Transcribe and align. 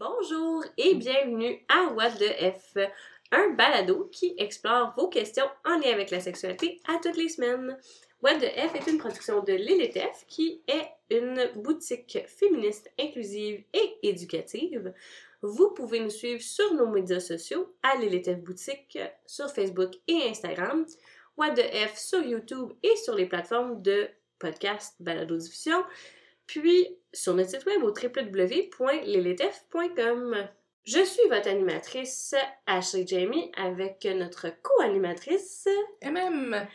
Bonjour 0.00 0.64
et 0.76 0.96
bienvenue 0.96 1.64
à 1.68 1.92
What 1.92 2.12
the 2.18 2.32
F, 2.52 2.76
un 3.30 3.50
balado 3.50 4.08
qui 4.10 4.34
explore 4.38 4.92
vos 4.96 5.08
questions 5.08 5.48
en 5.64 5.78
lien 5.78 5.92
avec 5.92 6.10
la 6.10 6.18
sexualité 6.18 6.80
à 6.88 6.98
toutes 7.00 7.16
les 7.16 7.28
semaines. 7.28 7.78
What 8.20 8.40
the 8.40 8.50
F 8.56 8.74
est 8.74 8.90
une 8.90 8.98
production 8.98 9.44
de 9.44 9.52
Lilith 9.52 9.96
F 9.96 10.24
qui 10.26 10.62
est 10.66 10.88
une 11.10 11.48
boutique 11.54 12.18
féministe 12.26 12.90
inclusive 12.98 13.62
et 13.72 13.98
éducative. 14.02 14.92
Vous 15.42 15.70
pouvez 15.70 16.00
nous 16.00 16.10
suivre 16.10 16.42
sur 16.42 16.74
nos 16.74 16.88
médias 16.88 17.20
sociaux 17.20 17.72
à 17.84 17.96
Lilith 17.96 18.34
F 18.34 18.38
Boutique 18.38 18.98
sur 19.26 19.48
Facebook 19.48 19.92
et 20.08 20.28
Instagram, 20.28 20.84
What 21.36 21.50
the 21.50 21.72
F 21.72 21.98
sur 21.98 22.20
YouTube 22.20 22.72
et 22.82 22.96
sur 22.96 23.14
les 23.14 23.26
plateformes 23.26 23.80
de 23.80 24.08
podcast 24.40 24.96
balado 24.98 25.36
diffusion 25.36 25.84
puis 26.46 26.96
sur 27.12 27.34
notre 27.34 27.50
site 27.50 27.66
web 27.66 27.82
au 27.82 27.90
www.lilithf.com. 27.90 30.48
Je 30.84 31.02
suis 31.02 31.28
votre 31.28 31.48
animatrice 31.48 32.36
Ashley 32.66 33.04
Jamie 33.06 33.50
avec 33.56 34.04
notre 34.04 34.50
co-animatrice 34.62 35.66
MM 36.02 36.66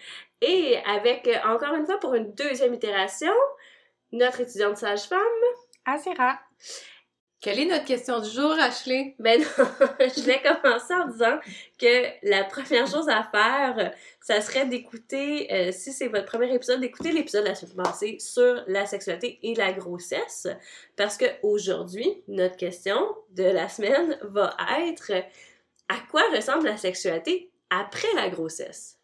et 0.42 0.78
avec 0.86 1.30
encore 1.46 1.76
une 1.76 1.86
fois 1.86 2.00
pour 2.00 2.16
une 2.16 2.34
deuxième 2.34 2.74
itération 2.74 3.32
notre 4.12 4.42
étudiante 4.42 4.78
sage-femme 4.78 5.20
Azira. 5.86 6.40
Quelle 7.42 7.60
est 7.60 7.66
notre 7.66 7.86
question 7.86 8.20
du 8.20 8.30
jour, 8.30 8.52
Ashley? 8.52 9.16
Ben 9.18 9.40
non, 9.40 9.46
je 10.00 10.22
vais 10.24 10.42
commencer 10.42 10.94
en 10.94 11.08
disant 11.08 11.40
que 11.78 12.28
la 12.28 12.44
première 12.44 12.86
chose 12.86 13.08
à 13.08 13.24
faire, 13.32 13.94
ça 14.20 14.42
serait 14.42 14.66
d'écouter, 14.66 15.48
euh, 15.54 15.72
si 15.72 15.94
c'est 15.94 16.10
votre 16.10 16.26
premier 16.26 16.54
épisode, 16.54 16.82
d'écouter 16.82 17.14
l'épisode 17.14 17.44
de 17.44 17.50
la 17.50 17.56
semaine 17.56 17.78
passée 17.78 18.18
sur 18.20 18.62
la 18.68 18.86
sexualité 18.86 19.40
et 19.42 19.56
la 19.56 19.72
grossesse. 19.72 20.48
Parce 20.98 21.16
que 21.16 21.26
aujourd'hui, 21.42 22.24
notre 22.28 22.58
question 22.58 23.00
de 23.32 23.44
la 23.44 23.70
semaine 23.70 24.18
va 24.24 24.58
être 24.90 25.14
à 25.88 25.96
quoi 26.12 26.24
ressemble 26.36 26.66
la 26.66 26.76
sexualité 26.76 27.52
après 27.70 28.14
la 28.16 28.30
grossesse? 28.30 28.99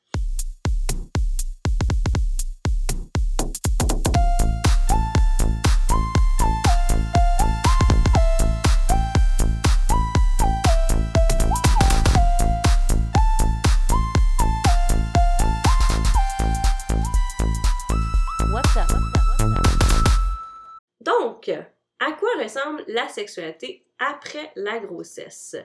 La 22.88 23.08
sexualité 23.08 23.84
après 24.00 24.52
la 24.56 24.80
grossesse? 24.80 25.56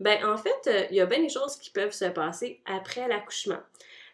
Ben, 0.00 0.24
en 0.24 0.36
fait, 0.36 0.66
euh, 0.66 0.86
il 0.90 0.96
y 0.96 1.00
a 1.00 1.06
bien 1.06 1.20
des 1.20 1.28
choses 1.28 1.56
qui 1.56 1.70
peuvent 1.70 1.92
se 1.92 2.06
passer 2.06 2.60
après 2.64 3.06
l'accouchement. 3.08 3.60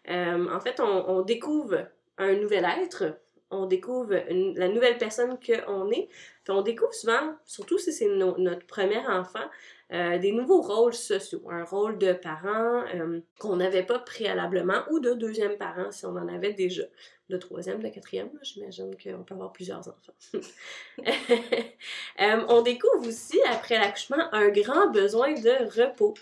Euh, 0.08 0.48
en 0.50 0.60
fait, 0.60 0.80
on, 0.80 1.22
découvre 1.22 1.86
un 2.18 2.32
nouvel 2.34 2.64
être, 2.82 3.18
on 3.50 3.66
découvre 3.66 4.14
la 4.30 4.68
nouvelle 4.68 4.98
personne 4.98 5.38
qu'on 5.38 5.90
est, 5.90 6.08
puis 6.44 6.50
on 6.50 6.62
découvre 6.62 6.94
souvent, 6.94 7.34
surtout 7.44 7.78
si 7.78 7.92
c'est 7.92 8.08
notre 8.08 8.66
premier 8.66 9.06
enfant, 9.06 9.44
euh, 9.92 10.18
des 10.18 10.32
nouveaux 10.32 10.60
rôles 10.60 10.94
sociaux, 10.94 11.42
un 11.50 11.64
rôle 11.64 11.98
de 11.98 12.12
parent 12.12 12.84
qu'on 13.38 13.56
n'avait 13.56 13.82
pas 13.82 13.98
préalablement 13.98 14.82
ou 14.90 15.00
de 15.00 15.12
deuxième 15.14 15.56
parent 15.56 15.90
si 15.90 16.06
on 16.06 16.16
en 16.16 16.28
avait 16.28 16.52
déjà 16.52 16.84
de 17.30 17.36
troisième, 17.36 17.80
de 17.82 17.88
quatrième. 17.88 18.28
J'imagine 18.42 18.94
qu'on 19.02 19.22
peut 19.22 19.34
avoir 19.34 19.52
plusieurs 19.52 19.88
enfants. 19.88 20.12
Euh, 22.20 22.44
on 22.48 22.60
découvre 22.60 23.08
aussi, 23.08 23.40
après 23.48 23.78
l'accouchement, 23.78 24.28
un 24.32 24.48
grand 24.48 24.90
besoin 24.90 25.32
de 25.32 25.80
repos. 25.80 26.12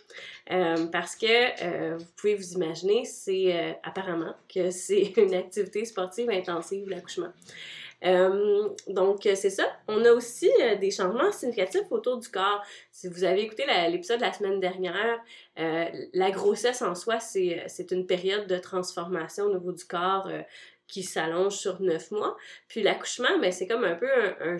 Euh, 0.52 0.86
parce 0.86 1.16
que 1.16 1.26
euh, 1.26 1.96
vous 1.96 2.06
pouvez 2.16 2.36
vous 2.36 2.52
imaginer, 2.52 3.04
c'est 3.04 3.76
apparemment 3.82 4.34
que 4.52 4.70
c'est 4.70 5.14
une 5.16 5.34
activité 5.34 5.84
sportive 5.84 6.30
intensive, 6.30 6.88
l'accouchement. 6.88 7.32
Donc, 8.02 9.22
c'est 9.22 9.50
ça. 9.50 9.64
On 9.88 10.04
a 10.04 10.12
aussi 10.12 10.50
des 10.80 10.90
changements 10.90 11.32
significatifs 11.32 11.90
autour 11.90 12.18
du 12.18 12.28
corps. 12.28 12.62
Si 12.92 13.08
vous 13.08 13.24
avez 13.24 13.42
écouté 13.42 13.64
l'épisode 13.90 14.18
de 14.18 14.24
la 14.24 14.32
semaine 14.32 14.60
dernière, 14.60 15.20
la 15.56 16.30
grossesse 16.30 16.82
en 16.82 16.94
soi, 16.94 17.18
c'est 17.20 17.90
une 17.90 18.06
période 18.06 18.46
de 18.46 18.58
transformation 18.58 19.44
au 19.46 19.54
niveau 19.54 19.72
du 19.72 19.84
corps 19.84 20.30
qui 20.88 21.02
s'allonge 21.02 21.54
sur 21.54 21.80
neuf 21.82 22.10
mois. 22.10 22.36
Puis 22.66 22.82
l'accouchement, 22.82 23.38
ben, 23.40 23.52
c'est 23.52 23.66
comme 23.66 23.84
un 23.84 23.94
peu 23.94 24.10
un, 24.40 24.56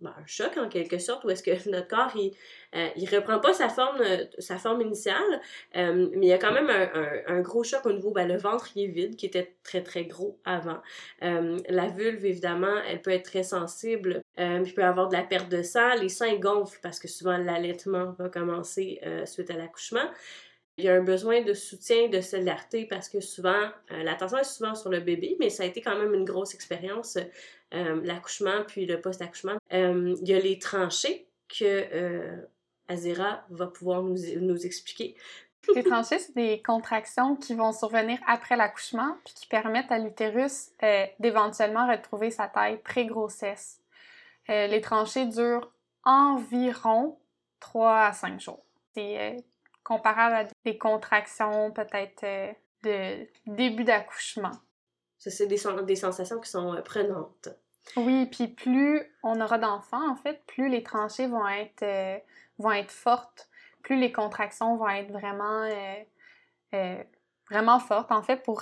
ben, 0.00 0.14
choc 0.24 0.56
en 0.56 0.68
quelque 0.68 0.98
sorte, 0.98 1.24
où 1.24 1.30
est-ce 1.30 1.42
que 1.42 1.50
notre 1.68 1.88
corps, 1.88 2.12
il, 2.14 2.32
euh, 2.74 2.88
il 2.96 3.08
reprend 3.08 3.40
pas 3.40 3.52
sa 3.52 3.68
forme, 3.68 4.00
euh, 4.00 4.24
sa 4.38 4.58
forme 4.58 4.80
initiale, 4.80 5.40
euh, 5.76 6.08
mais 6.14 6.26
il 6.26 6.28
y 6.28 6.32
a 6.32 6.38
quand 6.38 6.52
même 6.52 6.70
un, 6.70 7.40
gros 7.40 7.64
choc 7.64 7.84
au 7.84 7.92
niveau, 7.92 8.12
ben, 8.12 8.28
le 8.28 8.36
ventre, 8.36 8.70
est 8.76 8.86
vide, 8.86 9.16
qui 9.16 9.26
était 9.26 9.54
très, 9.64 9.82
très 9.82 10.04
gros 10.04 10.38
avant. 10.44 10.80
la 11.20 11.88
vulve, 11.88 12.24
évidemment, 12.24 12.76
elle 12.88 13.02
peut 13.02 13.10
être 13.10 13.24
très 13.24 13.42
sensible, 13.42 14.22
il 14.38 14.72
peut 14.74 14.84
avoir 14.84 15.08
de 15.08 15.14
la 15.14 15.22
perte 15.22 15.48
de 15.48 15.62
sang, 15.62 15.94
les 16.00 16.08
seins 16.08 16.36
gonflent 16.36 16.78
parce 16.82 17.00
que 17.00 17.08
souvent 17.08 17.36
l'allaitement 17.36 18.14
va 18.18 18.28
commencer 18.28 19.00
suite 19.24 19.50
à 19.50 19.56
l'accouchement. 19.56 20.08
Il 20.78 20.84
y 20.84 20.88
a 20.90 20.94
un 20.94 21.02
besoin 21.02 21.40
de 21.40 21.54
soutien, 21.54 22.08
de 22.08 22.20
solidarité 22.20 22.84
parce 22.84 23.08
que 23.08 23.20
souvent, 23.20 23.70
euh, 23.92 24.02
l'attention 24.02 24.36
est 24.36 24.44
souvent 24.44 24.74
sur 24.74 24.90
le 24.90 25.00
bébé, 25.00 25.36
mais 25.40 25.48
ça 25.48 25.62
a 25.62 25.66
été 25.66 25.80
quand 25.80 25.96
même 25.96 26.12
une 26.12 26.24
grosse 26.24 26.54
expérience, 26.54 27.16
euh, 27.72 28.00
l'accouchement 28.04 28.62
puis 28.66 28.84
le 28.84 29.00
post-accouchement. 29.00 29.56
Euh, 29.72 30.14
il 30.20 30.28
y 30.28 30.34
a 30.34 30.38
les 30.38 30.58
tranchées 30.58 31.26
que 31.48 32.44
Azira 32.88 33.44
va 33.48 33.68
pouvoir 33.68 34.02
nous, 34.02 34.18
nous 34.40 34.66
expliquer. 34.66 35.16
Les 35.74 35.82
tranchées, 35.82 36.18
c'est 36.18 36.34
des 36.34 36.62
contractions 36.62 37.36
qui 37.36 37.54
vont 37.54 37.72
survenir 37.72 38.18
après 38.26 38.56
l'accouchement 38.56 39.16
puis 39.24 39.34
qui 39.34 39.46
permettent 39.46 39.90
à 39.90 39.98
l'utérus 39.98 40.70
d'éventuellement 41.18 41.88
retrouver 41.88 42.30
sa 42.30 42.48
taille 42.48 42.78
pré-grossesse. 42.78 43.80
les 44.48 44.80
tranchées 44.80 45.26
durent 45.26 45.72
environ 46.04 47.18
3 47.60 47.98
à 47.98 48.12
5 48.12 48.40
jours. 48.40 48.64
C'est 48.94 49.36
comparable 49.86 50.34
à 50.34 50.44
des 50.64 50.76
contractions 50.76 51.70
peut-être 51.70 52.24
euh, 52.24 52.52
de 52.82 53.28
début 53.46 53.84
d'accouchement. 53.84 54.50
Ça, 55.18 55.30
c'est 55.30 55.46
des, 55.46 55.60
des, 55.84 55.96
sensations 55.96 56.40
qui 56.40 56.50
sont 56.50 56.74
euh, 56.74 56.82
prenantes. 56.82 57.48
Oui, 57.96 58.26
puis 58.26 58.48
plus 58.48 59.00
on 59.22 59.40
aura 59.40 59.58
d'enfants, 59.58 60.10
en 60.10 60.16
fait, 60.16 60.42
plus 60.46 60.68
les 60.68 60.82
tranchées 60.82 61.28
vont 61.28 61.46
être, 61.46 61.84
euh, 61.84 62.18
vont 62.58 62.72
être 62.72 62.90
fortes, 62.90 63.48
plus 63.84 63.96
les 63.96 64.10
contractions 64.10 64.76
vont 64.76 64.88
être 64.88 65.12
vraiment, 65.12 65.68
vraiment 67.48 67.78
fortes, 67.78 68.10
en 68.10 68.22
fait, 68.22 68.42
pour, 68.42 68.60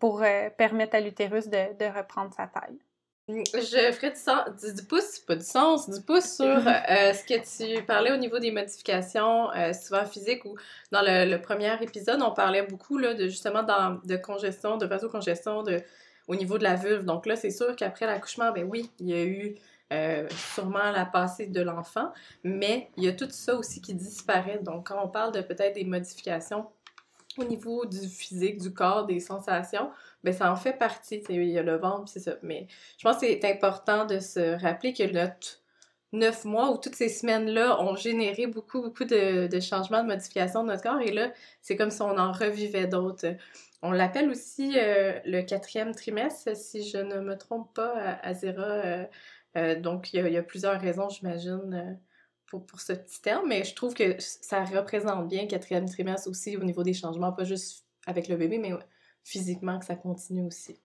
pour 0.00 0.24
permettre 0.58 0.96
à 0.96 1.00
l'utérus 1.00 1.46
de, 1.46 1.78
de 1.78 1.96
reprendre 1.96 2.34
sa 2.34 2.48
taille. 2.48 2.80
Je 3.28 3.92
ferai 3.92 4.10
du, 4.10 4.20
sens, 4.20 4.74
du, 4.74 4.84
pouce, 4.84 5.18
pas 5.18 5.34
du 5.34 5.44
sens, 5.44 5.90
du 5.90 6.00
pouce 6.00 6.36
sur 6.36 6.44
euh, 6.46 7.12
ce 7.12 7.24
que 7.24 7.76
tu 7.76 7.82
parlais 7.82 8.12
au 8.12 8.16
niveau 8.16 8.38
des 8.38 8.52
modifications, 8.52 9.52
euh, 9.52 9.72
souvent 9.72 10.04
physiques, 10.06 10.44
ou 10.44 10.54
dans 10.92 11.02
le, 11.02 11.36
premier 11.38 11.74
épisode, 11.82 12.22
on 12.22 12.32
parlait 12.32 12.62
beaucoup 12.62 12.98
là, 12.98 13.14
de 13.14 13.26
justement 13.26 13.64
dans, 13.64 14.00
de 14.04 14.16
congestion, 14.16 14.76
de 14.76 14.86
vasocongestion 14.86 15.64
de, 15.64 15.82
au 16.28 16.36
niveau 16.36 16.56
de 16.56 16.62
la 16.62 16.76
vulve. 16.76 17.04
Donc 17.04 17.26
là, 17.26 17.34
c'est 17.34 17.50
sûr 17.50 17.74
qu'après 17.74 18.06
l'accouchement, 18.06 18.52
ben 18.52 18.64
oui, 18.70 18.92
il 19.00 19.08
y 19.08 19.14
a 19.14 19.24
eu 19.24 19.56
euh, 19.92 20.28
sûrement 20.54 20.92
la 20.92 21.04
passée 21.04 21.46
de 21.46 21.60
l'enfant, 21.60 22.12
mais 22.44 22.90
il 22.96 23.04
y 23.04 23.08
a 23.08 23.12
tout 23.12 23.30
ça 23.30 23.56
aussi 23.56 23.80
qui 23.80 23.94
disparaît. 23.94 24.60
Donc 24.62 24.88
quand 24.88 25.04
on 25.04 25.08
parle 25.08 25.32
de 25.32 25.40
peut-être 25.40 25.74
des 25.74 25.84
modifications 25.84 26.66
au 27.38 27.44
niveau 27.44 27.86
du 27.86 28.08
physique, 28.08 28.60
du 28.60 28.72
corps, 28.72 29.06
des 29.06 29.20
sensations, 29.20 29.90
ben 30.24 30.32
ça 30.32 30.50
en 30.52 30.56
fait 30.56 30.72
partie. 30.72 31.22
Il 31.28 31.44
y 31.44 31.58
a 31.58 31.62
le 31.62 31.76
ventre, 31.76 32.08
c'est 32.08 32.20
ça. 32.20 32.36
Mais 32.42 32.66
je 32.98 33.04
pense 33.04 33.16
que 33.20 33.26
c'est 33.26 33.44
important 33.44 34.06
de 34.06 34.18
se 34.18 34.60
rappeler 34.60 34.92
que 34.92 35.04
notre 35.12 35.60
neuf 36.12 36.44
mois 36.44 36.70
ou 36.70 36.78
toutes 36.78 36.94
ces 36.94 37.08
semaines-là 37.08 37.80
ont 37.82 37.96
généré 37.96 38.46
beaucoup, 38.46 38.80
beaucoup 38.82 39.04
de, 39.04 39.48
de, 39.48 39.60
changements, 39.60 40.02
de 40.02 40.08
modifications 40.08 40.62
de 40.62 40.68
notre 40.68 40.82
corps. 40.82 41.00
Et 41.00 41.12
là, 41.12 41.32
c'est 41.60 41.76
comme 41.76 41.90
si 41.90 42.02
on 42.02 42.16
en 42.18 42.32
revivait 42.32 42.86
d'autres. 42.86 43.36
On 43.82 43.92
l'appelle 43.92 44.30
aussi 44.30 44.74
euh, 44.78 45.18
le 45.24 45.42
quatrième 45.42 45.94
trimestre, 45.94 46.56
si 46.56 46.88
je 46.88 46.98
ne 46.98 47.20
me 47.20 47.36
trompe 47.36 47.74
pas, 47.74 48.18
à. 48.22 48.32
Euh, 48.44 49.04
euh, 49.56 49.80
donc, 49.80 50.12
il 50.12 50.26
y, 50.28 50.36
a, 50.36 50.42
plusieurs 50.42 50.80
raisons, 50.80 51.08
j'imagine, 51.08 51.98
pour, 52.46 52.64
pour, 52.64 52.80
ce 52.80 52.92
petit 52.92 53.20
terme, 53.20 53.48
mais 53.48 53.64
je 53.64 53.74
trouve 53.74 53.94
que 53.94 54.16
ça 54.18 54.64
représente 54.64 55.28
bien 55.28 55.42
le 55.42 55.48
quatrième 55.48 55.88
trimestre 55.88 56.28
aussi 56.28 56.56
au 56.56 56.64
niveau 56.64 56.82
des 56.82 56.94
changements, 56.94 57.32
pas 57.32 57.44
juste 57.44 57.84
avec 58.06 58.28
le 58.28 58.36
bébé, 58.36 58.58
mais 58.58 58.72
physiquement 59.24 59.78
que 59.78 59.84
ça 59.84 59.96
continue 59.96 60.46
aussi. 60.46 60.80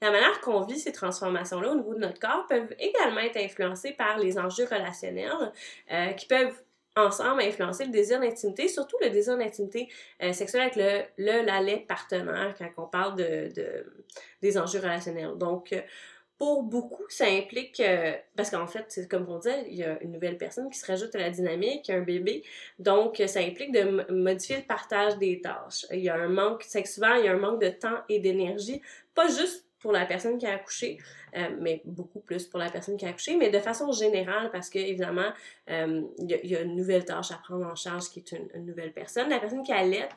La 0.00 0.10
manière 0.10 0.40
qu'on 0.40 0.60
vit 0.60 0.78
ces 0.78 0.92
transformations-là 0.92 1.72
au 1.72 1.74
niveau 1.74 1.94
de 1.94 2.00
notre 2.00 2.20
corps 2.20 2.46
peuvent 2.48 2.72
également 2.78 3.20
être 3.20 3.38
influencées 3.38 3.92
par 3.92 4.18
les 4.18 4.38
enjeux 4.38 4.66
relationnels 4.66 5.52
euh, 5.90 6.12
qui 6.12 6.26
peuvent 6.26 6.62
ensemble 6.94 7.42
influencer 7.42 7.84
le 7.84 7.90
désir 7.90 8.20
d'intimité, 8.20 8.68
surtout 8.68 8.96
le 9.02 9.10
désir 9.10 9.36
d'intimité 9.36 9.88
euh, 10.22 10.32
sexuelle 10.32 10.62
avec 10.62 10.76
le, 10.76 11.02
le, 11.16 11.44
la, 11.44 11.78
partenaire 11.78 12.54
quand 12.58 12.84
on 12.84 12.86
parle 12.86 13.16
de, 13.16 13.52
de, 13.54 14.04
des 14.42 14.58
enjeux 14.58 14.80
relationnels. 14.80 15.36
Donc, 15.36 15.74
pour 16.38 16.62
beaucoup, 16.62 17.04
ça 17.08 17.26
implique, 17.26 17.80
euh, 17.80 18.12
parce 18.36 18.50
qu'en 18.50 18.66
fait, 18.68 18.84
c'est 18.88 19.08
comme 19.08 19.28
on 19.28 19.38
dit, 19.38 19.48
il 19.66 19.74
y 19.74 19.82
a 19.82 20.00
une 20.02 20.12
nouvelle 20.12 20.38
personne 20.38 20.70
qui 20.70 20.78
se 20.78 20.86
rajoute 20.86 21.14
à 21.16 21.18
la 21.18 21.30
dynamique, 21.30 21.90
un 21.90 22.00
bébé, 22.00 22.44
donc 22.78 23.20
ça 23.26 23.40
implique 23.40 23.72
de 23.72 24.12
modifier 24.12 24.58
le 24.58 24.62
partage 24.62 25.18
des 25.18 25.40
tâches. 25.40 25.84
Il 25.90 26.00
y 26.00 26.08
a 26.08 26.14
un 26.14 26.28
manque, 26.28 26.62
c'est 26.66 26.86
souvent, 26.86 27.14
il 27.14 27.24
y 27.24 27.28
a 27.28 27.32
un 27.32 27.38
manque 27.38 27.60
de 27.60 27.70
temps 27.70 27.98
et 28.08 28.20
d'énergie, 28.20 28.80
pas 29.14 29.26
juste 29.26 29.68
pour 29.80 29.92
la 29.92 30.06
personne 30.06 30.38
qui 30.38 30.46
a 30.46 30.54
accouché, 30.54 30.98
euh, 31.36 31.48
mais 31.60 31.82
beaucoup 31.84 32.20
plus 32.20 32.46
pour 32.46 32.58
la 32.58 32.70
personne 32.70 32.96
qui 32.96 33.06
a 33.06 33.10
accouché, 33.10 33.36
mais 33.36 33.50
de 33.50 33.58
façon 33.58 33.92
générale, 33.92 34.50
parce 34.50 34.70
que 34.70 34.78
évidemment, 34.78 35.30
euh, 35.70 36.02
il 36.18 36.30
y, 36.30 36.56
a 36.56 36.62
une 36.62 36.74
nouvelle 36.74 37.04
tâche 37.04 37.30
à 37.30 37.36
prendre 37.36 37.66
en 37.66 37.76
charge 37.76 38.08
qui 38.10 38.20
est 38.20 38.32
une, 38.32 38.64
nouvelle 38.64 38.92
personne. 38.92 39.28
La 39.28 39.38
personne 39.38 39.62
qui 39.62 39.72
allait 39.72 40.08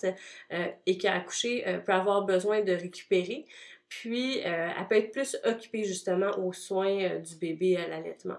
euh, 0.51 0.68
et 0.85 0.97
qui 0.97 1.07
a 1.07 1.15
accouché 1.15 1.63
peut 1.85 1.94
avoir 1.94 2.23
besoin 2.25 2.62
de 2.62 2.73
récupérer, 2.73 3.45
puis 3.92 4.40
elle 4.40 4.88
peut 4.90 4.96
être 4.96 5.12
plus 5.12 5.38
occupée 5.44 5.84
justement 5.84 6.32
aux 6.40 6.54
soins 6.54 7.20
du 7.20 7.36
bébé 7.36 7.78
à 7.78 7.88
l'allaitement. 7.88 8.38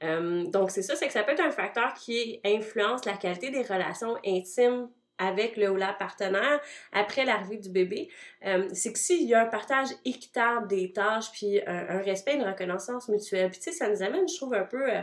donc 0.00 0.70
c'est 0.70 0.82
ça, 0.82 0.94
c'est 0.94 1.08
que 1.08 1.12
ça 1.12 1.24
peut 1.24 1.32
être 1.32 1.44
un 1.44 1.50
facteur 1.50 1.94
qui 1.94 2.40
influence 2.44 3.04
la 3.04 3.16
qualité 3.16 3.50
des 3.50 3.62
relations 3.62 4.16
intimes 4.24 4.88
avec 5.18 5.56
le 5.56 5.70
ou 5.70 5.76
la 5.76 5.92
partenaire 5.92 6.60
après 6.92 7.24
l'arrivée 7.24 7.58
du 7.58 7.70
bébé, 7.70 8.08
euh, 8.46 8.68
c'est 8.72 8.92
que 8.92 8.98
s'il 8.98 9.28
y 9.28 9.34
a 9.34 9.42
un 9.42 9.46
partage 9.46 9.88
équitable 10.04 10.66
des 10.68 10.92
tâches, 10.92 11.30
puis 11.32 11.60
un, 11.66 11.98
respect, 11.98 12.34
une 12.34 12.44
reconnaissance 12.44 13.08
mutuelle, 13.08 13.50
puis 13.50 13.60
tu 13.60 13.70
sais, 13.70 13.72
ça 13.72 13.88
nous 13.88 14.02
amène, 14.02 14.28
je 14.28 14.36
trouve, 14.36 14.54
un 14.54 14.64
peu 14.64 14.90
euh, 14.90 15.00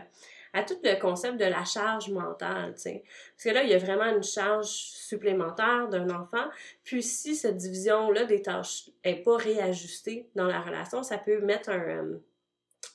à 0.54 0.64
tout 0.64 0.78
le 0.84 1.00
concept 1.00 1.38
de 1.38 1.46
la 1.46 1.64
charge 1.64 2.10
mentale, 2.10 2.74
tu 2.76 2.82
sais. 2.82 3.04
Parce 3.36 3.44
que 3.44 3.50
là, 3.50 3.64
il 3.64 3.70
y 3.70 3.74
a 3.74 3.78
vraiment 3.78 4.16
une 4.16 4.24
charge 4.24 4.68
supplémentaire 4.68 5.88
d'un 5.90 6.10
enfant, 6.10 6.46
puis 6.84 7.04
si 7.04 7.36
cette 7.36 7.58
division-là 7.58 8.26
des 8.26 8.42
tâches 8.42 8.90
est 9.04 9.24
pas 9.24 9.38
réajustée 9.38 10.28
dans 10.36 10.48
la 10.48 10.62
relation, 10.62 11.04
ça 11.04 11.18
peut 11.18 11.40
mettre 11.42 11.70
un... 11.70 11.80
Euh, 11.80 12.22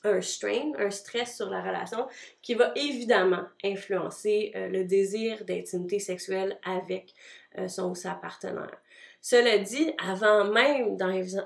un 0.03 0.21
strain, 0.21 0.73
un 0.77 0.91
stress 0.91 1.37
sur 1.37 1.49
la 1.49 1.61
relation 1.61 2.07
qui 2.41 2.53
va 2.53 2.71
évidemment 2.75 3.43
influencer 3.63 4.51
euh, 4.55 4.67
le 4.69 4.83
désir 4.83 5.43
d'intimité 5.45 5.99
sexuelle 5.99 6.59
avec 6.63 7.13
euh, 7.57 7.67
son 7.67 7.91
ou 7.91 7.95
sa 7.95 8.11
partenaire. 8.11 8.77
Cela 9.21 9.57
dit, 9.57 9.91
avant 9.97 10.45
même 10.45 10.95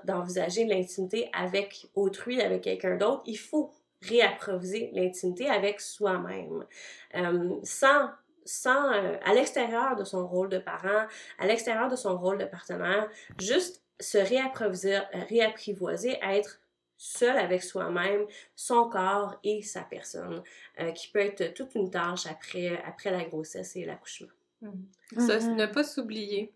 d'envisager 0.03 0.65
l'intimité 0.65 1.29
avec 1.33 1.87
autrui, 1.95 2.41
avec 2.41 2.63
quelqu'un 2.63 2.97
d'autre, 2.97 3.23
il 3.25 3.37
faut 3.37 3.71
réapproviser 4.01 4.91
l'intimité 4.93 5.49
avec 5.49 5.81
soi-même. 5.81 6.65
Euh, 7.15 7.55
sans 7.63 8.09
sans, 8.43 8.89
à 8.89 9.33
l'extérieur 9.35 9.95
de 9.95 10.03
son 10.03 10.27
rôle 10.27 10.49
de 10.49 10.57
parent, 10.57 11.05
à 11.37 11.45
l'extérieur 11.45 11.89
de 11.89 11.95
son 11.95 12.17
rôle 12.17 12.39
de 12.39 12.45
partenaire, 12.45 13.07
juste 13.39 13.83
se 13.99 14.17
réapprivoiser, 14.17 16.17
être 16.23 16.59
seul 16.97 17.37
avec 17.37 17.63
soi-même, 17.63 18.25
son 18.55 18.89
corps 18.89 19.39
et 19.43 19.63
sa 19.63 19.81
personne, 19.81 20.43
euh, 20.79 20.91
qui 20.91 21.07
peut 21.07 21.19
être 21.19 21.53
toute 21.53 21.73
une 21.75 21.89
tâche 21.89 22.27
après, 22.27 22.81
après 22.85 23.09
la 23.09 23.23
grossesse 23.23 23.75
et 23.75 23.85
l'accouchement. 23.85 24.27
Mm-hmm. 24.61 25.27
Ça, 25.27 25.37
mm-hmm. 25.37 25.55
ne 25.55 25.65
pas 25.65 25.83
s'oublier. 25.83 26.51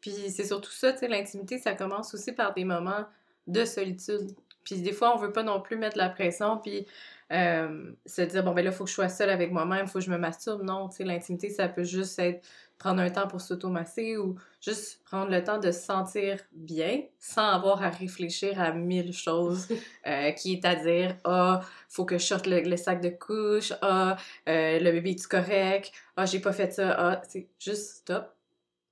Puis 0.00 0.30
c'est 0.30 0.46
surtout 0.46 0.70
ça, 0.70 0.92
tu 0.92 1.00
sais, 1.00 1.08
l'intimité, 1.08 1.58
ça 1.58 1.74
commence 1.74 2.14
aussi 2.14 2.32
par 2.32 2.54
des 2.54 2.64
moments 2.64 3.04
de 3.46 3.64
solitude. 3.66 4.34
Puis 4.70 4.82
des 4.82 4.92
fois, 4.92 5.14
on 5.14 5.18
veut 5.18 5.32
pas 5.32 5.42
non 5.42 5.60
plus 5.60 5.76
mettre 5.76 5.98
la 5.98 6.08
pression, 6.08 6.58
puis 6.58 6.86
euh, 7.32 7.92
se 8.06 8.22
dire, 8.22 8.44
bon, 8.44 8.52
ben 8.52 8.64
là, 8.64 8.70
il 8.70 8.76
faut 8.76 8.84
que 8.84 8.90
je 8.90 8.94
sois 8.94 9.08
seule 9.08 9.30
avec 9.30 9.50
moi-même, 9.50 9.86
il 9.86 9.88
faut 9.88 9.98
que 9.98 10.04
je 10.04 10.10
me 10.10 10.18
masturbe. 10.18 10.62
Non, 10.62 10.88
tu 10.88 10.98
sais, 10.98 11.04
l'intimité, 11.04 11.50
ça 11.50 11.68
peut 11.68 11.82
juste 11.82 12.18
être 12.20 12.46
prendre 12.78 13.00
un 13.02 13.10
temps 13.10 13.26
pour 13.26 13.40
s'automasser 13.40 14.16
ou 14.16 14.36
juste 14.60 15.02
prendre 15.04 15.30
le 15.30 15.42
temps 15.42 15.58
de 15.58 15.70
se 15.72 15.80
sentir 15.80 16.38
bien 16.52 17.02
sans 17.18 17.48
avoir 17.48 17.82
à 17.82 17.90
réfléchir 17.90 18.60
à 18.60 18.72
mille 18.72 19.12
choses 19.12 19.68
euh, 20.06 20.30
qui 20.30 20.54
est 20.54 20.64
à 20.64 20.76
dire 20.76 21.14
ah 21.24 21.60
faut 21.90 22.06
que 22.06 22.16
je 22.16 22.24
sorte 22.24 22.46
le, 22.46 22.76
sac 22.76 23.02
de 23.02 23.10
couche. 23.10 23.74
Ah 23.82 24.16
euh, 24.48 24.78
le 24.78 24.92
bébé 24.92 25.10
est 25.10 25.26
correct? 25.28 25.92
Ah 26.16 26.24
j'ai 26.24 26.40
pas 26.40 26.52
fait 26.52 26.72
ça. 26.72 26.94
Ah 26.96 27.22
c'est 27.28 27.48
juste 27.58 27.96
stop 27.96 28.34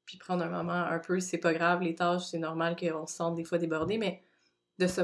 puis 0.04 0.18
prendre 0.18 0.44
un 0.44 0.50
moment 0.50 0.72
un 0.72 0.98
peu 0.98 1.18
c'est 1.20 1.38
pas 1.38 1.54
grave 1.54 1.80
les 1.80 1.94
tâches 1.94 2.26
c'est 2.26 2.38
normal 2.38 2.76
qu'on 2.76 3.06
se 3.06 3.14
sente 3.14 3.36
des 3.36 3.44
fois 3.44 3.58
débordé 3.58 3.96
mais 3.96 4.22
de 4.78 4.86
se 4.86 5.02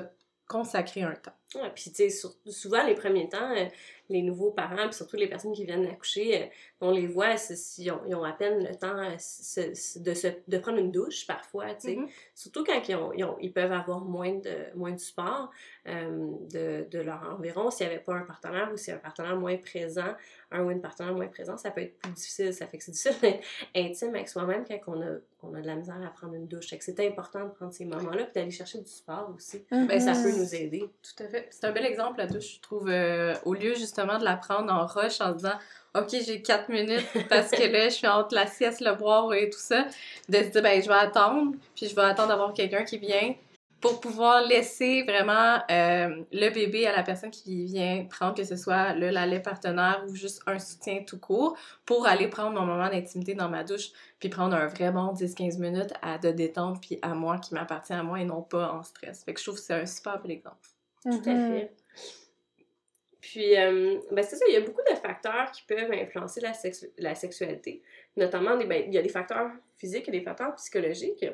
consacrer 0.55 1.03
un 1.03 1.17
temps. 1.17 1.44
Ouais, 1.55 1.71
puis 1.75 1.91
tu 1.91 2.11
sais, 2.11 2.29
souvent 2.47 2.85
les 2.85 2.95
premiers 2.95 3.29
temps, 3.29 3.51
euh, 3.57 3.67
les 4.11 4.23
nouveaux 4.23 4.51
parents, 4.51 4.87
puis 4.87 4.95
surtout 4.95 5.17
les 5.17 5.29
personnes 5.29 5.53
qui 5.53 5.65
viennent 5.65 5.85
d'accoucher, 5.85 6.43
euh, 6.43 6.47
on 6.81 6.91
les 6.91 7.07
voit, 7.07 7.35
ils 7.79 7.91
ont, 7.91 8.01
ils 8.07 8.15
ont, 8.15 8.25
à 8.25 8.33
peine 8.33 8.67
le 8.67 8.75
temps 8.75 8.99
euh, 8.99 9.13
de, 9.13 10.15
se, 10.15 10.29
de 10.49 10.59
prendre 10.59 10.79
une 10.79 10.91
douche 10.91 11.27
parfois, 11.27 11.75
tu 11.75 11.89
sais. 11.89 11.95
Mm-hmm. 11.95 12.09
Surtout 12.35 12.65
quand 12.65 12.89
ils, 12.89 12.97
ont, 13.25 13.39
ils, 13.41 13.53
peuvent 13.53 13.73
avoir 13.73 14.01
moins 14.01 14.35
de, 14.35 14.75
moins 14.75 14.93
de 14.93 14.99
support 14.99 15.51
de, 15.87 16.89
de, 16.91 16.99
leur 16.99 17.23
environ. 17.39 17.71
S'il 17.71 17.87
n'y 17.87 17.95
avait 17.95 18.03
pas 18.03 18.15
un 18.15 18.25
partenaire 18.25 18.71
ou 18.73 18.77
si 18.77 18.91
un 18.91 18.99
partenaire 18.99 19.37
moins 19.37 19.57
présent, 19.57 20.15
un 20.51 20.63
ou 20.63 20.71
une 20.71 20.81
partenaire 20.81 21.15
moins 21.15 21.29
présent, 21.29 21.57
ça 21.57 21.71
peut 21.71 21.83
être 21.83 21.99
plus 21.99 22.13
difficile. 22.13 22.53
Ça 22.53 22.67
fait 22.67 22.79
que 22.79 22.85
c'est 22.85 22.93
difficile 22.93 23.21
d'être 23.21 23.45
intime 23.75 24.15
avec 24.15 24.29
soi-même 24.29 24.65
quand 24.67 24.79
on 24.89 25.03
a, 25.03 25.17
on 25.43 25.55
a 25.55 25.61
de 25.61 25.67
la 25.67 25.77
misère 25.77 26.01
à 26.03 26.11
prendre 26.11 26.35
une 26.35 26.47
douche. 26.47 26.67
C'est 26.81 27.01
important 27.01 27.45
de 27.45 27.51
prendre 27.51 27.73
ces 27.73 27.85
moments-là, 27.85 28.25
puis 28.25 28.33
d'aller 28.35 28.51
chercher 28.51 28.79
du 28.79 28.91
support 28.91 29.33
aussi. 29.35 29.65
Ben, 29.71 30.01
ça 30.01 30.13
peut 30.13 30.37
nous 30.37 30.55
aider. 30.55 30.85
Tout 31.03 31.23
à 31.23 31.29
fait. 31.29 31.44
C'est 31.51 31.67
un 31.67 31.73
bel 31.73 31.87
exemple, 31.87 32.27
douche, 32.27 32.57
je 32.57 32.61
trouve, 32.61 32.91
au 33.45 33.55
lieu 33.55 33.75
justement 33.75 34.19
de 34.19 34.25
la 34.25 34.37
prendre 34.37 34.73
en 34.73 34.87
rush 34.87 35.21
en 35.21 35.33
disant 35.33 35.59
OK, 35.97 36.09
j'ai 36.27 36.43
quatre 36.43 36.69
minutes 36.69 37.07
parce 37.29 37.51
que 37.51 37.63
là, 37.63 37.85
je 37.85 37.95
suis 37.95 38.07
entre 38.07 38.35
la 38.35 38.47
sieste, 38.47 38.81
le 38.81 38.95
boire 38.95 39.33
et 39.33 39.49
tout 39.49 39.59
ça, 39.59 39.87
de 40.29 40.39
se 40.39 40.49
dire, 40.49 40.63
ben, 40.63 40.83
je 40.83 40.89
vais 40.89 40.95
attendre, 40.95 41.53
puis 41.77 41.87
je 41.89 41.95
vais 41.95 42.03
attendre 42.03 42.29
d'avoir 42.29 42.53
quelqu'un 42.53 42.85
qui 42.85 42.99
vient 42.99 43.35
pour 43.81 44.01
pouvoir 44.01 44.41
laisser 44.47 45.03
vraiment 45.03 45.59
euh, 45.71 46.25
le 46.33 46.49
bébé 46.49 46.87
à 46.87 46.97
la 46.97 47.03
personne 47.03 47.31
qui 47.31 47.67
vient 47.67 48.07
prendre, 48.09 48.35
que 48.35 48.43
ce 48.43 48.57
soit 48.57 48.95
le 48.95 49.11
lait 49.11 49.41
partenaire 49.41 50.03
ou 50.09 50.15
juste 50.15 50.43
un 50.47 50.59
soutien 50.59 51.03
tout 51.07 51.19
court, 51.19 51.55
pour 51.85 52.07
aller 52.07 52.29
prendre 52.29 52.59
mon 52.59 52.67
moment 52.67 52.89
d'intimité 52.89 53.35
dans 53.35 53.51
ma 53.51 53.63
douche, 53.63 53.91
puis 54.19 54.31
prendre 54.31 54.57
un 54.57 54.69
vrai 54.69 54.91
bon 54.91 55.13
10-15 55.13 55.61
minutes 55.61 55.93
à 56.01 56.17
de 56.17 56.31
détente, 56.31 56.81
puis 56.81 56.99
à 57.03 57.09
moi, 57.09 57.39
qui 57.39 57.53
m'appartient 57.53 57.93
à 57.93 58.03
moi 58.03 58.21
et 58.21 58.25
non 58.25 58.41
pas 58.41 58.73
en 58.73 58.83
stress. 58.83 59.23
Fait 59.23 59.35
que 59.35 59.39
je 59.39 59.45
trouve 59.45 59.57
que 59.57 59.65
c'est 59.65 59.75
un 59.75 59.87
super 59.87 60.19
bel 60.19 60.31
exemple. 60.31 60.74
Tout 61.05 61.23
à 61.27 61.35
fait. 61.35 61.71
Puis, 63.21 63.59
euh, 63.59 63.99
ben 64.13 64.23
c'est 64.23 64.37
ça, 64.37 64.45
il 64.49 64.55
y 64.55 64.57
a 64.57 64.61
beaucoup 64.61 64.83
de 64.89 64.95
facteurs 64.97 65.51
qui 65.51 65.63
peuvent 65.63 65.91
influencer 65.91 66.41
la, 66.41 66.53
la 66.99 67.15
sexualité. 67.15 67.83
Notamment, 68.17 68.57
ben, 68.57 68.85
il 68.87 68.93
y 68.93 68.99
a 68.99 69.03
des 69.03 69.09
facteurs 69.09 69.51
physiques 69.79 70.09
et 70.09 70.13
des 70.13 70.21
facteurs 70.21 70.55
psychologiques. 70.57 71.25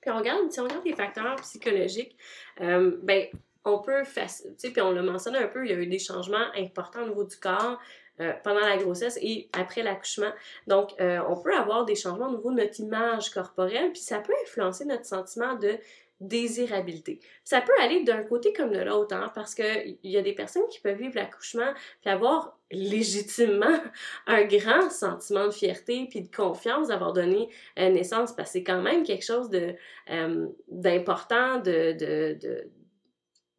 Puis, 0.00 0.10
on 0.10 0.16
regarde, 0.16 0.50
si 0.50 0.58
on 0.58 0.64
regarde 0.64 0.84
les 0.84 0.94
facteurs 0.94 1.36
psychologiques, 1.36 2.16
euh, 2.60 2.96
ben, 3.02 3.26
on 3.64 3.80
peut, 3.80 4.02
tu 4.04 4.20
sais, 4.56 4.70
puis 4.70 4.80
on 4.80 4.90
l'a 4.92 5.02
mentionné 5.02 5.38
un 5.38 5.48
peu, 5.48 5.66
il 5.66 5.70
y 5.70 5.74
a 5.74 5.76
eu 5.76 5.86
des 5.86 5.98
changements 5.98 6.46
importants 6.56 7.02
au 7.02 7.08
niveau 7.08 7.24
du 7.24 7.36
corps, 7.36 7.78
euh, 8.20 8.32
pendant 8.42 8.60
la 8.60 8.78
grossesse 8.78 9.18
et 9.20 9.50
après 9.52 9.82
l'accouchement. 9.82 10.32
Donc, 10.66 10.92
on 10.98 11.36
peut 11.36 11.54
avoir 11.54 11.84
des 11.84 11.94
changements 11.94 12.28
au 12.28 12.36
niveau 12.36 12.50
de 12.50 12.56
notre 12.56 12.80
image 12.80 13.28
corporelle, 13.30 13.92
puis 13.92 14.00
ça 14.00 14.20
peut 14.20 14.32
influencer 14.44 14.86
notre 14.86 15.04
sentiment 15.04 15.54
de 15.54 15.76
désirabilité. 16.20 17.20
Ça 17.44 17.60
peut 17.60 17.72
aller 17.80 18.02
d'un 18.04 18.22
côté 18.22 18.52
comme 18.52 18.70
de 18.72 18.78
l'autre, 18.78 19.14
hein, 19.14 19.30
parce 19.34 19.54
qu'il 19.54 19.98
y 20.02 20.16
a 20.16 20.22
des 20.22 20.32
personnes 20.32 20.66
qui 20.70 20.80
peuvent 20.80 20.96
vivre 20.96 21.16
l'accouchement 21.16 21.72
et 22.04 22.08
avoir 22.08 22.58
légitimement 22.70 23.78
un 24.26 24.44
grand 24.44 24.90
sentiment 24.90 25.46
de 25.46 25.52
fierté 25.52 26.06
puis 26.08 26.22
de 26.22 26.34
confiance 26.34 26.88
d'avoir 26.88 27.12
donné 27.12 27.48
euh, 27.78 27.90
naissance, 27.90 28.34
parce 28.34 28.50
que 28.50 28.52
c'est 28.54 28.64
quand 28.64 28.82
même 28.82 29.02
quelque 29.02 29.24
chose 29.24 29.50
de 29.50 29.74
euh, 30.10 30.46
d'important, 30.68 31.58
de, 31.58 31.92
de 31.92 32.70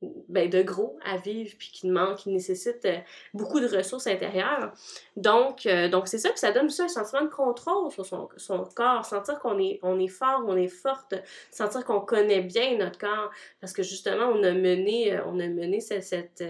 ben, 0.02 0.48
de 0.48 0.62
gros 0.62 1.00
à 1.04 1.18
vivre 1.18 1.56
puis 1.58 1.72
qui 1.74 1.88
demande, 1.88 2.18
qui 2.18 2.30
nécessite 2.30 2.86
euh, 2.86 2.98
beaucoup 3.34 3.60
de 3.60 3.68
ressources 3.68 4.06
intérieures. 4.06 4.72
Donc, 5.16 5.66
euh, 5.66 5.90
donc 5.90 6.08
c'est 6.08 6.20
ça, 6.20 6.30
puis 6.30 6.38
ça 6.38 6.52
donne 6.52 6.68
aussi 6.68 6.84
un 6.84 6.88
sentiment 6.88 7.24
de 7.24 7.30
contrôle 7.30 7.92
sur 7.92 8.06
son, 8.06 8.66
corps, 8.76 9.06
sentir 9.06 9.40
qu'on 9.40 9.58
est, 9.58 9.80
on 9.82 10.00
est 10.00 10.08
fort, 10.08 10.44
on 10.46 10.56
est 10.56 10.68
forte, 10.68 11.16
sentir 11.50 11.84
qu'on 11.84 12.00
connaît 12.00 12.42
bien 12.42 12.78
notre 12.78 13.00
corps, 13.00 13.32
parce 13.60 13.74
que 13.74 13.82
justement, 13.82 14.26
on 14.26 14.44
a 14.44 14.52
mené, 14.52 15.16
euh, 15.16 15.22
on 15.26 15.40
a 15.40 15.48
mené 15.48 15.80
cette, 15.80 16.44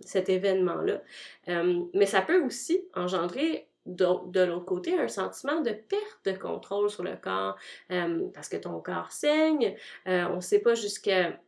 cet 0.00 0.28
événement-là. 0.30 1.02
mais 1.92 2.06
ça 2.06 2.22
peut 2.22 2.42
aussi 2.42 2.88
engendrer 2.94 3.68
de, 3.84 4.06
de 4.30 4.40
l'autre 4.40 4.64
côté, 4.64 4.98
un 4.98 5.08
sentiment 5.08 5.60
de 5.60 5.70
perte 5.70 6.20
de 6.24 6.32
contrôle 6.32 6.88
sur 6.88 7.02
le 7.02 7.16
corps, 7.16 7.56
parce 7.88 8.48
que 8.48 8.56
ton 8.56 8.80
corps 8.80 9.12
saigne, 9.12 9.76
on 10.06 10.36
ne 10.36 10.40
sait 10.40 10.60
pas 10.60 10.74
jusqu'à 10.74 11.38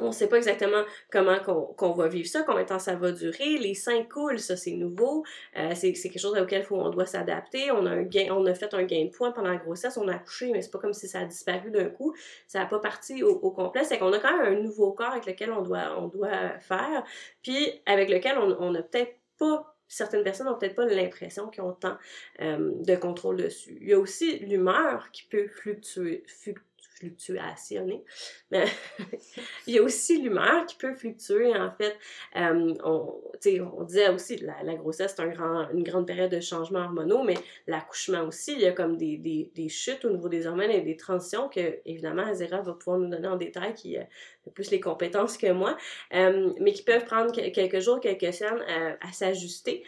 on 0.00 0.08
ne 0.08 0.12
sait 0.12 0.28
pas 0.28 0.38
exactement 0.38 0.82
comment 1.10 1.38
qu'on 1.40 1.92
va 1.92 2.08
vivre 2.08 2.28
ça, 2.28 2.42
combien 2.42 2.62
de 2.62 2.68
temps 2.68 2.78
ça 2.78 2.96
va 2.96 3.12
durer. 3.12 3.58
Les 3.58 3.74
seins 3.74 4.02
coulent, 4.04 4.38
ça 4.38 4.56
c'est 4.56 4.72
nouveau. 4.72 5.24
Euh, 5.56 5.72
c'est 5.74 5.92
quelque 5.92 6.18
chose 6.18 6.36
auquel 6.38 6.64
faut, 6.64 6.76
on 6.76 6.90
doit 6.90 7.06
s'adapter. 7.06 7.70
On 7.70 7.86
a 7.86 7.90
un 7.90 8.02
gain, 8.02 8.28
on 8.30 8.44
a 8.46 8.54
fait 8.54 8.74
un 8.74 8.82
gain 8.84 9.04
de 9.04 9.10
poids 9.10 9.32
pendant 9.32 9.50
la 9.50 9.56
grossesse, 9.56 9.96
on 9.96 10.08
a 10.08 10.14
accouché, 10.14 10.50
mais 10.52 10.62
c'est 10.62 10.70
pas 10.70 10.78
comme 10.78 10.94
si 10.94 11.08
ça 11.08 11.20
a 11.20 11.24
disparu 11.24 11.70
d'un 11.70 11.88
coup. 11.88 12.14
Ça 12.46 12.60
n'a 12.60 12.66
pas 12.66 12.80
parti 12.80 13.22
au, 13.22 13.38
complet. 13.38 13.84
C'est 13.84 13.98
qu'on 13.98 14.12
a 14.12 14.18
quand 14.18 14.36
même 14.36 14.58
un 14.58 14.60
nouveau 14.60 14.92
corps 14.92 15.12
avec 15.12 15.26
lequel 15.26 15.52
on 15.52 15.62
doit, 15.62 15.96
on 15.98 16.08
doit 16.08 16.58
faire, 16.58 17.04
puis 17.42 17.82
avec 17.86 18.10
lequel 18.10 18.38
on 18.38 18.70
n'a 18.70 18.82
peut-être 18.82 19.14
pas 19.38 19.74
certaines 19.86 20.24
personnes 20.24 20.46
n'ont 20.46 20.58
peut-être 20.58 20.74
pas 20.74 20.86
l'impression 20.86 21.48
qu'ils 21.48 21.62
ont 21.62 21.72
tant 21.72 21.96
euh, 22.40 22.72
de 22.74 22.96
contrôle 22.96 23.36
dessus. 23.36 23.78
Il 23.80 23.88
y 23.88 23.92
a 23.92 23.98
aussi 23.98 24.38
l'humeur 24.38 25.10
qui 25.12 25.24
peut 25.24 25.46
fluctuer, 25.46 26.24
fluctuationner. 26.98 28.04
Mais 28.50 28.64
il 29.66 29.74
y 29.74 29.78
a 29.78 29.82
aussi 29.82 30.20
l'humeur 30.20 30.66
qui 30.66 30.76
peut 30.76 30.94
fluctuer, 30.94 31.54
en 31.56 31.70
fait. 31.72 31.96
Euh, 32.36 32.74
on, 32.84 33.20
on 33.46 33.84
disait 33.84 34.08
aussi 34.08 34.36
la, 34.38 34.62
la 34.62 34.74
grossesse, 34.74 35.14
c'est 35.16 35.22
un 35.22 35.28
grand, 35.28 35.68
une 35.70 35.82
grande 35.82 36.06
période 36.06 36.30
de 36.30 36.40
changements 36.40 36.84
hormonaux, 36.84 37.22
mais 37.22 37.34
l'accouchement 37.66 38.22
aussi, 38.22 38.52
il 38.52 38.60
y 38.60 38.66
a 38.66 38.72
comme 38.72 38.96
des, 38.96 39.16
des, 39.18 39.50
des, 39.54 39.68
chutes 39.68 40.04
au 40.04 40.10
niveau 40.10 40.28
des 40.28 40.46
hormones 40.46 40.70
et 40.70 40.80
des 40.80 40.96
transitions 40.96 41.48
que, 41.48 41.80
évidemment, 41.84 42.22
Azera 42.22 42.60
va 42.60 42.72
pouvoir 42.72 42.98
nous 42.98 43.08
donner 43.08 43.28
en 43.28 43.36
détail, 43.36 43.74
qui 43.74 43.96
a 43.96 44.06
plus 44.54 44.70
les 44.70 44.80
compétences 44.80 45.36
que 45.38 45.50
moi, 45.52 45.76
euh, 46.14 46.52
mais 46.60 46.72
qui 46.72 46.82
peuvent 46.82 47.04
prendre 47.04 47.32
quelques 47.32 47.80
jours, 47.80 48.00
quelques 48.00 48.32
semaines 48.32 48.62
à 49.00 49.12
s'ajuster. 49.12 49.84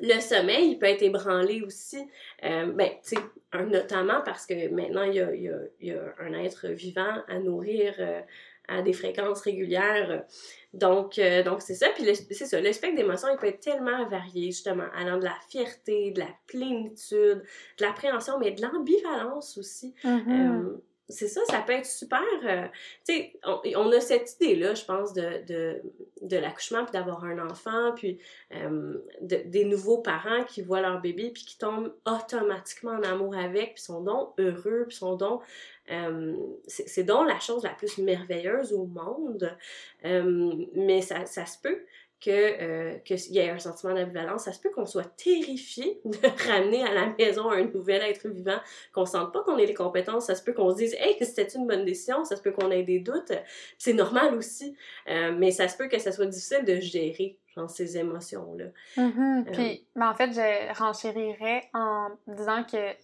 Le 0.00 0.20
sommeil, 0.20 0.70
il 0.70 0.78
peut 0.78 0.86
être 0.86 1.02
ébranlé 1.02 1.62
aussi, 1.62 1.98
euh, 2.44 2.72
ben, 2.72 2.90
tu 3.04 3.16
sais, 3.16 3.62
notamment 3.66 4.22
parce 4.24 4.46
que 4.46 4.68
maintenant, 4.68 5.02
il 5.02 5.14
y 5.14 5.20
a, 5.20 5.34
y, 5.34 5.48
a, 5.48 5.58
y 5.80 5.90
a, 5.92 6.14
un 6.20 6.32
être 6.34 6.68
vivant 6.68 7.22
à 7.28 7.38
nourrir 7.38 7.94
euh, 7.98 8.20
à 8.68 8.82
des 8.82 8.92
fréquences 8.92 9.40
régulières. 9.42 10.24
Donc, 10.72 11.18
euh, 11.18 11.42
donc 11.42 11.60
c'est 11.60 11.74
ça. 11.74 11.88
Puis 11.94 12.04
c'est 12.14 12.46
ça, 12.46 12.60
le 12.60 12.72
spectre 12.72 12.96
d'émotions, 12.96 13.28
il 13.30 13.36
peut 13.36 13.48
être 13.48 13.60
tellement 13.60 14.08
varié, 14.08 14.46
justement, 14.46 14.86
allant 14.94 15.18
de 15.18 15.24
la 15.24 15.36
fierté, 15.48 16.12
de 16.12 16.20
la 16.20 16.30
plénitude, 16.46 17.42
de 17.78 17.84
l'appréhension, 17.84 18.38
mais 18.38 18.52
de 18.52 18.62
l'ambivalence 18.62 19.58
aussi. 19.58 19.94
Mm-hmm 20.04 20.80
c'est 21.10 21.28
ça, 21.28 21.40
ça 21.48 21.60
peut 21.60 21.72
être 21.72 21.86
super. 21.86 22.22
Euh, 22.44 22.66
tu 23.06 23.14
sais, 23.14 23.32
on, 23.44 23.90
a 23.92 24.00
cette 24.00 24.34
idée-là, 24.40 24.74
je 24.74 24.84
pense, 24.84 25.12
de, 25.12 25.82
de, 26.22 26.36
l'accouchement, 26.36 26.84
puis 26.84 26.92
d'avoir 26.92 27.24
un 27.24 27.38
enfant, 27.50 27.92
puis 27.94 28.18
euh, 28.54 28.98
des 29.20 29.64
nouveaux 29.64 29.98
parents 29.98 30.44
qui 30.44 30.62
voient 30.62 30.80
leur 30.80 31.00
bébé, 31.00 31.30
puis 31.30 31.44
qui 31.44 31.58
tombent 31.58 31.92
automatiquement 32.06 32.92
en 32.92 33.02
amour 33.02 33.36
avec, 33.36 33.74
puis 33.74 33.82
sont 33.82 34.02
donc 34.02 34.32
heureux, 34.38 34.86
puis 34.88 34.96
sont 34.96 35.16
donc. 35.16 35.42
Euh, 35.90 36.36
c'est 36.68 37.02
donc 37.02 37.26
la 37.26 37.40
chose 37.40 37.64
la 37.64 37.70
plus 37.70 37.98
merveilleuse 37.98 38.72
au 38.72 38.86
monde. 38.86 39.56
mais 40.02 41.02
ça, 41.02 41.26
ça 41.26 41.46
se 41.46 41.58
peut 41.60 41.80
que 42.20 42.30
euh, 42.30 42.98
qu'il 42.98 43.18
y 43.32 43.38
ait 43.38 43.50
un 43.50 43.58
sentiment 43.58 43.94
d'ambivalence. 43.94 44.44
Ça 44.44 44.52
se 44.52 44.60
peut 44.60 44.70
qu'on 44.70 44.86
soit 44.86 45.16
terrifié 45.16 46.00
de 46.04 46.50
ramener 46.50 46.84
à 46.84 46.92
la 46.92 47.14
maison 47.18 47.50
un 47.50 47.64
nouvel 47.64 48.02
être 48.02 48.28
vivant, 48.28 48.58
qu'on 48.92 49.06
sente 49.06 49.32
pas 49.32 49.42
qu'on 49.42 49.56
ait 49.58 49.66
les 49.66 49.74
compétences. 49.74 50.26
Ça 50.26 50.34
se 50.34 50.42
peut 50.42 50.52
qu'on 50.52 50.70
se 50.70 50.76
dise, 50.76 50.94
hey, 50.98 51.16
c'était 51.20 51.48
une 51.48 51.66
bonne 51.66 51.84
décision. 51.84 52.24
Ça 52.24 52.36
se 52.36 52.42
peut 52.42 52.52
qu'on 52.52 52.70
ait 52.70 52.82
des 52.82 52.98
doutes. 52.98 53.32
C'est 53.78 53.94
normal 53.94 54.34
aussi, 54.34 54.76
euh, 55.08 55.32
mais 55.36 55.50
ça 55.50 55.68
se 55.68 55.76
peut 55.76 55.88
que 55.88 55.98
ça 55.98 56.12
soit 56.12 56.26
difficile 56.26 56.64
de 56.64 56.78
gérer 56.78 57.38
genre, 57.54 57.70
ces 57.70 57.96
émotions-là. 57.96 58.66
Mm-hmm. 58.96 59.48
Euh, 59.48 59.52
Puis, 59.52 59.86
mais 59.96 60.04
en 60.04 60.14
fait, 60.14 60.32
je 60.32 60.78
renchérirais 60.78 61.68
en 61.74 62.10
disant 62.26 62.64
que 62.64 62.94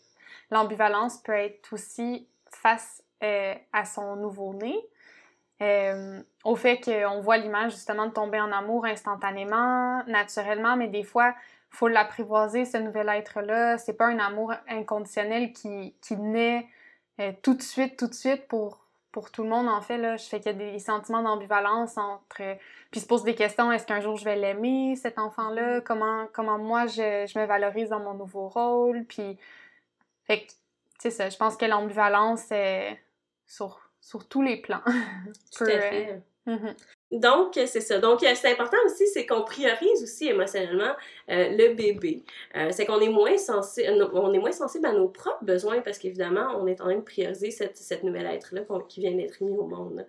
l'ambivalence 0.51 1.19
peut 1.23 1.33
être 1.33 1.73
aussi 1.73 2.29
face 2.51 3.03
euh, 3.23 3.55
à 3.73 3.85
son 3.85 4.17
nouveau-né. 4.17 4.75
Euh, 5.63 6.23
au 6.45 6.55
fait 6.55 6.81
qu'on 6.81 7.21
voit 7.21 7.39
l'image 7.39 7.73
justement 7.73 8.07
de 8.07 8.13
tomber 8.13 8.41
en 8.41 8.53
amour 8.53 8.85
instantanément, 8.85 10.03
naturellement, 10.07 10.77
mais 10.77 10.89
des 10.89 11.03
fois, 11.03 11.35
faut 11.71 11.89
l'apprivoiser, 11.89 12.65
ce 12.65 12.77
nouvel 12.77 13.09
être-là. 13.09 13.79
C'est 13.79 13.95
pas 13.95 14.07
un 14.07 14.19
amour 14.19 14.53
inconditionnel 14.69 15.53
qui, 15.53 15.95
qui 16.03 16.17
naît 16.17 16.67
euh, 17.21 17.33
tout 17.43 17.55
de 17.55 17.63
suite, 17.63 17.99
tout 17.99 18.07
de 18.07 18.15
suite 18.15 18.49
pour, 18.49 18.85
pour 19.13 19.31
tout 19.31 19.43
le 19.45 19.49
monde, 19.49 19.69
en 19.69 19.81
fait. 19.81 19.97
Là. 19.97 20.17
Je 20.17 20.25
fais 20.25 20.41
qu'il 20.41 20.53
y 20.53 20.55
a 20.55 20.73
des 20.73 20.79
sentiments 20.79 21.23
d'ambivalence 21.23 21.97
entre... 21.97 22.43
puis 22.91 23.01
se 23.01 23.07
pose 23.07 23.25
des 23.25 23.35
questions, 23.35 23.73
est-ce 23.73 23.87
qu'un 23.87 24.01
jour 24.01 24.17
je 24.17 24.25
vais 24.25 24.37
l'aimer, 24.37 24.95
cet 24.97 25.19
enfant-là? 25.19 25.81
Comment, 25.81 26.27
comment 26.33 26.59
moi, 26.59 26.87
je, 26.87 27.27
je 27.27 27.39
me 27.39 27.47
valorise 27.47 27.89
dans 27.89 28.01
mon 28.01 28.15
nouveau 28.15 28.49
rôle? 28.49 29.05
Puis... 29.05 29.39
Fait 30.25 30.41
que, 30.41 30.53
c'est 30.99 31.11
ça, 31.11 31.29
je 31.31 31.37
pense 31.37 31.57
que 31.57 31.65
l'ambivalence, 31.67 32.51
est 32.51 33.01
sur 33.47 33.86
sur 34.07 34.29
tous 34.29 34.43
les 34.43 34.57
plans. 34.59 34.83
Tout 35.57 35.65
à 35.65 35.81
fait. 35.81 36.23
Mm-hmm. 36.47 36.75
Donc, 37.13 37.55
c'est 37.55 37.81
ça. 37.81 37.99
Donc, 37.99 38.23
euh, 38.23 38.33
c'est 38.35 38.53
important 38.53 38.77
aussi, 38.85 39.07
c'est 39.09 39.27
qu'on 39.27 39.43
priorise 39.43 40.03
aussi 40.03 40.29
émotionnellement 40.29 40.93
euh, 41.31 41.49
le 41.51 41.75
bébé. 41.75 42.25
Euh, 42.57 42.71
c'est 42.71 42.87
qu'on 42.87 43.01
est 43.01 43.09
moins 43.09 43.37
sensible, 43.37 44.09
on 44.13 44.33
est 44.33 44.39
moins 44.39 44.53
sensible 44.53 44.87
à 44.87 44.93
nos 44.93 45.09
propres 45.09 45.45
besoins 45.45 45.81
parce 45.81 45.99
qu'évidemment, 45.99 46.57
on 46.57 46.69
est 46.69 46.81
en 46.81 46.85
train 46.85 46.97
de 46.97 47.01
prioriser 47.01 47.51
cette, 47.51 47.77
cette 47.77 48.05
nouvelle 48.05 48.27
être-là 48.27 48.63
qui 48.89 49.01
vient 49.01 49.13
d'être 49.13 49.41
mis 49.43 49.51
au 49.51 49.67
monde. 49.67 50.07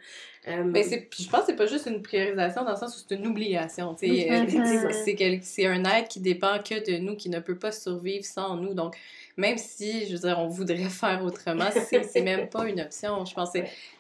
Mais 0.66 0.84
c'est, 0.84 1.10
je 1.18 1.27
pense 1.30 1.42
que 1.42 1.46
c'est 1.48 1.56
pas 1.56 1.66
juste 1.66 1.88
une 1.88 2.01
priorisation 2.01 2.63
dans 2.63 2.72
le 2.72 2.77
sens 2.77 2.96
où 2.96 3.06
c'est 3.08 3.16
une 3.16 3.27
obligation. 3.27 3.94
Mm-hmm. 3.94 5.42
c'est, 5.42 5.66
un 5.66 5.84
être 5.84 6.08
qui 6.08 6.20
dépend 6.20 6.60
que 6.60 6.89
de 6.89 6.98
nous, 6.98 7.16
qui 7.16 7.30
ne 7.30 7.39
peut 7.39 7.58
pas 7.58 7.72
survivre 7.72 8.24
sans 8.24 8.56
nous. 8.56 8.74
Donc, 8.74 8.96
même 9.36 9.58
si, 9.58 10.08
je 10.08 10.13
veux 10.13 10.20
dire, 10.20 10.39
on 10.39 10.48
voudrait 10.48 10.77
faire 10.89 11.24
autrement, 11.24 11.70
c'est 11.89 12.22
même 12.22 12.50
pas 12.50 12.68
une 12.68 12.80
option, 12.80 13.25
je 13.25 13.34
pense. 13.34 13.51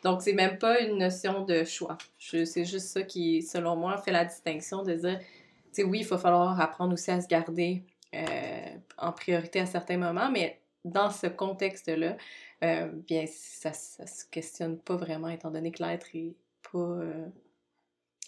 Donc, 0.03 0.21
c'est 0.21 0.33
même 0.33 0.57
pas 0.57 0.79
une 0.79 0.97
notion 0.97 1.43
de 1.43 1.63
choix. 1.63 1.97
C'est 2.19 2.65
juste 2.65 2.87
ça 2.87 3.01
qui, 3.03 3.41
selon 3.41 3.75
moi, 3.75 3.97
fait 3.97 4.11
la 4.11 4.25
distinction 4.25 4.83
de 4.83 4.93
dire, 4.93 5.19
tu 5.73 5.83
oui, 5.83 5.99
il 6.01 6.07
va 6.07 6.17
falloir 6.17 6.59
apprendre 6.59 6.93
aussi 6.93 7.11
à 7.11 7.19
se 7.21 7.27
garder 7.27 7.83
euh, 8.15 8.75
en 8.97 9.11
priorité 9.11 9.59
à 9.59 9.65
certains 9.65 9.97
moments, 9.97 10.31
mais 10.31 10.59
dans 10.85 11.11
ce 11.11 11.27
contexte-là, 11.27 12.15
euh, 12.63 12.87
bien, 12.91 13.25
ça, 13.27 13.73
ça 13.73 14.07
se 14.07 14.25
questionne 14.25 14.77
pas 14.79 14.95
vraiment, 14.95 15.29
étant 15.29 15.51
donné 15.51 15.71
que 15.71 15.83
l'être 15.83 16.07
est 16.13 16.35
pas... 16.71 16.77
Euh, 16.77 17.27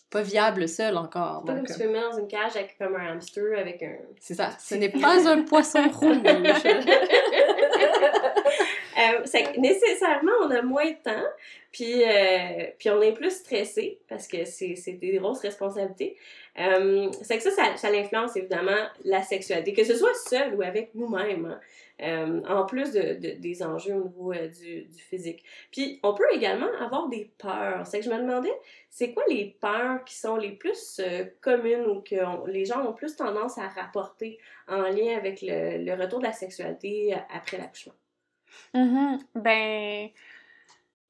pas 0.10 0.22
viable 0.24 0.68
seul 0.68 0.98
encore. 0.98 1.46
Pas 1.46 1.54
comme 1.54 1.68
tu 1.68 1.74
peux 1.74 1.88
mettre 1.88 2.10
dans 2.12 2.18
une 2.18 2.28
cage 2.28 2.56
avec 2.56 2.78
comme 2.80 2.96
un 2.96 3.14
hamster 3.14 3.60
avec 3.60 3.84
un. 3.84 3.96
C'est 4.20 4.34
ça. 4.34 4.50
Ce 4.60 4.74
n'est 4.74 4.90
pas 5.02 5.30
un 5.30 5.44
poisson 5.44 5.88
rouge. 5.88 6.18
euh, 9.00 9.22
c'est 9.26 9.58
nécessairement 9.58 10.32
on 10.44 10.52
a 10.52 10.62
moins 10.62 10.86
de 10.86 10.98
temps, 11.04 11.28
puis 11.72 12.04
euh, 12.04 12.66
puis 12.78 12.90
on 12.90 13.02
est 13.02 13.14
plus 13.14 13.32
stressé 13.32 14.00
parce 14.10 14.28
que 14.28 14.44
c'est 14.46 14.98
des 15.00 15.18
grosses 15.18 15.42
responsabilités. 15.42 16.18
Euh, 16.60 17.10
c'est 17.22 17.38
que 17.38 17.44
ça, 17.44 17.52
ça, 17.52 17.78
ça 17.78 17.88
influence 17.90 18.36
évidemment 18.36 18.88
la 19.06 19.22
sexualité, 19.22 19.74
que 19.74 19.84
ce 19.84 19.96
soit 19.96 20.14
seul 20.14 20.56
ou 20.56 20.62
avec 20.62 20.94
nous-mêmes. 20.96 21.46
Hein. 21.46 21.60
Euh, 22.02 22.42
en 22.48 22.66
plus 22.66 22.94
de, 22.94 23.36
des 23.36 23.62
enjeux 23.62 23.94
au 23.94 24.06
niveau 24.06 24.34
du, 24.34 24.84
du, 24.84 25.02
physique. 25.02 25.44
Puis, 25.70 26.00
on 26.02 26.14
peut 26.14 26.24
également 26.32 26.70
avoir 26.80 27.10
des 27.10 27.30
peurs. 27.38 27.86
C'est 27.86 28.00
que 28.00 28.06
je 28.06 28.10
me 28.10 28.20
demandais, 28.20 28.54
c'est 28.90 29.14
quoi 29.14 29.24
les 29.28 29.58
peurs 29.60 30.06
qui 30.06 30.16
sont 30.16 30.38
les 30.38 30.52
plus 30.52 31.02
communes 31.42 31.86
ou 31.88 32.00
que 32.00 32.50
les 32.50 32.64
gens 32.64 32.86
ont 32.86 32.94
plus 32.94 33.18
tendance 33.18 33.58
à 33.58 33.68
rapporter 33.68 34.40
en 34.70 34.84
lien 34.84 35.18
avec 35.18 35.40
le 35.42 35.94
retour 36.02 36.20
de 36.20 36.24
la 36.24 36.32
sexualité 36.32 37.14
après 37.34 37.58
l'accouchement? 37.58 37.96
Mm-hmm. 38.74 39.20
Ben, 39.36 40.10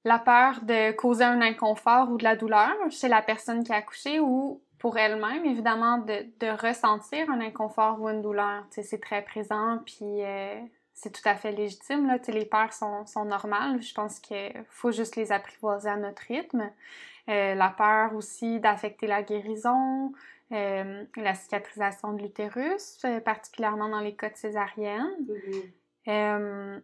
la 0.05 0.19
peur 0.19 0.61
de 0.63 0.91
causer 0.91 1.23
un 1.23 1.41
inconfort 1.41 2.09
ou 2.11 2.17
de 2.17 2.23
la 2.23 2.35
douleur 2.35 2.73
chez 2.89 3.07
la 3.07 3.21
personne 3.21 3.63
qui 3.63 3.71
a 3.71 3.75
accouché 3.75 4.19
ou 4.19 4.61
pour 4.77 4.97
elle-même, 4.97 5.43
évidemment, 5.45 5.97
de, 5.97 6.25
de, 6.39 6.67
ressentir 6.67 7.29
un 7.29 7.41
inconfort 7.41 7.99
ou 8.01 8.07
une 8.07 8.21
douleur. 8.21 8.63
C'est 8.69 9.01
très 9.01 9.21
présent, 9.21 9.79
puis 9.85 10.21
c'est 10.99 11.11
tout 11.11 11.21
à 11.27 11.35
fait 11.35 11.51
légitime. 11.51 12.07
Là. 12.07 12.17
les 12.27 12.45
peurs 12.45 12.73
sont, 12.73 13.05
sont 13.05 13.25
normales. 13.25 13.81
Je 13.81 13.93
pense 13.93 14.19
qu'il 14.19 14.51
faut 14.69 14.91
juste 14.91 15.15
les 15.15 15.31
apprivoiser 15.31 15.89
à 15.89 15.95
notre 15.95 16.21
rythme. 16.23 16.69
Euh, 17.29 17.55
la 17.55 17.69
peur 17.69 18.15
aussi 18.15 18.59
d'affecter 18.59 19.07
la 19.07 19.23
guérison, 19.23 20.11
euh, 20.51 21.03
la 21.15 21.35
cicatrisation 21.35 22.13
de 22.13 22.23
l'utérus, 22.23 22.99
euh, 23.05 23.19
particulièrement 23.19 23.87
dans 23.87 23.99
les 23.99 24.15
cas 24.15 24.29
de 24.29 24.35
césarienne. 24.35 25.27
Mm-hmm. 26.07 26.81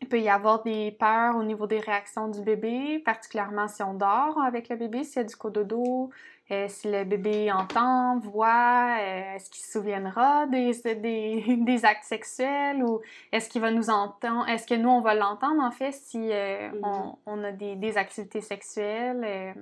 Il 0.00 0.08
peut 0.08 0.20
y 0.20 0.28
avoir 0.28 0.62
des 0.62 0.92
peurs 0.92 1.36
au 1.36 1.42
niveau 1.42 1.66
des 1.66 1.80
réactions 1.80 2.28
du 2.28 2.42
bébé, 2.42 2.98
particulièrement 3.04 3.66
si 3.66 3.82
on 3.82 3.94
dort 3.94 4.38
avec 4.42 4.68
le 4.68 4.76
bébé, 4.76 5.04
s'il 5.04 5.16
y 5.16 5.24
a 5.24 5.24
du 5.24 5.36
cododo, 5.36 6.10
euh, 6.50 6.66
si 6.68 6.90
le 6.90 7.04
bébé 7.04 7.50
entend, 7.50 8.18
voit, 8.18 8.98
euh, 9.00 9.34
est-ce 9.34 9.50
qu'il 9.50 9.64
se 9.64 9.72
souviendra 9.72 10.46
des, 10.46 10.72
des, 10.94 11.56
des, 11.58 11.84
actes 11.84 12.04
sexuels 12.04 12.84
ou 12.84 13.00
est-ce 13.32 13.48
qu'il 13.48 13.62
va 13.62 13.70
nous 13.70 13.90
entendre, 13.90 14.48
est-ce 14.48 14.66
que 14.66 14.74
nous 14.74 14.90
on 14.90 15.00
va 15.00 15.14
l'entendre 15.14 15.62
en 15.62 15.72
fait 15.72 15.92
si 15.92 16.30
euh, 16.30 16.70
on, 16.82 16.88
mm-hmm. 16.88 17.16
on, 17.26 17.44
a 17.44 17.52
des, 17.52 17.74
des 17.76 17.96
activités 17.96 18.42
sexuelles, 18.42 19.54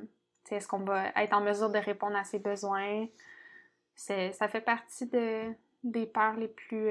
est-ce 0.50 0.69
qu'on 0.69 0.81
va 0.81 1.07
être 1.17 1.33
en 1.33 1.41
mesure 1.41 1.71
de 1.71 1.79
répondre 1.79 2.17
à 2.17 2.25
ses 2.25 2.38
besoins? 2.38 3.07
Ça 3.95 4.49
fait 4.49 4.61
partie 4.61 5.07
de, 5.07 5.53
des 5.85 6.07
peurs 6.07 6.37
les 6.37 6.49
plus 6.49 6.91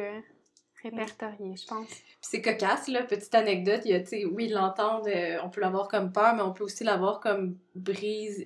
répertoriées, 0.84 1.56
je 1.56 1.66
pense. 1.66 1.88
c'est 2.22 2.42
cocasse, 2.42 2.88
là, 2.88 3.04
petite 3.04 3.34
anecdote, 3.34 3.82
il 3.86 3.92
y 3.92 3.96
a, 3.96 4.28
oui, 4.28 4.50
l'entendre, 4.50 5.10
on 5.44 5.50
peut 5.50 5.62
l'avoir 5.62 5.88
comme 5.88 6.12
peur, 6.12 6.36
mais 6.36 6.42
on 6.42 6.54
peut 6.54 6.64
aussi 6.64 6.84
l'avoir 6.84 7.20
comme 7.20 7.56
brise, 7.76 8.44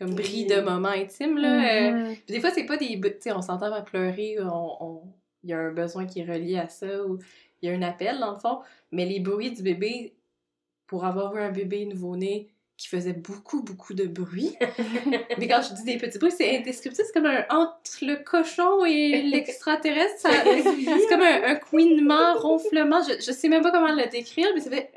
comme 0.00 0.14
bris 0.14 0.46
de 0.46 0.60
moments 0.62 0.88
intimes. 0.88 1.36
Là. 1.36 1.52
Euh, 1.52 1.90
mm-hmm. 1.92 2.26
des 2.26 2.40
fois, 2.40 2.50
c'est 2.50 2.64
pas 2.64 2.78
des. 2.78 2.98
Tu 2.98 3.10
sais, 3.20 3.32
on 3.32 3.42
s'entend 3.42 3.72
à 3.72 3.82
pleurer, 3.82 4.36
il 4.38 4.40
on, 4.40 5.02
y 5.44 5.52
a 5.52 5.58
un 5.58 5.72
besoin 5.72 6.06
qui 6.06 6.20
est 6.20 6.24
relié 6.24 6.58
à 6.58 6.68
ça, 6.68 7.04
ou 7.04 7.18
il 7.60 7.68
y 7.68 7.72
a 7.72 7.76
un 7.76 7.82
appel, 7.82 8.18
dans 8.18 8.32
le 8.32 8.38
fond. 8.38 8.60
Mais 8.90 9.04
les 9.04 9.20
bruits 9.20 9.52
du 9.52 9.62
bébé, 9.62 10.14
pour 10.86 11.04
avoir 11.04 11.36
eu 11.36 11.40
un 11.40 11.52
bébé 11.52 11.84
nouveau-né 11.84 12.49
qui 12.80 12.88
faisait 12.88 13.12
beaucoup, 13.12 13.62
beaucoup 13.62 13.92
de 13.92 14.06
bruit. 14.06 14.56
Mais 15.38 15.46
quand 15.46 15.60
je 15.60 15.74
dis 15.74 15.84
des 15.84 15.98
petits 15.98 16.18
bruits, 16.18 16.32
c'est 16.34 16.56
indescriptible. 16.56 17.06
C'est 17.06 17.12
comme 17.12 17.26
un 17.26 17.44
entre 17.50 17.98
le 18.00 18.16
cochon 18.24 18.86
et 18.86 19.20
l'extraterrestre. 19.30 20.22
C'est 20.22 21.08
comme 21.10 21.20
un, 21.20 21.42
un 21.42 21.56
couinement, 21.56 22.38
ronflement. 22.38 23.02
Je, 23.02 23.22
je 23.22 23.32
sais 23.32 23.50
même 23.50 23.62
pas 23.62 23.70
comment 23.70 23.92
le 23.92 24.08
décrire, 24.08 24.48
mais 24.54 24.62
ça 24.62 24.70
fait. 24.70 24.90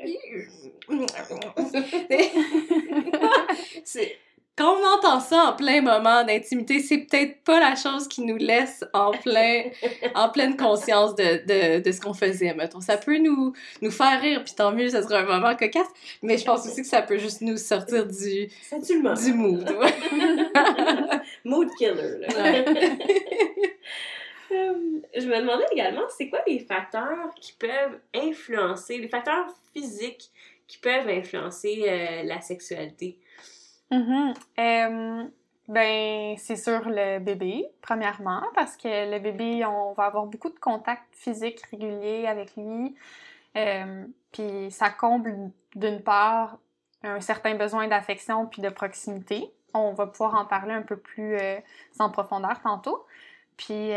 c'est 3.84 4.16
quand 4.56 4.76
on 4.76 4.86
entend 4.86 5.18
ça 5.18 5.46
en 5.46 5.52
plein 5.56 5.80
moment 5.80 6.22
d'intimité, 6.22 6.78
c'est 6.78 6.98
peut-être 6.98 7.42
pas 7.42 7.58
la 7.58 7.74
chose 7.74 8.06
qui 8.06 8.22
nous 8.22 8.36
laisse 8.36 8.84
en, 8.92 9.10
plein, 9.10 9.64
en 10.14 10.28
pleine 10.28 10.56
conscience 10.56 11.16
de, 11.16 11.44
de, 11.44 11.82
de 11.82 11.92
ce 11.92 12.00
qu'on 12.00 12.14
faisait, 12.14 12.54
mettons. 12.54 12.80
Ça 12.80 12.96
peut 12.96 13.18
nous, 13.18 13.52
nous 13.82 13.90
faire 13.90 14.20
rire, 14.20 14.44
puis 14.44 14.54
tant 14.54 14.70
mieux, 14.70 14.88
ça 14.88 15.02
sera 15.02 15.20
un 15.20 15.24
moment 15.24 15.56
cocasse, 15.56 15.88
mais 16.22 16.38
je 16.38 16.44
pense 16.44 16.66
aussi 16.66 16.82
que 16.82 16.86
ça 16.86 17.02
peut 17.02 17.18
juste 17.18 17.40
nous 17.40 17.56
sortir 17.56 18.06
du, 18.06 18.48
du 18.86 19.32
mood. 19.32 19.68
mood 21.44 21.68
killer, 21.76 22.18
là. 22.20 22.28
Euh, 24.52 24.72
je 25.16 25.26
me 25.26 25.40
demandais 25.40 25.66
également, 25.72 26.04
c'est 26.16 26.28
quoi 26.28 26.40
les 26.46 26.60
facteurs 26.60 27.34
qui 27.40 27.54
peuvent 27.54 27.98
influencer, 28.14 28.98
les 28.98 29.08
facteurs 29.08 29.46
physiques 29.72 30.30
qui 30.68 30.78
peuvent 30.78 31.08
influencer 31.08 31.86
euh, 31.88 32.22
la 32.22 32.40
sexualité? 32.40 33.18
Mm 33.98 35.30
ben, 35.66 36.36
c'est 36.36 36.56
sur 36.56 36.82
le 36.90 37.20
bébé, 37.20 37.66
premièrement, 37.80 38.42
parce 38.54 38.76
que 38.76 39.10
le 39.10 39.18
bébé, 39.18 39.64
on 39.64 39.94
va 39.94 40.04
avoir 40.04 40.26
beaucoup 40.26 40.50
de 40.50 40.58
contacts 40.58 41.14
physiques 41.14 41.62
réguliers 41.70 42.26
avec 42.26 42.54
lui. 42.54 42.94
puis 44.32 44.70
ça 44.70 44.90
comble 44.90 45.50
d'une 45.74 46.02
part 46.02 46.58
un 47.02 47.20
certain 47.20 47.54
besoin 47.54 47.88
d'affection 47.88 48.46
puis 48.46 48.60
de 48.60 48.68
proximité. 48.68 49.50
On 49.72 49.92
va 49.94 50.06
pouvoir 50.06 50.34
en 50.34 50.44
parler 50.44 50.74
un 50.74 50.82
peu 50.82 50.96
plus 50.96 51.36
euh, 51.36 51.58
en 51.98 52.10
profondeur 52.10 52.60
tantôt. 52.62 53.06
Puis 53.56 53.92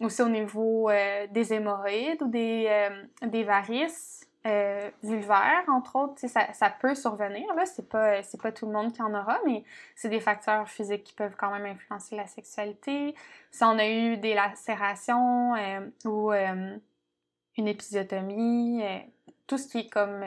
aussi 0.00 0.22
au 0.22 0.28
niveau 0.28 0.88
euh, 0.88 1.26
des 1.30 1.52
hémorroïdes 1.52 2.22
ou 2.22 2.28
des, 2.28 2.88
des 3.22 3.44
varices, 3.44 4.26
euh, 4.44 4.90
vulvaire, 5.04 5.62
entre 5.68 5.96
autres, 5.96 6.26
ça, 6.26 6.52
ça 6.52 6.68
peut 6.68 6.96
survenir. 6.96 7.54
Là, 7.54 7.64
c'est 7.64 7.88
pas, 7.88 8.22
c'est 8.22 8.40
pas 8.40 8.50
tout 8.50 8.66
le 8.66 8.72
monde 8.72 8.92
qui 8.92 9.00
en 9.00 9.14
aura, 9.14 9.38
mais 9.46 9.62
c'est 9.94 10.08
des 10.08 10.18
facteurs 10.18 10.68
physiques 10.68 11.04
qui 11.04 11.14
peuvent 11.14 11.36
quand 11.36 11.52
même 11.52 11.66
influencer 11.66 12.16
la 12.16 12.26
sexualité. 12.26 13.14
Si 13.52 13.62
on 13.62 13.78
a 13.78 13.86
eu 13.86 14.16
des 14.16 14.34
lacérations 14.34 15.54
euh, 15.54 15.80
ou 16.04 16.32
euh, 16.32 16.76
une 17.56 17.68
épisiotomie, 17.68 18.82
euh, 18.82 18.98
tout 19.46 19.58
ce 19.58 19.68
qui 19.68 19.78
est 19.80 19.88
comme 19.88 20.24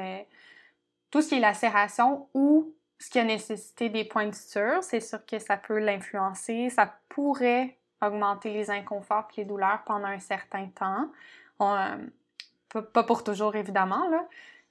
tout 1.12 1.22
ce 1.22 1.30
qui 1.30 1.36
est 1.36 1.40
lacération 1.40 2.30
ou 2.34 2.74
ce 3.00 3.10
qui 3.10 3.20
a 3.20 3.24
nécessité 3.24 3.90
des 3.90 4.06
points 4.06 4.28
de 4.28 4.36
suture, 4.36 4.82
c'est 4.82 5.02
sûr 5.02 5.26
que 5.26 5.40
ça 5.40 5.58
peut 5.58 5.80
l'influencer. 5.80 6.70
Ça 6.70 6.94
pourrait 7.10 7.78
augmenter 8.02 8.54
les 8.54 8.70
inconforts 8.72 9.28
et 9.36 9.42
les 9.42 9.46
douleurs 9.46 9.84
pendant 9.86 10.08
un 10.08 10.20
certain 10.20 10.68
temps. 10.68 11.10
On, 11.60 11.98
pas, 12.82 13.04
pour 13.04 13.24
toujours, 13.24 13.56
évidemment, 13.56 14.10
là. 14.10 14.28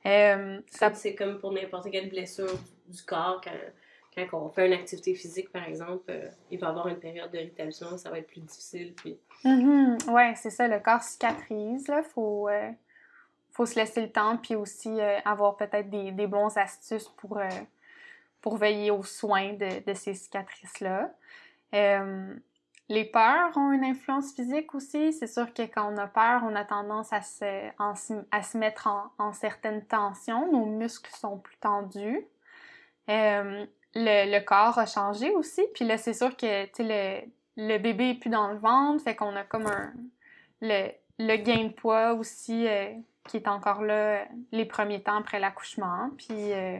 Euh, 0.06 0.60
ça... 0.70 0.92
C'est 0.94 1.14
comme 1.14 1.38
pour 1.38 1.52
n'importe 1.52 1.90
quelle 1.90 2.08
blessure 2.08 2.52
du 2.86 3.02
corps, 3.02 3.40
quand, 3.42 4.26
quand 4.28 4.46
on 4.46 4.50
fait 4.50 4.66
une 4.66 4.74
activité 4.74 5.14
physique, 5.14 5.50
par 5.50 5.66
exemple, 5.66 6.04
euh, 6.10 6.28
il 6.50 6.58
va 6.58 6.66
y 6.66 6.70
avoir 6.70 6.88
une 6.88 6.98
période 6.98 7.30
de 7.30 7.38
rétablissement, 7.38 7.96
ça 7.96 8.10
va 8.10 8.18
être 8.18 8.26
plus 8.26 8.40
difficile. 8.40 8.92
Puis... 8.94 9.18
Mm-hmm. 9.44 10.10
Oui, 10.10 10.22
c'est 10.36 10.50
ça, 10.50 10.68
le 10.68 10.78
corps 10.80 11.02
cicatrise, 11.02 11.88
là, 11.88 12.02
faut, 12.02 12.48
euh, 12.48 12.70
faut 13.52 13.66
se 13.66 13.76
laisser 13.76 14.02
le 14.02 14.10
temps, 14.10 14.36
puis 14.36 14.54
aussi 14.54 15.00
avoir 15.24 15.56
peut-être 15.56 15.88
des, 15.88 16.12
des 16.12 16.26
bons 16.26 16.56
astuces 16.56 17.08
pour, 17.16 17.40
pour 18.42 18.56
veiller 18.58 18.90
aux 18.90 19.04
soins 19.04 19.54
de, 19.54 19.84
de 19.84 19.94
ces 19.94 20.12
cicatrices-là. 20.14 21.10
Les 22.90 23.06
peurs 23.06 23.56
ont 23.56 23.72
une 23.72 23.84
influence 23.84 24.34
physique 24.34 24.74
aussi. 24.74 25.12
C'est 25.14 25.26
sûr 25.26 25.52
que 25.54 25.62
quand 25.62 25.90
on 25.90 25.96
a 25.96 26.06
peur, 26.06 26.42
on 26.44 26.54
a 26.54 26.64
tendance 26.64 27.12
à 27.12 27.22
se, 27.22 28.58
mettre 28.58 28.88
en, 29.18 29.32
certaines 29.32 29.84
tensions. 29.86 30.52
Nos 30.52 30.66
muscles 30.66 31.10
sont 31.14 31.38
plus 31.38 31.56
tendus. 31.56 32.26
Euh, 33.08 33.64
le, 33.94 34.40
corps 34.40 34.78
a 34.78 34.86
changé 34.86 35.30
aussi. 35.30 35.62
Puis 35.74 35.86
là, 35.86 35.96
c'est 35.96 36.12
sûr 36.12 36.36
que 36.36 36.66
le, 36.78 37.24
le 37.56 37.78
bébé 37.78 38.10
est 38.10 38.20
plus 38.20 38.30
dans 38.30 38.48
le 38.48 38.58
ventre. 38.58 39.02
Fait 39.02 39.16
qu'on 39.16 39.34
a 39.34 39.44
comme 39.44 39.66
un. 39.66 39.92
Le, 40.60 41.36
gain 41.36 41.64
de 41.64 41.72
poids 41.72 42.12
aussi 42.12 42.66
euh, 42.66 42.92
qui 43.26 43.38
est 43.38 43.48
encore 43.48 43.82
là 43.82 44.26
les 44.52 44.66
premiers 44.66 45.02
temps 45.02 45.16
après 45.16 45.40
l'accouchement. 45.40 46.10
Puis. 46.18 46.52
Euh, 46.52 46.78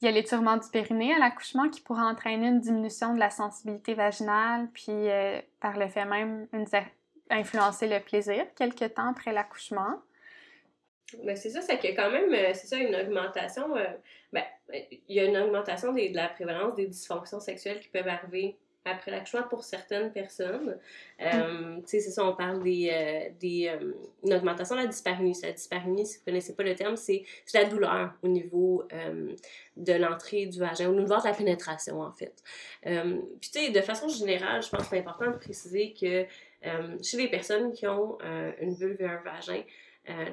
il 0.00 0.06
y 0.06 0.08
a 0.08 0.12
l'étirement 0.12 0.56
du 0.56 0.68
périnée 0.70 1.14
à 1.14 1.18
l'accouchement 1.18 1.68
qui 1.68 1.80
pourrait 1.82 2.02
entraîner 2.02 2.48
une 2.48 2.60
diminution 2.60 3.14
de 3.14 3.20
la 3.20 3.30
sensibilité 3.30 3.94
vaginale, 3.94 4.68
puis 4.72 4.90
euh, 4.90 5.40
par 5.60 5.78
le 5.78 5.88
fait 5.88 6.06
même 6.06 6.46
influencer 7.28 7.86
le 7.86 8.00
plaisir 8.00 8.46
quelques 8.56 8.94
temps 8.94 9.10
après 9.10 9.32
l'accouchement. 9.32 10.00
Mais 11.24 11.36
c'est 11.36 11.50
ça, 11.50 11.60
c'est 11.60 11.72
a 11.72 11.94
quand 11.94 12.10
même, 12.10 12.32
euh, 12.32 12.52
c'est 12.54 12.68
ça, 12.68 12.76
une 12.78 12.94
augmentation, 12.94 13.76
euh, 13.76 13.84
ben, 14.32 14.44
il 14.72 15.14
y 15.16 15.20
a 15.20 15.24
une 15.24 15.36
augmentation 15.36 15.92
de 15.92 16.14
la 16.14 16.28
prévalence 16.28 16.76
des 16.76 16.86
dysfonctions 16.86 17.40
sexuelles 17.40 17.80
qui 17.80 17.88
peuvent 17.88 18.08
arriver 18.08 18.56
après 18.84 19.10
l'accouchement 19.10 19.42
pour 19.42 19.62
certaines 19.62 20.12
personnes. 20.12 20.78
Euh, 21.20 21.76
tu 21.80 21.82
sais, 21.86 22.00
c'est 22.00 22.10
ça, 22.10 22.24
on 22.24 22.34
parle 22.34 22.62
des, 22.62 22.90
euh, 22.90 23.30
des 23.38 23.68
euh, 23.68 23.92
une 24.24 24.32
augmentation 24.32 24.74
de 24.74 24.80
la 24.80 24.86
dyspareunie. 24.86 25.36
La 25.42 25.52
dyspareunie, 25.52 26.06
si 26.06 26.16
vous 26.16 26.22
ne 26.22 26.24
connaissez 26.26 26.54
pas 26.54 26.62
le 26.62 26.74
terme, 26.74 26.96
c'est 26.96 27.24
la 27.52 27.64
douleur 27.64 28.14
au 28.22 28.28
niveau 28.28 28.84
de 29.76 29.92
l'entrée 29.92 30.46
du 30.46 30.58
vagin, 30.58 30.88
au 30.88 30.94
niveau 30.94 31.16
de 31.16 31.24
la 31.24 31.34
pénétration, 31.34 32.00
en 32.00 32.12
fait. 32.12 32.34
Puis, 32.82 33.50
tu 33.52 33.60
sais, 33.60 33.70
de 33.70 33.80
façon 33.80 34.08
générale, 34.08 34.62
je 34.62 34.70
pense 34.70 34.82
que 34.82 34.88
c'est 34.90 34.98
important 34.98 35.30
de 35.30 35.36
préciser 35.36 35.92
que 35.92 36.24
chez 37.02 37.16
les 37.16 37.28
personnes 37.28 37.72
qui 37.72 37.86
ont 37.86 38.18
une 38.60 38.74
vulve 38.74 39.00
et 39.00 39.06
un 39.06 39.20
vagin, 39.22 39.62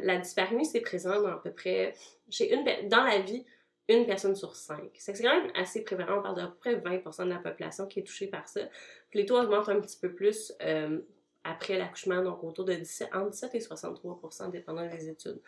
la 0.01 0.17
dyspareunie, 0.17 0.65
c'est 0.65 0.81
présent 0.81 1.21
dans 1.21 1.33
à 1.33 1.41
peu 1.41 1.51
près, 1.51 1.93
chez 2.29 2.53
une, 2.53 2.63
dans 2.87 3.03
la 3.03 3.19
vie, 3.19 3.45
une 3.89 4.05
personne 4.05 4.35
sur 4.35 4.55
cinq. 4.55 4.89
C'est 4.97 5.13
quand 5.21 5.41
même 5.41 5.51
assez 5.55 5.83
prévalent. 5.83 6.19
On 6.19 6.21
parle 6.21 6.35
d'à 6.35 6.47
peu 6.47 6.55
près 6.55 6.75
20% 6.75 7.25
de 7.25 7.29
la 7.29 7.37
population 7.37 7.87
qui 7.87 7.99
est 7.99 8.03
touchée 8.03 8.27
par 8.27 8.47
ça. 8.47 8.61
Puis 9.09 9.19
les 9.19 9.25
taux 9.25 9.39
augmentent 9.39 9.69
un 9.69 9.79
petit 9.79 9.97
peu 9.97 10.13
plus 10.13 10.53
euh, 10.61 10.99
après 11.43 11.77
l'accouchement, 11.77 12.21
donc 12.21 12.43
autour 12.43 12.65
de 12.65 12.73
17, 12.73 13.09
entre 13.13 13.31
17 13.31 13.55
et 13.55 13.59
63%, 13.59 14.51
dépendant 14.51 14.85
des 14.87 15.09
études. 15.09 15.39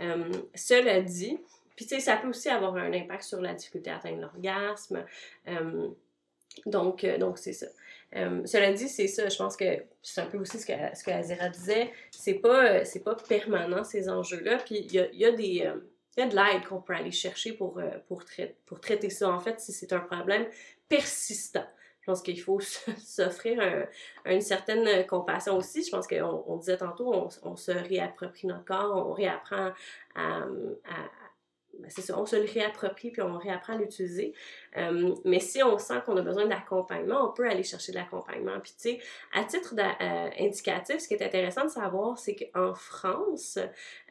Euh, 0.00 0.32
cela 0.54 1.02
dit, 1.02 1.38
puis 1.76 1.86
tu 1.86 1.94
sais, 1.94 2.00
ça 2.00 2.16
peut 2.16 2.28
aussi 2.28 2.48
avoir 2.48 2.76
un 2.76 2.92
impact 2.92 3.24
sur 3.24 3.40
la 3.42 3.54
difficulté 3.54 3.90
à 3.90 3.96
atteindre 3.96 4.22
l'orgasme. 4.22 5.04
Euh, 5.48 5.88
donc, 6.66 7.04
donc 7.18 7.38
c'est 7.38 7.52
ça. 7.52 7.66
cela 8.12 8.72
dit, 8.72 8.88
c'est 8.88 9.06
ça, 9.06 9.28
je 9.28 9.36
pense 9.36 9.56
que 9.56 9.64
c'est 10.02 10.20
un 10.20 10.26
peu 10.26 10.38
aussi 10.38 10.58
ce 10.58 10.66
que, 10.66 10.72
ce 10.94 11.04
que 11.04 11.10
Azira 11.10 11.48
disait, 11.48 11.90
c'est 12.10 12.34
pas, 12.34 12.82
pas 13.04 13.16
permanent 13.28 13.84
ces 13.84 14.08
enjeux-là, 14.08 14.58
puis 14.58 14.78
il 14.78 14.92
y 14.92 14.98
a, 14.98 15.10
y 15.12 15.24
a, 15.24 15.32
des, 15.32 15.70
il 16.16 16.20
y 16.20 16.22
a 16.22 16.28
de 16.28 16.36
l'aide 16.36 16.66
qu'on 16.66 16.80
peut 16.80 16.94
aller 16.94 17.10
chercher 17.10 17.52
pour, 17.52 17.78
euh, 17.78 17.90
pour, 18.08 18.22
pour 18.66 18.80
traiter 18.80 19.10
ça, 19.10 19.30
en 19.30 19.40
fait, 19.40 19.60
si 19.60 19.72
c'est 19.72 19.92
un 19.92 20.00
problème 20.00 20.46
persistant. 20.88 21.66
Je 22.00 22.06
pense 22.06 22.22
qu'il 22.22 22.40
faut 22.40 22.60
s'offrir 22.98 23.86
une 24.24 24.40
certaine 24.40 25.06
compassion 25.06 25.56
aussi. 25.56 25.84
Je 25.84 25.90
pense 25.90 26.08
qu'on 26.08 26.44
on 26.48 26.56
disait 26.56 26.76
tantôt, 26.76 27.28
on, 27.44 27.56
se 27.56 27.70
réapproprie 27.70 28.48
notre 28.48 28.64
corps, 28.64 29.06
on 29.08 29.12
réapprend 29.12 29.70
à, 30.16 30.44
c'est 30.84 31.21
ça, 31.88 32.18
on 32.18 32.26
se 32.26 32.36
le 32.36 32.44
réapproprie 32.44 33.10
puis 33.10 33.22
on 33.22 33.38
réapprend 33.38 33.74
à 33.74 33.78
l'utiliser. 33.78 34.34
Euh, 34.76 35.14
mais 35.24 35.40
si 35.40 35.62
on 35.62 35.78
sent 35.78 36.00
qu'on 36.04 36.16
a 36.16 36.22
besoin 36.22 36.46
d'accompagnement, 36.46 37.28
on 37.28 37.32
peut 37.32 37.48
aller 37.48 37.62
chercher 37.62 37.92
de 37.92 37.98
l'accompagnement. 37.98 38.58
Puis 38.60 38.72
tu 38.72 38.90
sais, 38.90 38.98
à 39.32 39.44
titre 39.44 39.74
euh, 39.78 40.30
indicatif, 40.38 40.98
ce 40.98 41.08
qui 41.08 41.14
est 41.14 41.22
intéressant 41.22 41.64
de 41.64 41.70
savoir, 41.70 42.18
c'est 42.18 42.36
qu'en 42.36 42.74
France, 42.74 43.58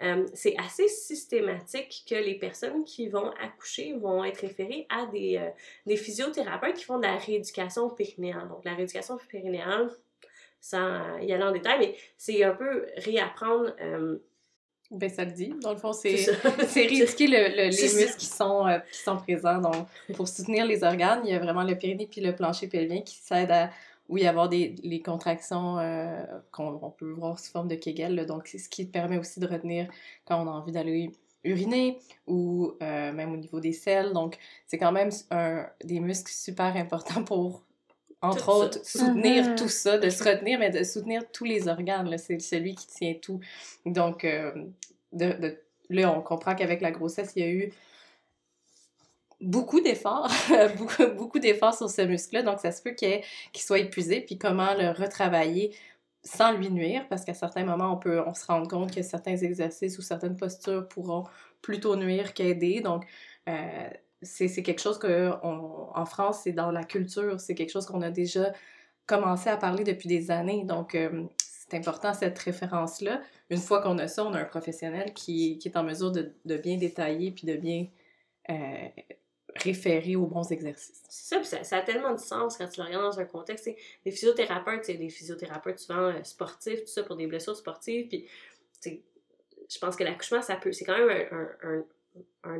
euh, 0.02 0.26
c'est 0.34 0.56
assez 0.58 0.88
systématique 0.88 2.06
que 2.08 2.15
les 2.15 2.36
personnes 2.36 2.84
qui 2.84 3.08
vont 3.08 3.32
accoucher 3.41 3.93
vont 3.93 4.24
être 4.24 4.39
référées 4.39 4.86
à 4.89 5.06
des, 5.08 5.52
des 5.86 5.97
physiothérapeutes 5.97 6.76
qui 6.76 6.86
font 6.86 6.97
de 6.97 7.04
la 7.04 7.17
rééducation 7.17 7.89
périnéale. 7.89 8.47
Donc 8.50 8.65
la 8.65 8.74
rééducation 8.74 9.17
périnéale, 9.30 9.89
sans 10.60 11.17
y 11.19 11.34
aller 11.34 11.43
en 11.43 11.52
détail, 11.52 11.80
mais 11.80 11.95
c'est 12.17 12.43
un 12.43 12.54
peu 12.54 12.86
réapprendre 12.97 13.74
ben, 14.91 15.10
ça 15.10 15.23
le 15.23 15.32
dit. 15.32 15.54
Dans 15.62 15.71
le 15.71 15.77
fond, 15.77 15.93
c'est 15.93 16.15
rééduquer 16.73 17.27
le, 17.27 17.56
les 17.56 17.69
muscles 17.69 18.17
qui 18.17 18.25
sont, 18.25 18.67
euh, 18.67 18.80
qui 18.91 18.99
sont 18.99 19.17
présents. 19.17 19.60
Donc, 19.60 19.88
pour 20.15 20.27
soutenir 20.27 20.65
les 20.65 20.84
organes, 20.84 21.21
il 21.23 21.32
y 21.32 21.34
a 21.34 21.39
vraiment 21.39 21.63
le 21.63 21.77
périnée 21.77 22.08
puis 22.12 22.19
le 22.19 22.36
plancher 22.36 22.67
pelvien 22.67 23.01
qui 23.01 23.15
s'aident 23.15 23.51
à 23.51 23.69
y 24.10 24.27
avoir 24.27 24.49
des 24.49 24.75
les 24.84 25.01
contractions 25.01 25.80
euh, 25.80 26.21
qu'on 26.51 26.93
peut 26.97 27.12
voir 27.12 27.39
sous 27.39 27.51
forme 27.51 27.69
de 27.69 27.75
Kegel. 27.75 28.25
donc, 28.25 28.47
c'est 28.47 28.58
ce 28.58 28.67
qui 28.67 28.86
permet 28.86 29.17
aussi 29.17 29.39
de 29.39 29.47
retenir 29.47 29.89
quand 30.25 30.43
on 30.43 30.47
a 30.47 30.51
envie 30.51 30.73
d'aller 30.73 31.12
uriner 31.45 31.97
ou 32.27 32.73
euh, 32.84 33.13
même 33.13 33.32
au 33.32 33.38
niveau 33.38 33.62
des 33.62 33.71
selles. 33.71 34.12
Donc, 34.12 34.38
c'est 34.67 34.77
quand 34.77 34.91
même 34.91 35.10
un, 35.32 35.65
des 35.84 36.01
muscles 36.01 36.32
super 36.32 36.75
importants 36.75 37.23
pour 37.23 37.63
entre 38.21 38.49
autres, 38.49 38.86
soutenir 38.86 39.45
mm-hmm. 39.45 39.55
tout 39.55 39.69
ça, 39.69 39.97
de 39.97 40.10
se 40.10 40.23
retenir, 40.23 40.60
mais 40.60 40.69
de 40.69 40.84
soutenir 40.84 41.23
tous 41.31 41.45
les 41.45 41.67
organes. 41.67 42.15
C'est 42.17 42.39
celui 42.39 42.75
qui 42.75 42.88
tient 42.88 43.15
tout. 43.15 43.39
Donc, 43.86 44.23
euh, 44.25 44.51
de, 45.12 45.34
de, 45.34 45.57
là, 45.89 46.15
on 46.15 46.21
comprend 46.21 46.55
qu'avec 46.55 46.81
la 46.81 46.91
grossesse, 46.91 47.34
il 47.36 47.43
y 47.43 47.45
a 47.45 47.49
eu 47.49 47.73
beaucoup 49.41 49.81
d'efforts, 49.81 50.31
beaucoup, 50.77 51.07
beaucoup 51.15 51.39
d'efforts 51.39 51.75
sur 51.75 51.89
ce 51.89 52.03
muscle-là, 52.03 52.43
donc 52.43 52.60
ça 52.60 52.71
se 52.71 52.81
peut 52.81 52.91
qu'il 52.91 53.21
soit 53.55 53.79
épuisé, 53.79 54.21
puis 54.21 54.38
comment 54.38 54.73
le 54.75 54.91
retravailler 54.91 55.75
sans 56.23 56.51
lui 56.51 56.69
nuire, 56.69 57.07
parce 57.10 57.25
qu'à 57.25 57.34
certains 57.34 57.63
moments, 57.63 57.93
on 57.93 57.97
peut 57.97 58.21
on 58.25 58.36
se 58.36 58.45
rend 58.45 58.63
compte 58.67 58.93
que 58.93 59.01
certains 59.01 59.38
exercices 59.38 59.97
ou 59.97 60.03
certaines 60.03 60.38
postures 60.38 60.88
pourront 60.88 61.23
plutôt 61.63 61.95
nuire 61.95 62.34
qu'aider, 62.34 62.81
donc 62.81 63.05
euh, 63.49 63.89
c'est 64.21 64.63
quelque 64.63 64.81
chose 64.81 64.99
que 64.99 65.31
en 65.43 66.05
France, 66.05 66.41
c'est 66.43 66.51
dans 66.51 66.71
la 66.71 66.84
culture, 66.84 67.39
c'est 67.39 67.55
quelque 67.55 67.71
chose 67.71 67.86
qu'on 67.86 68.01
a 68.01 68.12
déjà 68.12 68.53
commencé 69.05 69.49
à 69.49 69.57
parler 69.57 69.84
depuis 69.84 70.07
des 70.07 70.31
années, 70.31 70.63
donc 70.63 70.95
euh, 70.95 71.23
c'est 71.38 71.77
important 71.77 72.13
cette 72.13 72.38
référence-là. 72.39 73.21
Une 73.49 73.57
fois 73.57 73.81
qu'on 73.81 73.97
a 73.97 74.07
ça, 74.07 74.25
on 74.25 74.34
a 74.34 74.39
un 74.39 74.45
professionnel 74.45 75.13
qui, 75.13 75.57
qui 75.57 75.67
est 75.67 75.77
en 75.77 75.84
mesure 75.84 76.12
de, 76.12 76.57
bien 76.57 76.77
détailler 76.77 77.31
puis 77.31 77.45
de 77.45 77.55
bien 77.55 77.88
euh, 78.49 78.88
référer 79.57 80.15
aux 80.15 80.27
bons 80.27 80.49
exercices. 80.51 81.03
C'est 81.10 81.43
ça, 81.43 81.63
ça, 81.63 81.77
a 81.77 81.81
tellement 81.81 82.13
de 82.13 82.19
sens 82.19 82.57
quand 82.57 82.67
tu 82.67 82.79
le 82.79 82.86
regardes 82.88 83.03
dans 83.03 83.19
un 83.19 83.25
contexte. 83.25 83.69
Les 84.05 84.12
physiothérapeutes, 84.12 84.86
c'est 84.86 84.93
des 84.93 85.10
physiothérapeutes 85.10 85.79
souvent 85.79 86.03
euh, 86.03 86.23
sportifs, 86.23 86.81
tout 86.81 86.91
ça 86.91 87.03
pour 87.03 87.17
des 87.17 87.27
blessures 87.27 87.55
sportives. 87.55 88.07
Puis, 88.07 88.27
je 88.84 89.79
pense 89.79 89.95
que 89.95 90.03
l'accouchement, 90.03 90.41
ça 90.41 90.55
peut, 90.55 90.71
c'est 90.71 90.86
quand 90.86 90.97
même 90.97 91.27
un 91.63 91.84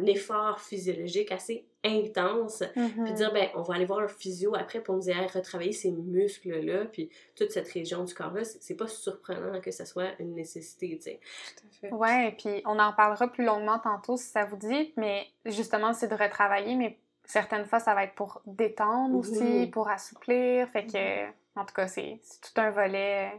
effort 0.06 0.60
physiologique 0.60 1.32
assez 1.32 1.66
intense, 1.84 2.64
puis 2.74 2.82
Mm-hmm. 2.84 3.14
dire, 3.14 3.34
ben, 3.34 3.50
on 3.56 3.62
va 3.64 3.74
aller 3.76 3.86
voir 3.86 4.00
un 4.02 4.08
physio 4.08 4.56
après 4.56 4.82
pour 4.82 4.96
nous 4.96 5.10
aider 5.10 5.20
à 5.20 5.26
retravailler 5.28 5.72
ces 5.74 5.92
muscles-là, 5.92 6.86
puis 6.86 7.10
toute 7.36 7.52
cette 7.52 7.68
région 7.70 8.04
du 8.04 8.14
corps-là, 8.14 8.44
c'est 8.44 8.76
pas 8.76 8.88
surprenant 8.88 9.60
que 9.60 9.72
ça 9.72 9.86
soit 9.86 10.10
une 10.20 10.36
nécessité, 10.36 10.96
tu 10.98 11.04
sais. 11.04 11.20
Tout 11.58 11.66
à 11.68 11.72
fait. 11.72 11.94
Ouais, 11.94 12.36
puis 12.38 12.62
on 12.66 12.78
en 12.78 12.94
parlera 12.94 13.28
plus 13.28 13.44
longuement 13.44 13.80
tantôt 13.80 14.16
si 14.18 14.26
ça 14.28 14.46
vous 14.46 14.58
dit, 14.58 14.94
mais 14.98 15.26
justement, 15.46 15.94
c'est 15.94 16.08
de 16.08 16.16
retravailler, 16.16 16.76
mais 16.76 17.00
certaines 17.26 17.66
fois, 17.66 17.80
ça 17.80 17.96
va 17.96 18.04
être 18.04 18.14
pour 18.16 18.42
détendre 18.46 19.18
aussi, 19.18 19.44
Mhm. 19.44 19.72
pour 19.72 19.90
assouplir, 19.90 20.70
fait 20.70 20.86
que, 20.86 21.26
en 21.60 21.66
tout 21.66 21.74
cas, 21.74 21.88
c'est 21.88 22.20
c'est 22.22 22.42
tout 22.42 22.62
un 22.62 22.70
volet. 22.70 23.32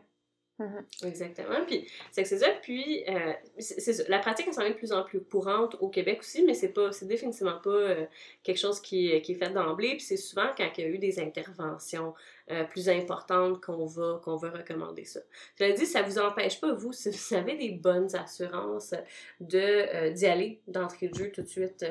Mhm. 0.63 0.85
Exactement. 1.09 1.65
Puis 1.67 1.89
c'est 2.13 2.25
ça. 2.25 2.49
Puis 2.63 3.05
euh, 3.09 3.33
c'est. 3.59 4.09
La 4.09 4.19
pratique 4.19 4.47
elle 4.47 4.55
s'en 4.55 4.63
est 4.63 4.71
de 4.71 4.75
plus 4.75 4.93
en 4.93 5.03
plus 5.03 5.21
courante 5.21 5.77
au 5.81 5.89
Québec 5.89 6.21
aussi, 6.21 6.45
mais 6.45 6.55
c'est 6.55 6.73
pas, 6.73 6.93
c'est 6.93 7.07
définitivement 7.07 7.59
pas 7.63 7.71
euh, 7.71 8.07
quelque 8.43 8.59
chose 8.59 8.81
qui, 8.81 9.21
qui 9.23 9.33
est 9.33 9.35
fait 9.37 9.51
d'emblée. 9.51 9.91
Puis 9.97 10.03
c'est 10.03 10.17
souvent 10.17 10.47
quand 10.57 10.69
il 10.77 10.85
y 10.85 10.87
a 10.87 10.91
eu 10.91 10.99
des 10.99 11.19
interventions 11.19 12.15
euh, 12.51 12.65
plus 12.65 12.89
importantes 12.89 13.61
qu'on 13.65 13.87
va 13.87 14.21
qu'on 14.25 14.37
va 14.37 14.51
recommander 14.51 15.05
ça. 15.05 15.21
Je 15.59 15.65
l'ai 15.65 15.73
dit, 15.75 15.87
ça 15.87 16.03
vous 16.03 16.19
empêche 16.19 16.61
pas 16.61 16.73
vous 16.75 16.93
si 16.93 17.11
vous 17.11 17.35
avez 17.37 17.57
des 17.57 17.71
bonnes 17.73 18.15
assurances 18.17 18.95
de 19.41 19.59
euh, 19.59 20.11
d'y 20.11 20.27
aller 20.27 20.61
d'entrée 20.67 21.09
de 21.09 21.15
jeu 21.15 21.31
tout 21.31 21.43
de 21.43 21.49
suite, 21.49 21.85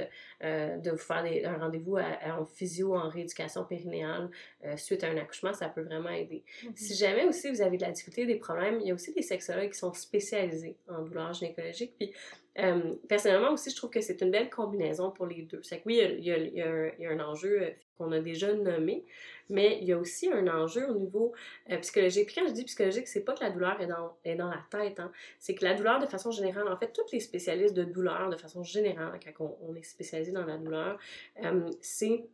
euh, 0.43 0.77
de 0.77 0.91
vous 0.91 0.97
faire 0.97 1.23
des- 1.23 1.45
un 1.45 1.57
rendez-vous 1.57 1.97
en 1.97 2.45
physio, 2.45 2.95
en 2.95 3.09
rééducation 3.09 3.63
périnéale 3.65 4.29
suite 4.75 5.03
à 5.03 5.07
un 5.07 5.17
accouchement, 5.17 5.53
ça 5.53 5.69
peut 5.69 5.81
vraiment 5.81 6.09
aider. 6.09 6.43
Si 6.75 6.95
jamais 6.95 7.25
aussi 7.25 7.49
vous 7.49 7.61
avez 7.61 7.77
de 7.77 7.81
la 7.83 7.91
difficulté, 7.91 8.25
des 8.25 8.35
problèmes, 8.35 8.79
il 8.81 8.87
y 8.87 8.91
a 8.91 8.93
aussi 8.93 9.13
des 9.13 9.21
sexologues 9.21 9.71
qui 9.71 9.79
sont 9.79 9.93
spécialisés 9.93 10.75
en 10.87 11.01
douleurs 11.01 11.33
gynécologiques. 11.33 11.93
Puis, 11.97 12.13
euh, 12.59 12.95
personnellement 13.07 13.53
aussi, 13.53 13.69
je 13.69 13.75
trouve 13.75 13.89
que 13.89 14.01
c'est 14.01 14.21
une 14.21 14.31
belle 14.31 14.49
combinaison 14.49 15.11
pour 15.11 15.25
les 15.25 15.43
deux. 15.43 15.61
C'est 15.63 15.77
que 15.77 15.83
oui, 15.85 16.01
il 16.17 16.23
y 16.25 16.31
a, 16.31 16.35
un, 16.35 16.91
il 16.97 17.03
y 17.03 17.05
a 17.05 17.11
un 17.11 17.19
enjeu 17.19 17.61
euh, 17.61 17.69
qu'on 17.97 18.11
a 18.11 18.19
déjà 18.19 18.53
nommé, 18.53 19.05
mais 19.49 19.77
il 19.81 19.87
y 19.87 19.93
a 19.93 19.97
aussi 19.97 20.29
un 20.29 20.47
enjeu 20.47 20.89
au 20.89 20.95
niveau 20.95 21.33
euh, 21.71 21.77
psychologique. 21.77 22.27
Puis 22.27 22.35
quand 22.35 22.47
je 22.47 22.53
dis 22.53 22.65
psychologique, 22.65 23.07
c'est 23.07 23.23
pas 23.23 23.33
que 23.33 23.43
la 23.43 23.51
douleur 23.51 23.79
est 23.79 23.87
dans, 23.87 24.17
est 24.25 24.35
dans 24.35 24.49
la 24.49 24.63
tête, 24.69 24.99
hein. 24.99 25.11
c'est 25.39 25.55
que 25.55 25.63
la 25.63 25.75
douleur 25.75 25.99
de 25.99 26.07
façon 26.07 26.31
générale, 26.31 26.67
en 26.67 26.77
fait, 26.77 26.91
tous 26.91 27.09
les 27.13 27.21
spécialistes 27.21 27.73
de 27.73 27.83
douleur 27.83 28.29
de 28.29 28.37
façon 28.37 28.63
générale, 28.63 29.17
quand 29.37 29.57
on, 29.61 29.69
on 29.69 29.75
est 29.75 29.83
spécialisé 29.83 30.31
dans 30.31 30.45
la 30.45 30.57
douleur, 30.57 30.99
euh, 31.43 31.69
c'est 31.79 32.25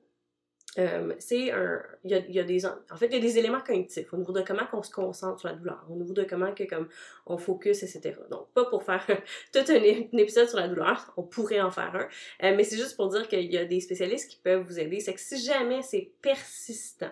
euh, 0.77 1.13
c'est 1.17 1.51
un. 1.51 1.81
Il 2.03 2.11
y 2.11 2.39
a, 2.39 2.43
des. 2.43 2.65
En 2.65 2.97
fait, 2.97 3.07
il 3.07 3.13
y 3.13 3.17
a 3.17 3.19
des 3.19 3.37
éléments 3.39 3.61
cognitifs 3.61 4.13
au 4.13 4.17
niveau 4.17 4.31
de 4.31 4.41
comment 4.41 4.63
on 4.73 4.83
se 4.83 4.91
concentre 4.91 5.39
sur 5.39 5.49
la 5.49 5.55
douleur, 5.55 5.83
au 5.89 5.95
niveau 5.95 6.13
de 6.13 6.23
comment 6.23 6.53
que, 6.53 6.63
comme, 6.63 6.87
on 7.25 7.37
focus, 7.37 7.81
etc. 7.83 8.15
Donc, 8.29 8.47
pas 8.53 8.65
pour 8.65 8.83
faire 8.83 9.03
tout 9.53 9.59
un, 9.67 9.73
épisode 9.73 10.47
sur 10.47 10.59
la 10.59 10.67
douleur, 10.67 11.11
on 11.17 11.23
pourrait 11.23 11.61
en 11.61 11.71
faire 11.71 11.95
un, 11.95 12.47
euh, 12.47 12.55
mais 12.55 12.63
c'est 12.63 12.77
juste 12.77 12.95
pour 12.95 13.09
dire 13.09 13.27
qu'il 13.27 13.51
y 13.51 13.57
a 13.57 13.65
des 13.65 13.79
spécialistes 13.79 14.29
qui 14.29 14.37
peuvent 14.37 14.61
vous 14.61 14.79
aider. 14.79 14.99
C'est 14.99 15.13
que 15.13 15.19
si 15.19 15.43
jamais 15.43 15.81
c'est 15.81 16.11
persistant, 16.21 17.11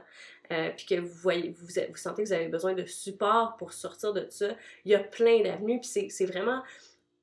euh, 0.52 0.70
puis 0.78 0.86
que 0.86 1.00
vous 1.00 1.16
voyez, 1.16 1.50
vous, 1.50 1.66
vous 1.66 1.96
sentez 1.96 2.24
que 2.24 2.28
vous 2.28 2.34
avez 2.34 2.50
besoin 2.50 2.74
de 2.74 2.86
support 2.86 3.58
pour 3.58 3.74
sortir 3.74 4.14
de 4.14 4.28
ça, 4.30 4.56
il 4.86 4.92
y 4.92 4.96
a 4.96 5.00
plein 5.00 5.42
d'avenues, 5.42 5.80
puis 5.80 6.08
c'est- 6.10 6.26
vraiment 6.26 6.62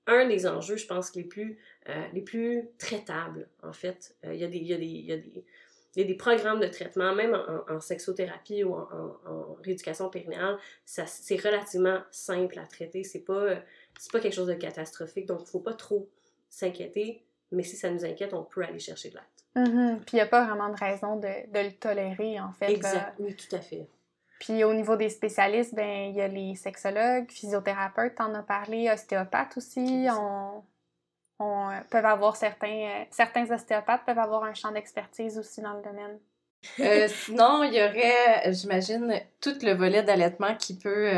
un 0.09 0.26
des 0.26 0.48
enjeux, 0.48 0.76
je 0.76 0.87
pense, 0.87 1.14
les 1.14 1.22
plus, 1.22 1.57
les 2.12 2.22
plus 2.22 2.68
traitables, 2.78 3.48
en 3.62 3.72
fait. 3.72 4.16
Il 4.24 4.35
y 4.35 4.44
a 4.44 4.48
des. 4.48 4.59
y 4.59 5.07
y 5.07 5.12
a 5.12 5.16
des 5.16 5.44
il 5.94 6.02
y 6.02 6.05
a 6.05 6.09
des 6.09 6.14
programmes 6.16 6.61
de 6.61 6.66
traitement, 6.66 7.14
même 7.14 7.35
en, 7.35 7.74
en 7.74 7.81
sexothérapie 7.81 8.64
ou 8.64 8.74
en, 8.74 9.57
rééducation 9.62 10.09
périnéale, 10.09 10.59
c'est 10.85 11.37
relativement 11.37 12.00
simple 12.11 12.59
à 12.59 12.64
traiter. 12.64 13.05
C'est 13.05 13.20
pas, 13.20 13.33
euh, 13.33 13.57
pas 14.12 14.20
quelque 14.20 14.35
chose 14.35 14.48
de 14.48 14.55
catastrophique, 14.55 15.26
donc 15.26 15.42
il 15.42 15.50
faut 15.50 15.61
pas 15.61 15.74
trop 15.74 16.09
s'inquiéter. 16.48 17.24
Mais 17.52 17.62
si 17.62 17.76
ça 17.76 17.90
nous 17.90 18.05
inquiète, 18.05 18.33
on 18.33 18.42
peut 18.42 18.62
aller 18.62 18.78
chercher 18.78 19.11
de 19.11 19.16
l'aide. 19.16 19.68
Mhm. 19.68 20.00
Puis 20.00 20.12
il 20.14 20.16
n'y 20.16 20.22
a 20.22 20.26
pas 20.26 20.46
vraiment 20.46 20.70
de 20.70 20.78
raison 20.78 21.16
de, 21.16 21.28
de 21.28 21.66
le 21.66 21.72
tolérer, 21.72 22.40
en 22.40 22.52
fait. 22.52 22.72
Exact, 22.72 23.14
oui, 23.18 23.37
tout 23.37 23.55
à 23.55 23.61
fait. 23.61 23.87
Puis 24.40 24.64
au 24.64 24.74
niveau 24.74 24.96
des 24.96 25.09
spécialistes, 25.09 25.74
ben 25.74 26.11
il 26.11 26.16
y 26.16 26.20
a 26.20 26.26
les 26.26 26.57
sexologues, 26.57 27.31
physiothérapeutes, 27.31 28.16
t'en 28.16 28.35
as 28.35 28.42
parlé, 28.42 28.90
ostéopathes 28.90 29.57
aussi. 29.57 30.09
On, 30.11 30.64
euh, 31.42 31.81
peuvent 31.90 32.07
avoir 32.07 32.37
certains, 32.37 32.66
euh, 32.68 33.05
certains 33.11 33.50
ostéopathes 33.50 34.05
peuvent 34.05 34.18
avoir 34.18 34.44
un 34.44 34.55
champ 34.55 34.72
d'expertise 34.72 35.38
aussi 35.38 35.61
dans 35.61 35.74
le 35.74 35.83
domaine. 35.83 36.18
Euh, 36.81 37.09
sinon, 37.09 37.64
il 37.64 37.74
y 37.74 37.83
aurait, 37.83 38.52
j'imagine, 38.52 39.20
tout 39.40 39.55
le 39.62 39.72
volet 39.72 40.02
d'allaitement 40.02 40.55
qui 40.55 40.78
peut, 40.78 41.11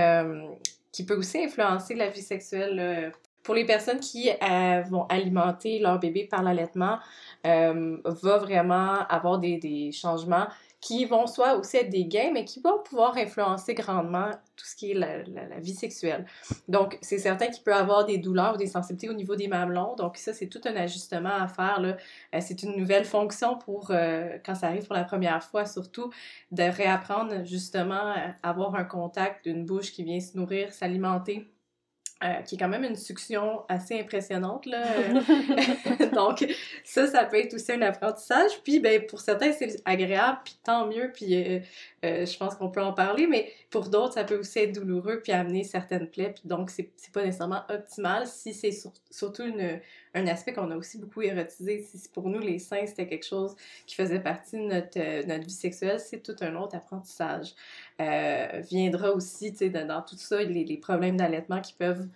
qui 0.90 1.04
peut 1.04 1.16
aussi 1.16 1.44
influencer 1.44 1.94
la 1.94 2.08
vie 2.08 2.22
sexuelle. 2.22 3.12
Pour 3.42 3.54
les 3.54 3.66
personnes 3.66 4.00
qui 4.00 4.30
vont 4.88 5.04
alimenter 5.10 5.80
leur 5.80 5.98
bébé 5.98 6.24
par 6.24 6.42
l'allaitement, 6.42 6.98
va 7.44 8.38
vraiment 8.38 9.06
avoir 9.06 9.38
des, 9.38 9.58
des 9.58 9.92
changements 9.92 10.46
qui 10.84 11.06
vont 11.06 11.26
soit 11.26 11.54
aussi 11.56 11.78
être 11.78 11.88
des 11.88 12.04
gains, 12.04 12.30
mais 12.34 12.44
qui 12.44 12.60
vont 12.60 12.78
pouvoir 12.82 13.16
influencer 13.16 13.72
grandement 13.72 14.30
tout 14.54 14.66
ce 14.66 14.76
qui 14.76 14.90
est 14.90 14.94
la, 14.94 15.22
la- 15.22 15.48
la 15.48 15.58
vie 15.58 15.72
sexuelle. 15.72 16.26
Donc, 16.68 16.98
c'est 17.00 17.16
certain 17.16 17.46
qu'il 17.46 17.64
peut 17.64 17.74
avoir 17.74 18.04
des 18.04 18.18
douleurs 18.18 18.54
ou 18.54 18.56
des 18.58 18.66
sensibilités 18.66 19.08
au 19.08 19.14
niveau 19.14 19.34
des 19.34 19.48
mamelons. 19.48 19.94
Donc, 19.96 20.18
ça, 20.18 20.34
c'est 20.34 20.48
tout 20.48 20.60
un 20.66 20.76
ajustement 20.76 21.34
à 21.34 21.48
faire. 21.48 21.80
Là. 21.80 21.96
Euh, 22.34 22.38
c'est 22.42 22.62
une 22.62 22.76
nouvelle 22.76 23.06
fonction 23.06 23.56
pour, 23.56 23.92
euh, 23.92 24.36
quand 24.44 24.54
ça 24.54 24.66
arrive 24.66 24.84
pour 24.86 24.94
la 24.94 25.04
première 25.04 25.42
fois, 25.42 25.64
surtout, 25.64 26.10
de 26.50 26.64
réapprendre 26.64 27.46
justement 27.46 27.94
à 27.94 28.34
avoir 28.42 28.74
un 28.74 28.84
contact 28.84 29.48
d'une 29.48 29.64
bouche 29.64 29.90
qui 29.90 30.04
vient 30.04 30.20
se 30.20 30.36
nourrir, 30.36 30.70
s'alimenter. 30.74 31.48
Euh, 32.24 32.40
qui 32.42 32.54
est 32.54 32.58
quand 32.58 32.68
même 32.68 32.84
une 32.84 32.96
succion 32.96 33.62
assez 33.68 34.00
impressionnante. 34.00 34.64
Là. 34.64 34.82
Donc, 36.14 36.46
ça, 36.82 37.06
ça 37.06 37.24
peut 37.24 37.38
être 37.38 37.52
aussi 37.52 37.72
un 37.72 37.82
apprentissage. 37.82 38.62
Puis, 38.62 38.80
ben, 38.80 39.04
pour 39.06 39.20
certains, 39.20 39.52
c'est 39.52 39.82
agréable, 39.84 40.38
puis 40.44 40.56
tant 40.64 40.86
mieux, 40.86 41.10
puis 41.12 41.34
euh, 41.34 41.60
euh, 42.04 42.26
je 42.26 42.36
pense 42.36 42.54
qu'on 42.56 42.68
peut 42.68 42.82
en 42.82 42.92
parler, 42.92 43.26
mais 43.26 43.50
pour 43.70 43.88
d'autres, 43.88 44.14
ça 44.14 44.24
peut 44.24 44.38
aussi 44.38 44.58
être 44.58 44.74
douloureux, 44.74 45.20
puis 45.22 45.32
amener 45.32 45.64
certaines 45.64 46.08
plaies, 46.08 46.34
puis 46.34 46.46
donc, 46.46 46.70
c'est 46.70 46.92
pas 47.12 47.24
nécessairement 47.24 47.62
optimal 47.70 48.26
si 48.26 48.52
c'est 48.52 48.72
sur- 48.72 48.92
surtout 49.10 49.42
un 50.14 50.26
aspect 50.26 50.52
qu'on 50.52 50.70
a 50.70 50.76
aussi 50.76 50.98
beaucoup 50.98 51.22
érotisé. 51.22 51.82
Si 51.82 52.08
pour 52.10 52.28
nous, 52.28 52.40
les 52.40 52.58
seins, 52.58 52.86
c'était 52.86 53.06
quelque 53.06 53.26
chose 53.26 53.56
qui 53.86 53.94
faisait 53.94 54.20
partie 54.20 54.56
de 54.56 54.62
notre, 54.62 54.98
euh, 54.98 55.38
vie 55.38 55.50
sexuelle, 55.50 55.98
c'est 55.98 56.22
tout 56.22 56.36
un 56.42 56.54
autre 56.56 56.76
apprentissage. 56.76 57.54
Euh, 58.00 58.60
viendra 58.68 59.12
aussi, 59.12 59.52
dans, 59.52 60.02
tout 60.02 60.16
ça, 60.16 60.42
les, 60.42 60.76
problèmes 60.76 61.16
d'allaitement 61.16 61.60
qui 61.60 61.74
peuvent 61.74 62.08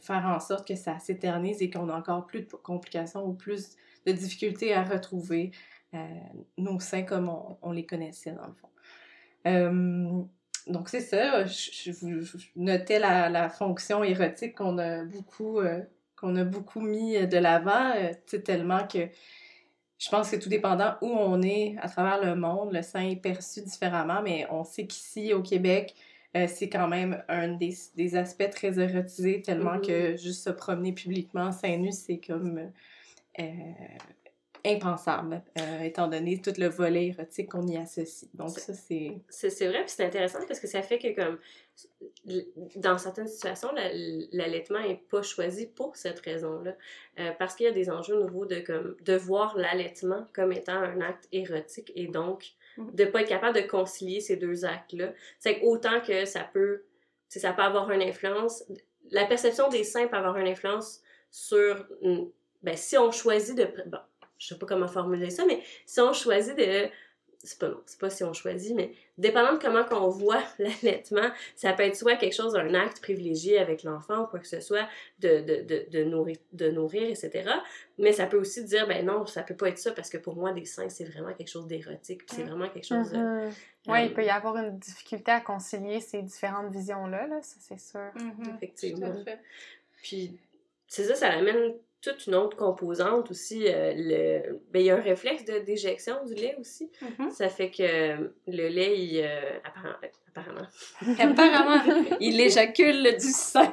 faire 0.00 0.24
en 0.26 0.40
sorte 0.40 0.66
que 0.66 0.74
ça 0.74 0.98
s'éternise 0.98 1.62
et 1.62 1.70
qu'on 1.70 1.88
a 1.88 1.94
encore 1.94 2.26
plus 2.26 2.40
de 2.40 2.46
complications 2.46 3.24
ou 3.24 3.32
plus 3.32 3.76
de 4.06 4.12
difficultés 4.12 4.74
à 4.74 4.82
retrouver 4.82 5.52
nos 6.58 6.80
seins 6.80 7.04
comme 7.04 7.30
on 7.62 7.70
les 7.70 7.86
connaissait 7.86 8.32
dans 8.32 8.46
le 8.46 8.54
fond. 8.54 8.71
Euh, 9.46 10.22
donc 10.68 10.88
c'est 10.88 11.00
ça, 11.00 11.44
je, 11.46 11.70
je, 11.72 11.90
vous- 11.92 12.20
je 12.22 12.36
notais 12.56 12.98
la, 12.98 13.28
la 13.28 13.48
fonction 13.48 14.04
érotique 14.04 14.56
qu'on 14.56 14.78
a 14.78 15.04
beaucoup 15.04 15.58
euh, 15.60 15.80
qu'on 16.16 16.36
a 16.36 16.44
beaucoup 16.44 16.80
mis 16.80 17.26
de 17.26 17.38
l'avant, 17.38 17.92
euh, 17.96 18.12
tellement 18.38 18.86
que 18.86 19.08
je 19.98 20.08
pense 20.08 20.30
que 20.30 20.36
tout 20.36 20.48
dépendant 20.48 20.94
où 21.00 21.08
on 21.08 21.42
est 21.42 21.76
à 21.80 21.88
travers 21.88 22.24
le 22.24 22.34
monde, 22.36 22.72
le 22.72 22.82
sein 22.82 23.08
est 23.08 23.16
perçu 23.16 23.60
différemment, 23.62 24.20
mais 24.22 24.46
on 24.50 24.62
sait 24.64 24.86
qu'ici 24.86 25.32
au 25.32 25.42
Québec, 25.42 25.94
euh, 26.36 26.46
c'est 26.48 26.68
quand 26.68 26.88
même 26.88 27.22
un 27.28 27.48
des, 27.48 27.74
des 27.96 28.16
aspects 28.16 28.50
très 28.50 28.78
érotisés, 28.80 29.42
tellement 29.42 29.74
Mhm. 29.74 29.82
que 29.86 30.16
juste 30.16 30.44
se 30.44 30.50
promener 30.50 30.92
publiquement 30.92 31.50
seins 31.52 31.76
nus, 31.76 31.92
c'est 31.92 32.18
comme 32.18 32.70
impensable, 34.64 35.42
euh, 35.58 35.80
étant 35.80 36.08
donné 36.08 36.40
tout 36.40 36.52
le 36.56 36.68
volet 36.68 37.08
érotique 37.08 37.50
qu'on 37.50 37.66
y 37.66 37.76
associe. 37.76 38.30
Donc 38.34 38.50
ça, 38.50 38.72
c'est... 38.72 39.18
C'est 39.28 39.66
vrai, 39.66 39.80
puis 39.80 39.94
c'est 39.94 40.04
intéressant 40.04 40.38
parce 40.46 40.60
que 40.60 40.66
ça 40.66 40.82
fait 40.82 40.98
que, 40.98 41.14
comme, 41.14 41.38
dans 42.76 42.98
certaines 42.98 43.26
situations, 43.26 43.70
l'allaitement 44.32 44.80
n'est 44.80 45.02
pas 45.10 45.22
choisi 45.22 45.66
pour 45.66 45.96
cette 45.96 46.20
raison-là. 46.20 46.76
Euh, 47.18 47.32
parce 47.38 47.54
qu'il 47.54 47.66
y 47.66 47.68
a 47.68 47.72
des 47.72 47.90
enjeux 47.90 48.20
nouveaux 48.20 48.46
de, 48.46 48.60
comme, 48.60 48.96
de 49.00 49.14
voir 49.14 49.56
l'allaitement 49.56 50.26
comme 50.32 50.52
étant 50.52 50.76
un 50.76 51.00
acte 51.00 51.28
érotique 51.32 51.92
et 51.96 52.06
donc 52.06 52.52
mm-hmm. 52.78 52.94
de 52.94 53.04
ne 53.04 53.10
pas 53.10 53.22
être 53.22 53.28
capable 53.28 53.56
de 53.56 53.66
concilier 53.66 54.20
ces 54.20 54.36
deux 54.36 54.64
actes-là. 54.64 55.12
C'est 55.40 55.60
autant 55.62 56.00
que 56.00 56.24
ça 56.24 56.48
peut, 56.52 56.84
ça 57.28 57.52
peut 57.52 57.62
avoir 57.62 57.90
une 57.90 58.02
influence, 58.02 58.64
la 59.10 59.26
perception 59.26 59.68
des 59.68 59.84
seins 59.84 60.06
peut 60.06 60.16
avoir 60.16 60.36
une 60.36 60.48
influence 60.48 61.00
sur, 61.30 61.86
ben, 62.62 62.76
si 62.76 62.96
on 62.98 63.10
choisit 63.10 63.56
de, 63.56 63.66
bon, 63.86 63.98
je 64.42 64.48
sais 64.48 64.58
pas 64.58 64.66
comment 64.66 64.88
formuler 64.88 65.30
ça, 65.30 65.44
mais 65.46 65.62
si 65.86 66.00
on 66.00 66.12
choisit 66.12 66.56
de 66.56 66.88
c'est 67.44 67.58
pas 67.58 67.72
c'est 67.86 67.98
pas 67.98 68.10
si 68.10 68.22
on 68.22 68.32
choisit, 68.32 68.74
mais 68.74 68.92
dépendant 69.18 69.54
de 69.54 69.58
comment 69.58 69.84
qu'on 69.84 70.08
voit 70.08 70.42
l'allaitement, 70.58 71.28
ça 71.56 71.72
peut 71.72 71.82
être 71.82 71.96
soit 71.96 72.16
quelque 72.16 72.34
chose, 72.34 72.54
un 72.54 72.74
acte 72.74 73.00
privilégié 73.00 73.58
avec 73.58 73.82
l'enfant 73.82 74.22
ou 74.22 74.26
quoi 74.26 74.38
que 74.38 74.46
ce 74.46 74.60
soit, 74.60 74.88
de, 75.18 75.40
de, 75.40 75.62
de, 75.62 75.86
de, 75.90 76.04
nourrir, 76.04 76.36
de 76.52 76.70
nourrir, 76.70 77.02
etc. 77.02 77.50
Mais 77.98 78.12
ça 78.12 78.26
peut 78.26 78.38
aussi 78.38 78.64
dire, 78.64 78.86
ben 78.86 79.04
non, 79.04 79.26
ça 79.26 79.42
peut 79.42 79.56
pas 79.56 79.68
être 79.68 79.78
ça 79.78 79.90
parce 79.90 80.08
que 80.08 80.18
pour 80.18 80.36
moi, 80.36 80.52
des 80.52 80.64
seins, 80.64 80.88
c'est 80.88 81.04
vraiment 81.04 81.34
quelque 81.34 81.50
chose 81.50 81.66
d'érotique, 81.66 82.22
c'est 82.26 82.44
vraiment 82.44 82.68
quelque 82.68 82.86
chose 82.86 83.10
de... 83.10 83.18
Mm-hmm. 83.18 83.52
Oui, 83.88 84.04
il 84.04 84.14
peut 84.14 84.24
y 84.24 84.30
avoir 84.30 84.56
une 84.58 84.78
difficulté 84.78 85.32
à 85.32 85.40
concilier 85.40 86.00
ces 86.00 86.22
différentes 86.22 86.72
visions-là, 86.72 87.26
là, 87.26 87.42
ça 87.42 87.56
c'est 87.58 87.80
sûr. 87.80 88.10
Mm-hmm. 88.16 88.56
Effectivement. 88.56 89.12
Puis, 89.96 90.38
c'est 90.86 91.04
ça, 91.04 91.16
ça 91.16 91.30
amène 91.30 91.74
toute 92.02 92.26
une 92.26 92.34
autre 92.34 92.56
composante 92.56 93.30
aussi. 93.30 93.64
Euh, 93.68 93.92
le... 93.96 94.60
Ben, 94.72 94.80
il 94.80 94.86
y 94.86 94.90
a 94.90 94.96
un 94.96 95.00
réflexe 95.00 95.44
de 95.44 95.60
déjection 95.60 96.16
du 96.26 96.34
lait 96.34 96.56
aussi. 96.60 96.90
Mm-hmm. 97.00 97.30
Ça 97.30 97.48
fait 97.48 97.70
que 97.70 98.30
le 98.48 98.68
lait, 98.68 98.98
il, 98.98 99.20
euh, 99.24 99.58
apparemment. 99.64 100.66
Apparemment. 101.18 101.80
il 102.20 102.40
éjacule 102.40 103.14
du 103.14 103.28
sein. 103.28 103.72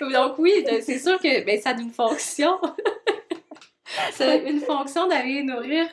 Donc 0.00 0.38
oui, 0.38 0.64
c'est 0.82 0.98
sûr 0.98 1.18
que 1.18 1.44
ben, 1.44 1.60
ça 1.60 1.70
a 1.70 1.80
une 1.80 1.90
fonction. 1.90 2.60
c'est 4.12 4.44
une 4.48 4.60
fonction 4.60 5.08
d'aller 5.08 5.42
nourrir 5.42 5.88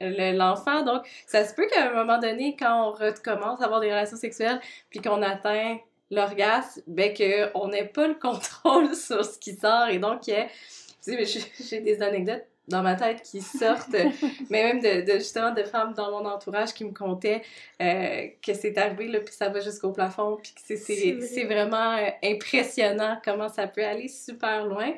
l'enfant. 0.00 0.82
Donc, 0.82 1.02
ça 1.26 1.44
se 1.44 1.54
peut 1.54 1.66
qu'à 1.66 1.90
un 1.90 1.94
moment 1.94 2.18
donné, 2.18 2.54
quand 2.58 2.88
on 2.88 2.92
recommence 2.92 3.60
à 3.60 3.64
avoir 3.64 3.80
des 3.80 3.90
relations 3.90 4.16
sexuelles, 4.16 4.60
puis 4.90 5.00
qu'on 5.00 5.22
atteint 5.22 5.78
l'orgasme, 6.10 6.82
ben 6.86 7.12
qu'on 7.14 7.68
n'ait 7.68 7.86
pas 7.86 8.06
le 8.06 8.14
contrôle 8.14 8.94
sur 8.94 9.24
ce 9.24 9.38
qui 9.38 9.54
sort. 9.54 9.88
Et 9.88 9.98
donc, 9.98 10.22
j'ai 10.26 11.80
des 11.80 12.02
anecdotes 12.02 12.46
dans 12.68 12.82
ma 12.82 12.96
tête 12.96 13.22
qui 13.22 13.40
sortent, 13.40 13.94
mais 14.50 14.74
même 14.74 14.80
de, 14.80 15.12
justement 15.14 15.52
de 15.52 15.62
femmes 15.62 15.94
dans 15.94 16.10
mon 16.10 16.28
entourage 16.28 16.74
qui 16.74 16.84
me 16.84 16.92
contaient 16.92 17.42
euh, 17.80 18.26
que 18.44 18.54
c'est 18.54 18.76
arrivé, 18.76 19.06
là, 19.06 19.20
puis 19.20 19.34
ça 19.34 19.48
va 19.48 19.60
jusqu'au 19.60 19.92
plafond, 19.92 20.38
puis 20.42 20.52
que 20.52 20.76
c'est 20.76 21.44
vraiment 21.44 21.96
euh, 21.96 22.08
impressionnant 22.24 23.20
comment 23.24 23.48
ça 23.48 23.66
peut 23.66 23.84
aller 23.84 24.08
super 24.08 24.66
loin. 24.66 24.92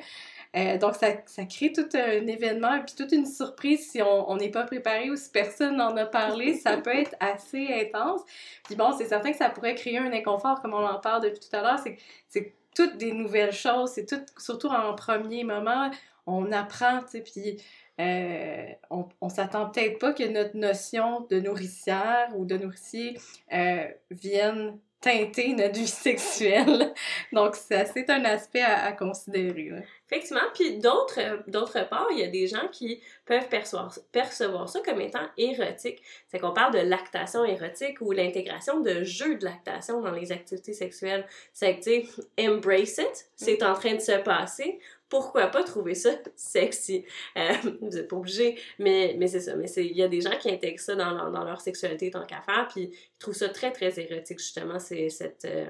Euh, 0.55 0.77
donc, 0.77 0.95
ça, 0.95 1.45
crée 1.45 1.71
tout 1.71 1.87
un 1.93 2.25
événement 2.25 2.75
et 2.75 2.83
puis 2.83 2.95
toute 2.95 3.11
une 3.11 3.25
surprise 3.25 3.91
si 3.91 4.01
on 4.01 4.35
n'est 4.37 4.49
pas 4.49 4.63
préparé 4.63 5.11
ou 5.11 5.15
si 5.15 5.29
personne 5.29 5.77
n'en 5.77 5.95
a 5.95 6.05
parlé. 6.05 6.55
ça 6.55 6.77
peut 6.77 6.95
être 6.95 7.15
assez 7.19 7.67
intense. 7.71 8.21
Puis 8.63 8.75
bon, 8.75 8.91
c'est 8.97 9.05
certain 9.05 9.31
que 9.31 9.37
ça 9.37 9.49
pourrait 9.49 9.75
créer 9.75 9.99
un 9.99 10.11
inconfort, 10.11 10.61
comme 10.61 10.73
on 10.73 10.85
en 10.85 10.99
parle 10.99 11.23
depuis 11.23 11.39
tout 11.39 11.55
à 11.55 11.61
l'heure. 11.61 11.79
C'est 12.27 12.53
toutes 12.75 12.97
des 12.97 13.11
nouvelles 13.11 13.53
choses. 13.53 13.91
C'est 13.91 14.05
tout, 14.05 14.23
surtout 14.37 14.67
en 14.67 14.95
premier 14.95 15.43
moment, 15.43 15.91
on 16.25 16.51
apprend, 16.51 16.99
tu 17.01 17.09
sais, 17.09 17.21
puis... 17.21 17.61
Euh, 17.99 18.65
on, 18.89 19.09
on 19.19 19.27
s'attend 19.27 19.69
peut-être 19.69 19.99
pas 19.99 20.13
que 20.13 20.23
notre 20.23 20.55
notion 20.55 21.27
de 21.29 21.41
nourricière 21.41 22.29
ou 22.37 22.45
de 22.45 22.55
nourricier 22.55 23.19
euh, 23.51 23.87
vienne 24.09 24.79
teinter 25.01 25.53
notre 25.53 25.79
vie 25.79 25.87
sexuelle. 25.87 26.93
Donc, 27.31 27.55
c'est 27.55 28.09
un 28.09 28.25
aspect 28.25 28.61
à, 28.61 28.91
considérer. 28.91 29.71
Effectivement. 30.07 30.41
Puis 30.53 30.79
d'autre, 30.79 31.19
d'autre 31.47 31.87
part, 31.87 32.07
il 32.11 32.19
y 32.19 32.23
a 32.23 32.27
des 32.27 32.47
gens 32.47 32.67
qui 32.71 33.01
peuvent 33.25 33.47
percevoir, 33.47 33.97
percevoir 34.11 34.67
ça 34.67 34.79
comme 34.83 34.99
étant 35.01 35.27
érotique. 35.37 36.01
C'est 36.27 36.39
qu'on 36.39 36.53
parle 36.53 36.73
de 36.73 36.79
lactation 36.79 37.45
érotique 37.45 38.01
ou 38.01 38.11
l'intégration 38.11 38.79
de 38.79 39.03
jeux 39.03 39.37
de 39.37 39.45
lactation 39.45 40.01
dans 40.01 40.11
les 40.11 40.31
activités 40.31 40.73
sexuelles. 40.73 41.25
C'est 41.53 41.77
que, 41.77 41.83
tu 41.83 42.07
embrace 42.39 42.97
it, 42.97 43.29
c'est 43.35 43.63
en 43.63 43.73
train 43.73 43.93
de 43.93 44.01
se 44.01 44.17
passer 44.23 44.79
pourquoi 45.09 45.47
pas 45.47 45.63
trouver 45.63 45.95
ça 45.95 46.11
sexy? 46.35 47.03
Euh, 47.35 47.53
vous 47.81 47.89
n'êtes 47.89 48.07
pas 48.07 48.15
obligé, 48.15 48.57
mais, 48.77 49.15
mais 49.17 49.27
c'est 49.27 49.41
ça. 49.41 49.55
Mais 49.55 49.67
il 49.77 49.97
y 49.97 50.03
a 50.03 50.07
des 50.07 50.21
gens 50.21 50.37
qui 50.39 50.49
intègrent 50.49 50.79
ça 50.79 50.95
dans 50.95 51.11
leur, 51.11 51.31
dans 51.31 51.43
leur 51.43 51.59
sexualité 51.59 52.11
tant 52.11 52.25
qu'à 52.25 52.41
faire, 52.41 52.67
puis 52.69 52.91
ils 52.91 53.17
trouvent 53.17 53.35
ça 53.35 53.49
très, 53.49 53.71
très 53.71 53.99
érotique, 53.99 54.39
justement. 54.39 54.79
C'est 54.79 55.09
cette. 55.09 55.45
Euh, 55.45 55.65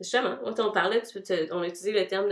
justement, 0.00 0.36
on 0.44 0.72
parlait, 0.72 1.02
on 1.52 1.60
a 1.60 1.66
utilisé 1.66 1.92
le 1.92 2.06
terme 2.06 2.28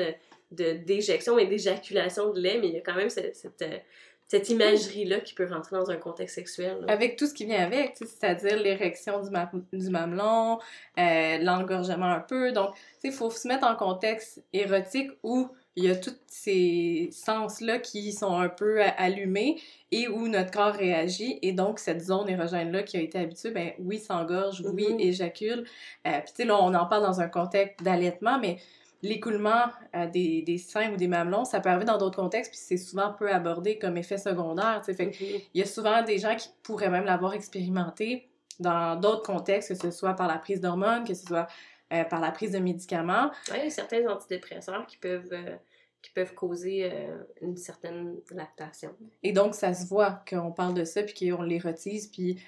de, 0.50 0.72
déjection 0.84 1.38
et 1.38 1.46
d'éjaculation 1.46 2.32
de 2.32 2.40
lait, 2.40 2.58
mais 2.60 2.68
il 2.68 2.74
y 2.74 2.78
a 2.78 2.82
quand 2.82 2.94
même 2.94 3.08
cette, 3.08 3.36
cette, 3.36 3.62
euh, 3.62 4.38
imagerie-là 4.48 5.20
qui 5.20 5.34
peut 5.34 5.46
rentrer 5.46 5.76
dans 5.76 5.90
un 5.90 5.96
contexte 5.96 6.34
sexuel. 6.34 6.84
Avec 6.88 7.16
tout 7.16 7.26
ce 7.26 7.34
qui 7.34 7.44
vient 7.44 7.62
avec, 7.62 7.96
c'est-à-dire 7.96 8.58
l'érection 8.58 9.22
du, 9.22 9.30
du, 9.78 9.90
mamelon, 9.90 10.58
l'engorgement 10.96 12.06
un 12.06 12.20
peu. 12.20 12.52
Donc, 12.52 12.74
il 13.04 13.12
faut 13.12 13.30
se 13.30 13.46
mettre 13.46 13.66
en 13.66 13.76
contexte 13.76 14.42
érotique 14.52 15.10
où 15.22 15.48
il 15.76 15.84
y 15.84 15.90
a 15.90 15.96
tous 15.96 16.16
ces 16.26 17.08
sens-là 17.12 17.78
qui 17.78 18.12
sont 18.12 18.36
un 18.36 18.48
peu 18.48 18.82
allumés 18.98 19.60
et 19.90 20.06
où 20.08 20.28
notre 20.28 20.50
corps 20.50 20.74
réagit. 20.74 21.38
Et 21.42 21.52
donc, 21.52 21.78
cette 21.78 22.02
zone 22.02 22.28
érogène-là 22.28 22.82
qui 22.82 22.98
a 22.98 23.00
été 23.00 23.18
habituée, 23.18 23.50
ben 23.52 23.72
oui, 23.78 23.98
s'engorge, 23.98 24.62
oui, 24.66 24.84
mm-hmm. 24.84 25.00
éjacule. 25.00 25.64
Euh, 26.06 26.10
Puis, 26.20 26.28
tu 26.28 26.32
sais, 26.34 26.44
là, 26.44 26.58
on 26.60 26.74
en 26.74 26.86
parle 26.86 27.04
dans 27.04 27.20
un 27.20 27.28
contexte 27.28 27.82
d'allaitement, 27.82 28.38
mais 28.38 28.58
l'écoulement 29.02 29.64
euh, 29.96 30.06
des, 30.06 30.42
des, 30.42 30.58
seins 30.58 30.92
ou 30.92 30.96
des 30.96 31.08
mamelons, 31.08 31.44
ça 31.44 31.60
peut 31.60 31.70
arriver 31.70 31.86
dans 31.86 31.98
d'autres 31.98 32.20
contextes, 32.20 32.50
puis 32.50 32.60
c'est 32.62 32.76
souvent 32.76 33.12
peu 33.12 33.32
abordé 33.32 33.78
comme 33.78 33.96
effet 33.96 34.18
secondaire. 34.18 34.82
Fait 34.84 34.92
mm-hmm. 34.92 35.42
Il 35.54 35.58
y 35.58 35.62
a 35.62 35.66
souvent 35.66 36.02
des 36.02 36.18
gens 36.18 36.36
qui 36.36 36.50
pourraient 36.62 36.90
même 36.90 37.06
l'avoir 37.06 37.32
expérimenté 37.32 38.28
dans 38.60 38.96
d'autres 38.96 39.22
contextes, 39.22 39.70
que 39.70 39.74
ce 39.74 39.90
soit 39.90 40.14
par 40.14 40.28
la 40.28 40.36
prise 40.36 40.60
d'hormones, 40.60 41.04
que 41.04 41.14
ce 41.14 41.26
soit 41.26 41.48
euh, 41.92 42.04
par 42.04 42.20
la 42.20 42.30
prise 42.30 42.52
de 42.52 42.58
médicaments. 42.58 43.30
Oui, 43.50 43.58
il 43.58 43.64
y 43.64 43.66
a 43.66 43.70
certains 43.70 44.06
antidépresseurs 44.08 44.86
qui 44.86 44.96
peuvent, 44.96 45.32
euh, 45.32 45.56
qui 46.00 46.10
peuvent 46.10 46.34
causer 46.34 46.90
euh, 46.90 47.22
une 47.42 47.56
certaine 47.56 48.16
lactation. 48.30 48.96
Et 49.22 49.32
donc, 49.32 49.54
ça 49.54 49.74
se 49.74 49.86
voit 49.86 50.24
qu'on 50.28 50.52
parle 50.52 50.74
de 50.74 50.84
ça, 50.84 51.02
puis 51.02 51.30
qu'on 51.30 51.42
l'érotise, 51.42 52.08
puis 52.08 52.42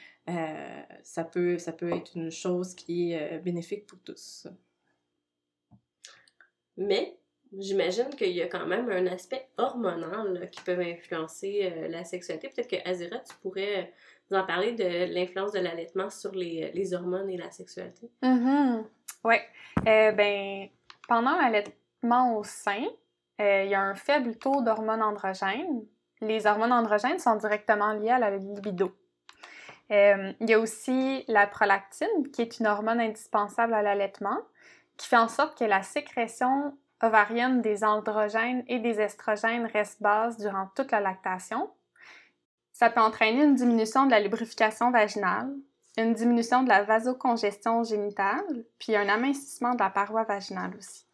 ça, 1.02 1.22
peut, 1.22 1.58
ça 1.58 1.72
peut 1.72 1.92
être 1.92 2.16
une 2.16 2.30
chose 2.30 2.74
qui 2.74 3.12
est 3.12 3.38
bénéfique 3.40 3.84
pour 3.84 3.98
tous. 3.98 4.46
Mais, 6.78 7.18
j'imagine 7.52 8.08
qu'il 8.16 8.32
y 8.32 8.40
a 8.40 8.46
quand 8.46 8.66
même 8.66 8.88
un 8.88 9.06
aspect 9.06 9.46
hormonal 9.58 10.48
qui 10.50 10.62
peut 10.62 10.80
influencer 10.80 11.70
la 11.90 12.04
sexualité. 12.04 12.48
Peut-être 12.48 12.70
que 12.70 12.88
Azira, 12.88 13.18
tu 13.18 13.34
pourrais 13.42 13.92
nous 14.30 14.38
en 14.38 14.44
parler 14.44 14.72
de 14.72 15.12
l'influence 15.12 15.52
de 15.52 15.60
l'allaitement 15.60 16.10
sur 16.10 16.32
les, 16.32 16.70
les, 16.72 16.94
hormones 16.94 17.30
et 17.30 17.36
la 17.36 17.50
sexualité. 17.50 18.10
Mm-hmm. 18.22 18.84
Oui. 19.24 19.36
Euh, 19.86 20.12
ben, 20.12 20.68
pendant 21.08 21.36
l'allaitement 21.36 22.36
au 22.36 22.44
sein, 22.44 22.84
euh, 23.40 23.62
il 23.64 23.70
y 23.70 23.74
a 23.74 23.80
un 23.80 23.94
faible 23.94 24.36
taux 24.36 24.62
d'hormones 24.62 25.02
androgènes. 25.02 25.84
Les 26.20 26.46
hormones 26.46 26.72
androgènes 26.72 27.18
sont 27.18 27.36
directement 27.36 27.92
liées 27.92 28.10
à 28.10 28.18
la 28.18 28.36
libido. 28.36 28.94
Euh, 29.90 30.32
il 30.40 30.48
y 30.48 30.54
a 30.54 30.58
aussi 30.58 31.24
la 31.28 31.46
prolactine, 31.46 32.30
qui 32.32 32.42
est 32.42 32.58
une 32.58 32.66
hormone 32.66 33.00
indispensable 33.00 33.74
à 33.74 33.82
l'allaitement, 33.82 34.38
qui 34.96 35.08
fait 35.08 35.16
en 35.16 35.28
sorte 35.28 35.58
que 35.58 35.64
la 35.64 35.82
sécrétion 35.82 36.76
ovarienne 37.02 37.60
des 37.60 37.84
androgènes 37.84 38.64
et 38.68 38.78
des 38.78 39.00
estrogènes 39.00 39.66
reste 39.66 40.00
basse 40.00 40.38
durant 40.38 40.70
toute 40.74 40.90
la 40.90 41.00
lactation. 41.00 41.68
Ça 42.74 42.90
peut 42.90 43.00
entraîner 43.00 43.44
une 43.44 43.54
diminution 43.54 44.04
de 44.04 44.10
la 44.10 44.18
lubrification 44.18 44.90
vaginale, 44.90 45.54
une 45.96 46.12
diminution 46.12 46.64
de 46.64 46.68
la 46.68 46.82
vasocongestion 46.82 47.84
génitale, 47.84 48.64
puis 48.80 48.96
un 48.96 49.08
amincissement 49.08 49.74
de 49.74 49.78
la 49.78 49.90
paroi 49.90 50.24
vaginale 50.24 50.72
aussi. 50.76 51.06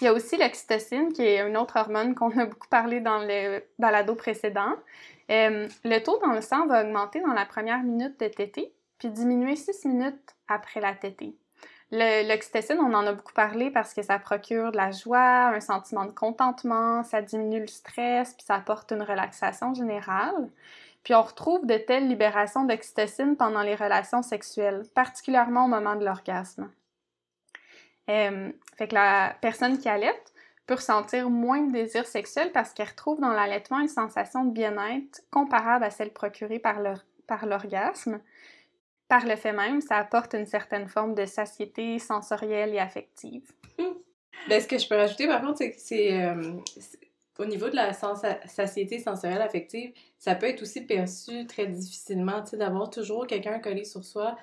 Il 0.00 0.04
y 0.04 0.08
a 0.08 0.12
aussi 0.12 0.36
l'oxytocine, 0.36 1.12
qui 1.12 1.22
est 1.22 1.46
une 1.46 1.56
autre 1.56 1.78
hormone 1.78 2.16
qu'on 2.16 2.36
a 2.36 2.46
beaucoup 2.46 2.66
parlé 2.66 3.00
dans 3.00 3.20
le 3.20 3.62
balado 3.78 4.16
précédent. 4.16 4.74
Euh, 5.30 5.68
le 5.84 5.98
taux 6.00 6.18
dans 6.18 6.32
le 6.32 6.40
sang 6.40 6.66
va 6.66 6.82
augmenter 6.82 7.20
dans 7.20 7.34
la 7.34 7.46
première 7.46 7.84
minute 7.84 8.18
de 8.18 8.26
tétée, 8.26 8.74
puis 8.98 9.10
diminuer 9.10 9.54
six 9.54 9.84
minutes 9.84 10.34
après 10.48 10.80
la 10.80 10.94
tétée. 10.96 11.36
L'oxytocine, 11.92 12.78
on 12.80 12.94
en 12.94 13.06
a 13.06 13.12
beaucoup 13.12 13.34
parlé 13.34 13.70
parce 13.70 13.92
que 13.92 14.00
ça 14.02 14.18
procure 14.18 14.72
de 14.72 14.78
la 14.78 14.92
joie, 14.92 15.48
un 15.48 15.60
sentiment 15.60 16.06
de 16.06 16.10
contentement, 16.10 17.04
ça 17.04 17.20
diminue 17.20 17.60
le 17.60 17.66
stress, 17.66 18.32
puis 18.32 18.46
ça 18.46 18.54
apporte 18.54 18.92
une 18.92 19.02
relaxation 19.02 19.74
générale. 19.74 20.48
Puis 21.04 21.14
on 21.14 21.20
retrouve 21.20 21.66
de 21.66 21.76
telles 21.76 22.08
libérations 22.08 22.64
d'oxytocine 22.64 23.36
pendant 23.36 23.60
les 23.60 23.74
relations 23.74 24.22
sexuelles, 24.22 24.84
particulièrement 24.94 25.66
au 25.66 25.68
moment 25.68 25.94
de 25.94 26.04
l'orgasme. 26.04 26.70
Fait 28.06 28.88
que 28.88 28.94
la 28.94 29.36
personne 29.42 29.78
qui 29.78 29.88
allaite 29.88 30.32
peut 30.66 30.74
ressentir 30.74 31.28
moins 31.28 31.60
de 31.60 31.72
désir 31.72 32.06
sexuel 32.06 32.52
parce 32.52 32.72
qu'elle 32.72 32.88
retrouve 32.88 33.20
dans 33.20 33.32
l'allaitement 33.32 33.80
une 33.80 33.88
sensation 33.88 34.44
de 34.44 34.52
bien-être 34.52 35.22
comparable 35.30 35.84
à 35.84 35.90
celle 35.90 36.12
procurée 36.12 36.58
par 36.58 36.80
l'orgasme. 37.46 38.20
Le 39.20 39.36
fait 39.36 39.52
même, 39.52 39.80
ça 39.80 39.96
apporte 39.96 40.34
une 40.34 40.46
certaine 40.46 40.88
forme 40.88 41.14
de 41.14 41.26
satiété 41.26 41.98
sensorielle 41.98 42.74
et 42.74 42.78
affective. 42.78 43.50
Ben, 44.48 44.60
ce 44.60 44.66
que 44.66 44.76
je 44.76 44.88
peux 44.88 44.96
rajouter, 44.96 45.28
par 45.28 45.40
contre, 45.40 45.58
c'est 45.58 45.70
que 45.70 46.40
euh, 46.40 46.56
au 47.38 47.44
niveau 47.44 47.68
de 47.68 47.76
la 47.76 47.92
satiété 47.92 48.98
sensorielle 48.98 49.42
affective, 49.42 49.92
ça 50.18 50.34
peut 50.34 50.46
être 50.46 50.62
aussi 50.62 50.80
perçu 50.80 51.46
très 51.46 51.66
difficilement, 51.66 52.42
d'avoir 52.52 52.90
toujours 52.90 53.26
quelqu'un 53.28 53.60
collé 53.60 53.84
sur 53.84 54.04
soi. 54.04 54.36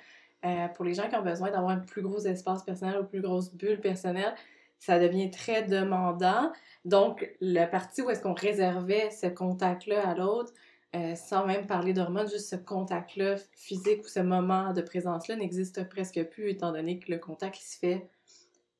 Euh, 0.45 0.67
pour 0.69 0.85
les 0.85 0.93
gens 0.93 1.09
qui 1.09 1.17
ont 1.17 1.21
besoin 1.21 1.51
d'avoir 1.51 1.71
un 1.71 1.79
plus 1.79 2.01
gros 2.01 2.19
espace 2.19 2.63
personnel 2.63 2.99
ou 3.01 3.03
plus 3.03 3.19
grosse 3.19 3.53
bulle 3.53 3.81
personnelle, 3.81 4.33
ça 4.79 4.99
devient 4.99 5.29
très 5.29 5.63
demandant. 5.63 6.51
Donc, 6.85 7.29
la 7.41 7.67
partie 7.67 8.01
où 8.01 8.09
est-ce 8.09 8.21
qu'on 8.21 8.33
réservait 8.33 9.11
ce 9.11 9.27
contact-là 9.27 10.07
à 10.07 10.15
l'autre, 10.15 10.53
euh, 10.95 11.13
sans 11.15 11.45
même 11.45 11.67
parler 11.67 11.93
d'hormones, 11.93 12.27
juste 12.27 12.49
ce 12.49 12.55
contact-là 12.55 13.35
physique 13.53 14.03
ou 14.03 14.07
ce 14.07 14.21
moment 14.21 14.73
de 14.73 14.81
présence-là 14.81 15.35
n'existe 15.35 15.87
presque 15.87 16.23
plus, 16.23 16.49
étant 16.49 16.71
donné 16.71 16.97
que 16.97 17.11
le 17.11 17.19
contact 17.19 17.57
se 17.57 17.77
fait 17.77 18.07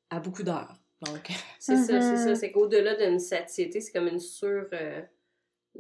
à 0.10 0.20
beaucoup 0.20 0.42
d'heures. 0.42 0.74
Donc... 1.06 1.30
C'est 1.60 1.76
ça, 1.76 2.02
c'est 2.02 2.18
ça. 2.18 2.32
Mm-hmm. 2.32 2.36
C'est 2.36 2.52
qu'au-delà 2.52 2.96
d'une 2.96 3.20
satiété, 3.20 3.80
c'est 3.80 3.92
comme 3.92 4.08
une 4.08 4.20
sur... 4.20 4.66
Euh, 4.74 5.02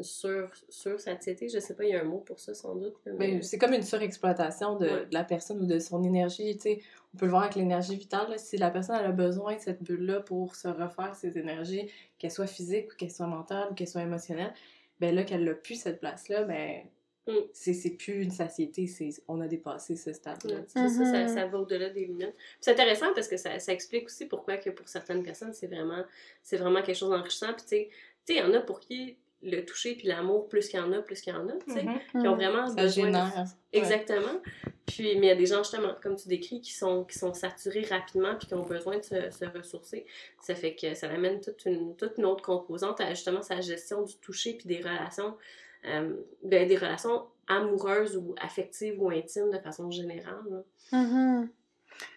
sur, 0.01 0.49
sur 0.69 0.99
satiété, 0.99 1.49
je 1.49 1.59
sais 1.59 1.75
pas, 1.75 1.83
il 1.83 1.89
y 1.89 1.95
a 1.95 2.01
un 2.01 2.05
mot 2.05 2.19
pour 2.19 2.39
ça 2.39 2.53
sans 2.53 2.75
doute. 2.75 2.95
Mais... 3.17 3.41
c'est 3.41 3.57
comme 3.57 3.73
une 3.73 3.81
surexploitation 3.81 4.77
de, 4.77 5.07
la 5.11 5.23
personne 5.23 5.61
ou 5.61 5.65
de 5.65 5.79
son 5.79 6.03
énergie. 6.03 6.57
sais 6.59 6.79
On 7.13 7.17
peut 7.17 7.25
le 7.25 7.31
voir 7.31 7.43
avec 7.43 7.55
l'énergie 7.55 7.95
vitale. 7.95 8.37
si 8.37 8.57
la 8.57 8.69
personne 8.69 8.95
a 8.95 9.11
besoin 9.11 9.55
de 9.55 9.59
cette 9.59 9.81
bulle-là 9.83 10.21
pour 10.21 10.55
se 10.55 10.67
refaire 10.67 11.15
ses 11.15 11.37
énergies, 11.37 11.89
qu'elle 12.17 12.31
soit 12.31 12.47
physique 12.47 12.93
ou 12.93 12.95
qu'elle 12.95 13.11
soit 13.11 13.27
mentale 13.27 13.69
ou 13.71 13.73
qu'elle 13.73 13.87
soit 13.87 14.03
émotionnelle, 14.03 14.53
ben 14.99 15.15
là, 15.15 15.23
qu'elle 15.23 15.43
n'a 15.43 15.53
plus 15.53 15.75
cette 15.75 15.99
place-là, 15.99 16.43
ben 16.43 16.83
mm. 17.27 17.33
c'est 17.53 17.97
plus 17.97 18.23
une 18.23 18.31
satiété, 18.31 18.89
on 19.27 19.39
a 19.41 19.47
dépassé 19.47 19.95
ce 19.95 20.13
stade-là. 20.13 20.61
ça, 20.67 20.85
mm-hmm. 20.85 21.27
ça, 21.33 21.45
va 21.47 21.59
au-delà 21.59 21.89
des 21.89 22.05
limites. 22.05 22.35
C'est 22.59 22.71
intéressant 22.71 23.13
parce 23.13 23.27
que 23.27 23.37
ça, 23.37 23.59
ça, 23.59 23.71
explique 23.71 24.05
aussi 24.05 24.25
pourquoi 24.25 24.57
que 24.57 24.69
pour 24.69 24.87
certaines 24.87 25.23
personnes, 25.23 25.53
c'est 25.53 25.67
vraiment, 25.67 26.03
vraiment 26.51 26.81
quelque 26.81 26.97
chose 26.97 27.11
d'enrichissant. 27.11 27.53
Puis 27.53 27.65
tu 27.65 27.69
sais, 27.69 27.89
il 28.29 28.35
y 28.37 28.41
en 28.41 28.53
a 28.53 28.61
pour 28.61 28.79
qui 28.79 29.17
le 29.41 29.61
toucher 29.61 29.95
puis 29.95 30.07
l'amour, 30.07 30.49
plus 30.49 30.67
qu'il 30.67 30.79
y 30.79 30.83
en 30.83 30.91
a, 30.91 31.01
plus 31.01 31.21
qu'il 31.21 31.33
y 31.33 31.35
en 31.35 31.47
a, 31.47 31.53
tu 31.53 31.73
sais, 31.73 31.85
qui 32.11 32.27
ont 32.27 32.35
vraiment 32.35 32.67
ça 32.67 32.75
besoin 32.75 33.31
Exactement. 33.71 34.41
Puis, 34.85 35.15
mais 35.19 35.27
il 35.27 35.29
y 35.29 35.31
a 35.31 35.35
des 35.35 35.45
gens, 35.45 35.59
justement, 35.59 35.95
comme 36.01 36.15
tu 36.15 36.27
décris, 36.27 36.61
qui 36.61 36.73
sont, 36.73 37.03
qui 37.03 37.17
sont 37.17 37.33
saturés 37.33 37.85
rapidement 37.89 38.35
puis 38.35 38.47
qui 38.47 38.55
ont 38.55 38.63
besoin 38.63 38.97
de 38.97 39.03
se, 39.03 39.45
ressourcer. 39.45 40.05
Ça 40.41 40.55
fait 40.55 40.75
que 40.75 40.93
ça 40.95 41.09
amène 41.09 41.39
toute 41.41 41.63
une, 41.65 41.95
toute 41.95 42.17
une 42.17 42.25
autre 42.25 42.43
composante 42.43 42.99
à, 42.99 43.09
justement, 43.11 43.43
sa 43.43 43.61
gestion 43.61 44.01
du 44.01 44.15
toucher 44.17 44.53
puis 44.53 44.67
des 44.67 44.79
relations, 44.79 45.37
euh, 45.85 46.15
ben, 46.43 46.67
des 46.67 46.75
relations 46.75 47.27
amoureuses 47.47 48.17
ou 48.17 48.35
affectives 48.41 49.01
ou 49.01 49.09
intimes 49.11 49.51
de 49.51 49.59
façon 49.59 49.91
générale. 49.91 50.63
Mm-hmm. 50.91 51.47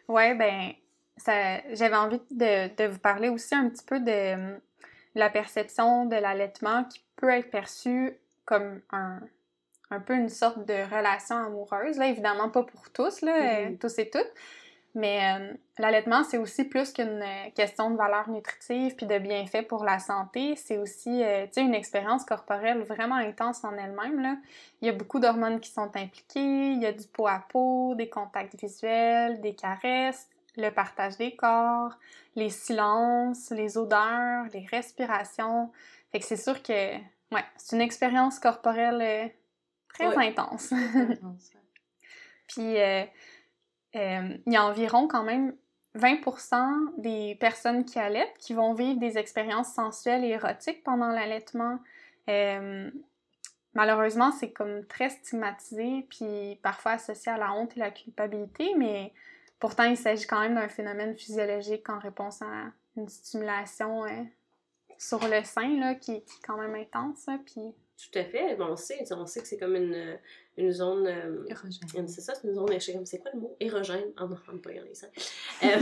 Ouais, 0.08 0.34
ben, 0.34 0.72
j'avais 1.74 1.96
envie 1.96 2.20
de, 2.30 2.74
de, 2.74 2.88
vous 2.88 2.98
parler 2.98 3.28
aussi 3.28 3.54
un 3.54 3.68
petit 3.68 3.84
peu 3.84 4.00
de 4.00 4.58
la 5.14 5.28
perception 5.28 6.06
de 6.06 6.16
l'allaitement 6.16 6.84
qui 6.84 7.02
peut 7.22 7.30
être 7.30 7.50
perçue 7.52 8.18
comme 8.44 8.80
un, 8.90 9.20
un 9.90 10.00
peu 10.00 10.14
une 10.14 10.28
sorte 10.28 10.66
de 10.66 10.74
relation 10.94 11.36
amoureuse. 11.36 11.96
Là, 11.96 12.08
évidemment, 12.08 12.50
pas 12.50 12.64
pour 12.64 12.90
tous, 12.90 13.22
là, 13.22 13.32
mm-hmm. 13.32 13.74
euh, 13.74 13.76
tous 13.80 13.98
et 14.00 14.10
toutes. 14.10 14.32
Mais 14.96 15.20
euh, 15.22 15.54
l'allaitement, 15.78 16.24
c'est 16.24 16.36
aussi 16.36 16.64
plus 16.64 16.92
qu'une 16.92 17.22
euh, 17.22 17.50
question 17.54 17.90
de 17.90 17.96
valeur 17.96 18.28
nutritive 18.28 18.96
puis 18.96 19.06
de 19.06 19.18
bienfaits 19.18 19.68
pour 19.68 19.84
la 19.84 20.00
santé. 20.00 20.56
C'est 20.56 20.78
aussi 20.78 21.22
une 21.56 21.74
expérience 21.74 22.24
corporelle 22.24 22.82
vraiment 22.82 23.14
intense 23.14 23.62
en 23.62 23.72
elle-même. 23.78 24.40
Il 24.80 24.86
y 24.86 24.88
a 24.90 24.92
beaucoup 24.92 25.20
d'hormones 25.20 25.60
qui 25.60 25.70
sont 25.70 25.96
impliquées, 25.96 26.72
il 26.72 26.82
y 26.82 26.86
a 26.86 26.92
du 26.92 27.06
peau 27.06 27.28
à 27.28 27.44
peau, 27.48 27.94
des 27.94 28.08
contacts 28.08 28.60
visuels, 28.60 29.40
des 29.40 29.54
caresses, 29.54 30.28
le 30.56 30.70
partage 30.70 31.16
des 31.16 31.34
corps, 31.34 31.98
les 32.34 32.50
silences, 32.50 33.50
les 33.50 33.78
odeurs, 33.78 34.46
les 34.52 34.66
respirations. 34.66 35.70
Fait 36.10 36.20
que 36.20 36.26
c'est 36.26 36.36
sûr 36.36 36.62
que, 36.62 36.96
ouais, 37.32 37.44
c'est 37.56 37.76
une 37.76 37.82
expérience 37.82 38.38
corporelle 38.38 39.00
euh, 39.02 39.28
très 39.88 40.16
intense. 40.28 40.72
Puis, 42.48 42.78
euh, 42.78 43.04
euh, 43.96 44.36
il 44.46 44.52
y 44.52 44.56
a 44.56 44.64
environ 44.64 45.08
quand 45.08 45.22
même 45.22 45.54
20% 45.96 46.94
des 46.98 47.36
personnes 47.36 47.84
qui 47.84 47.98
allaitent 47.98 48.36
qui 48.38 48.54
vont 48.54 48.72
vivre 48.72 48.98
des 48.98 49.18
expériences 49.18 49.74
sensuelles 49.74 50.24
et 50.24 50.30
érotiques 50.30 50.82
pendant 50.84 51.08
l'allaitement. 51.08 51.78
malheureusement, 53.74 54.32
c'est 54.32 54.52
comme 54.52 54.86
très 54.86 55.10
stigmatisé, 55.10 56.06
puis 56.08 56.58
parfois 56.62 56.92
associé 56.92 57.32
à 57.32 57.38
la 57.38 57.52
honte 57.52 57.76
et 57.76 57.80
la 57.80 57.90
culpabilité, 57.90 58.74
mais 58.76 59.12
Pourtant, 59.62 59.84
il 59.84 59.96
s'agit 59.96 60.26
quand 60.26 60.40
même 60.40 60.56
d'un 60.56 60.68
phénomène 60.68 61.16
physiologique 61.16 61.88
en 61.88 62.00
réponse 62.00 62.42
à 62.42 62.72
une 62.96 63.08
stimulation 63.08 64.04
euh, 64.04 64.08
sur 64.98 65.20
le 65.28 65.44
sein 65.44 65.78
là, 65.78 65.94
qui, 65.94 66.14
est 66.14 66.24
quand 66.44 66.58
même 66.58 66.74
intense. 66.74 67.28
Puis... 67.46 67.62
Tout 67.96 68.18
à 68.18 68.24
fait. 68.24 68.60
on 68.60 68.76
sait, 68.76 69.04
on 69.12 69.24
sait 69.24 69.40
que 69.40 69.46
c'est 69.46 69.58
comme 69.58 69.76
une, 69.76 70.18
une 70.56 70.72
zone. 70.72 71.06
Euh, 71.06 71.44
érogène. 71.46 72.08
C'est 72.08 72.22
ça, 72.22 72.34
c'est 72.34 72.48
une 72.48 72.54
zone. 72.54 72.76
C'est 73.04 73.20
quoi 73.20 73.30
le 73.32 73.38
mot? 73.38 73.56
Érogène. 73.60 74.10
Ah 74.16 74.26
non, 74.26 74.36
on 74.52 74.58
pas 74.58 74.70
les 74.72 74.94
seins. 74.96 75.06
Euh, 75.62 75.76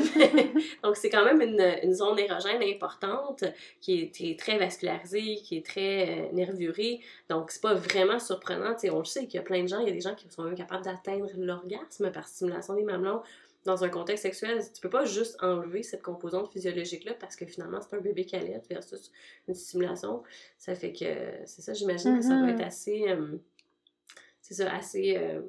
donc, 0.85 0.97
c'est 0.99 1.09
quand 1.09 1.25
même 1.25 1.41
une, 1.41 1.65
une, 1.83 1.95
zone 1.95 2.19
érogène 2.19 2.63
importante 2.63 3.45
qui 3.81 4.03
est, 4.03 4.11
qui 4.11 4.31
est 4.31 4.39
très 4.39 4.59
vascularisée, 4.59 5.37
qui 5.37 5.57
est 5.57 5.65
très 5.65 6.29
nervurée. 6.35 7.01
Donc, 7.31 7.51
c'est 7.51 7.63
pas 7.63 7.73
vraiment 7.73 8.19
surprenant. 8.19 8.77
on 8.93 8.99
le 8.99 9.05
sait 9.07 9.25
qu'il 9.25 9.37
y 9.37 9.39
a 9.39 9.43
plein 9.43 9.63
de 9.63 9.69
gens, 9.69 9.81
il 9.81 9.89
y 9.89 9.91
a 9.91 9.95
des 9.95 10.03
gens 10.03 10.15
qui 10.15 10.29
sont 10.29 10.43
même 10.43 10.55
capables 10.55 10.85
d'atteindre 10.85 11.31
l'orgasme 11.39 12.13
par 12.13 12.29
stimulation 12.29 12.75
des 12.75 12.85
mamelons 12.85 13.23
dans 13.65 13.85
un 13.85 13.89
contexte 13.89 14.23
sexuel, 14.23 14.63
tu 14.73 14.81
peux 14.81 14.89
pas 14.89 15.05
juste 15.05 15.37
enlever 15.43 15.83
cette 15.83 16.03
composante 16.03 16.51
physiologique-là 16.53 17.15
parce 17.15 17.37
que 17.37 17.45
finalement, 17.45 17.81
c'est 17.81 17.95
un 17.95 18.01
bébé 18.01 18.25
qui 18.25 18.37
allait 18.37 18.61
versus 18.71 19.13
une 19.49 19.55
stimulation. 19.55 20.23
Ça 20.57 20.75
fait 20.75 20.93
que, 20.93 21.05
c'est 21.45 21.63
ça, 21.63 21.75
j'imagine 21.75 22.19
que 22.19 22.25
ça 22.25 22.39
doit 22.39 22.51
être 22.51 22.59
mm-hmm. 22.59 22.65
assez, 22.65 23.09
euh, 23.09 23.37
c'est 24.41 24.55
ça, 24.55 24.75
assez... 24.75 25.17
Euh, 25.19 25.43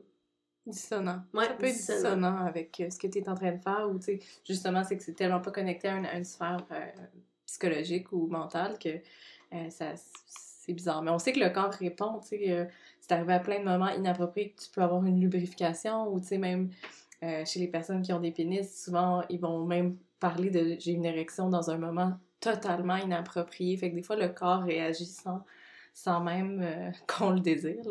dissonant. 0.67 1.21
Ouais, 1.33 1.45
ça 1.45 1.53
peut 1.53 1.65
être 1.65 1.75
dissonant 1.75 2.45
avec 2.45 2.79
euh, 2.81 2.89
ce 2.89 2.99
que 2.99 3.07
tu 3.07 3.19
es 3.19 3.29
en 3.29 3.35
train 3.35 3.53
de 3.53 3.61
faire 3.61 3.89
ou, 3.89 3.97
tu 3.97 4.05
sais, 4.05 4.19
justement, 4.47 4.83
c'est 4.83 4.97
que 4.97 5.03
c'est 5.03 5.13
tellement 5.13 5.41
pas 5.41 5.51
connecté 5.51 5.87
à 5.87 6.17
une, 6.17 6.23
sphère 6.23 6.65
psychologique 7.45 8.11
ou 8.11 8.27
mentale 8.27 8.77
que 8.77 8.99
ça 9.69 9.93
c'est 9.95 10.73
bizarre. 10.73 11.01
Mais 11.01 11.09
on 11.09 11.17
sait 11.17 11.33
que 11.33 11.39
le 11.39 11.49
corps 11.49 11.71
répond, 11.71 12.19
tu 12.19 12.37
sais, 12.37 12.69
c'est 12.99 13.11
arrivé 13.11 13.33
à 13.33 13.39
plein 13.39 13.59
de 13.59 13.65
moments 13.65 13.89
inappropriés 13.89 14.51
que 14.51 14.61
tu 14.61 14.69
peux 14.69 14.81
avoir 14.81 15.03
une 15.03 15.19
lubrification 15.19 16.13
ou, 16.13 16.19
tu 16.19 16.27
sais, 16.27 16.37
même 16.37 16.69
euh, 17.23 17.45
chez 17.45 17.59
les 17.59 17.67
personnes 17.67 18.01
qui 18.01 18.11
ont 18.13 18.19
des 18.19 18.31
pénis, 18.31 18.83
souvent, 18.83 19.23
ils 19.29 19.39
vont 19.39 19.63
même 19.65 19.97
parler 20.19 20.49
de 20.49 20.75
j'ai 20.79 20.91
une 20.91 21.05
érection 21.05 21.49
dans 21.49 21.69
un 21.69 21.77
moment 21.77 22.13
totalement 22.39 22.95
inapproprié. 22.95 23.77
Fait 23.77 23.91
que 23.91 23.95
des 23.95 24.01
fois, 24.01 24.15
le 24.15 24.29
corps 24.29 24.63
réagit 24.63 25.05
sans, 25.05 25.43
sans 25.93 26.21
même 26.21 26.61
euh, 26.63 26.89
qu'on 27.07 27.31
le 27.31 27.39
désire. 27.39 27.83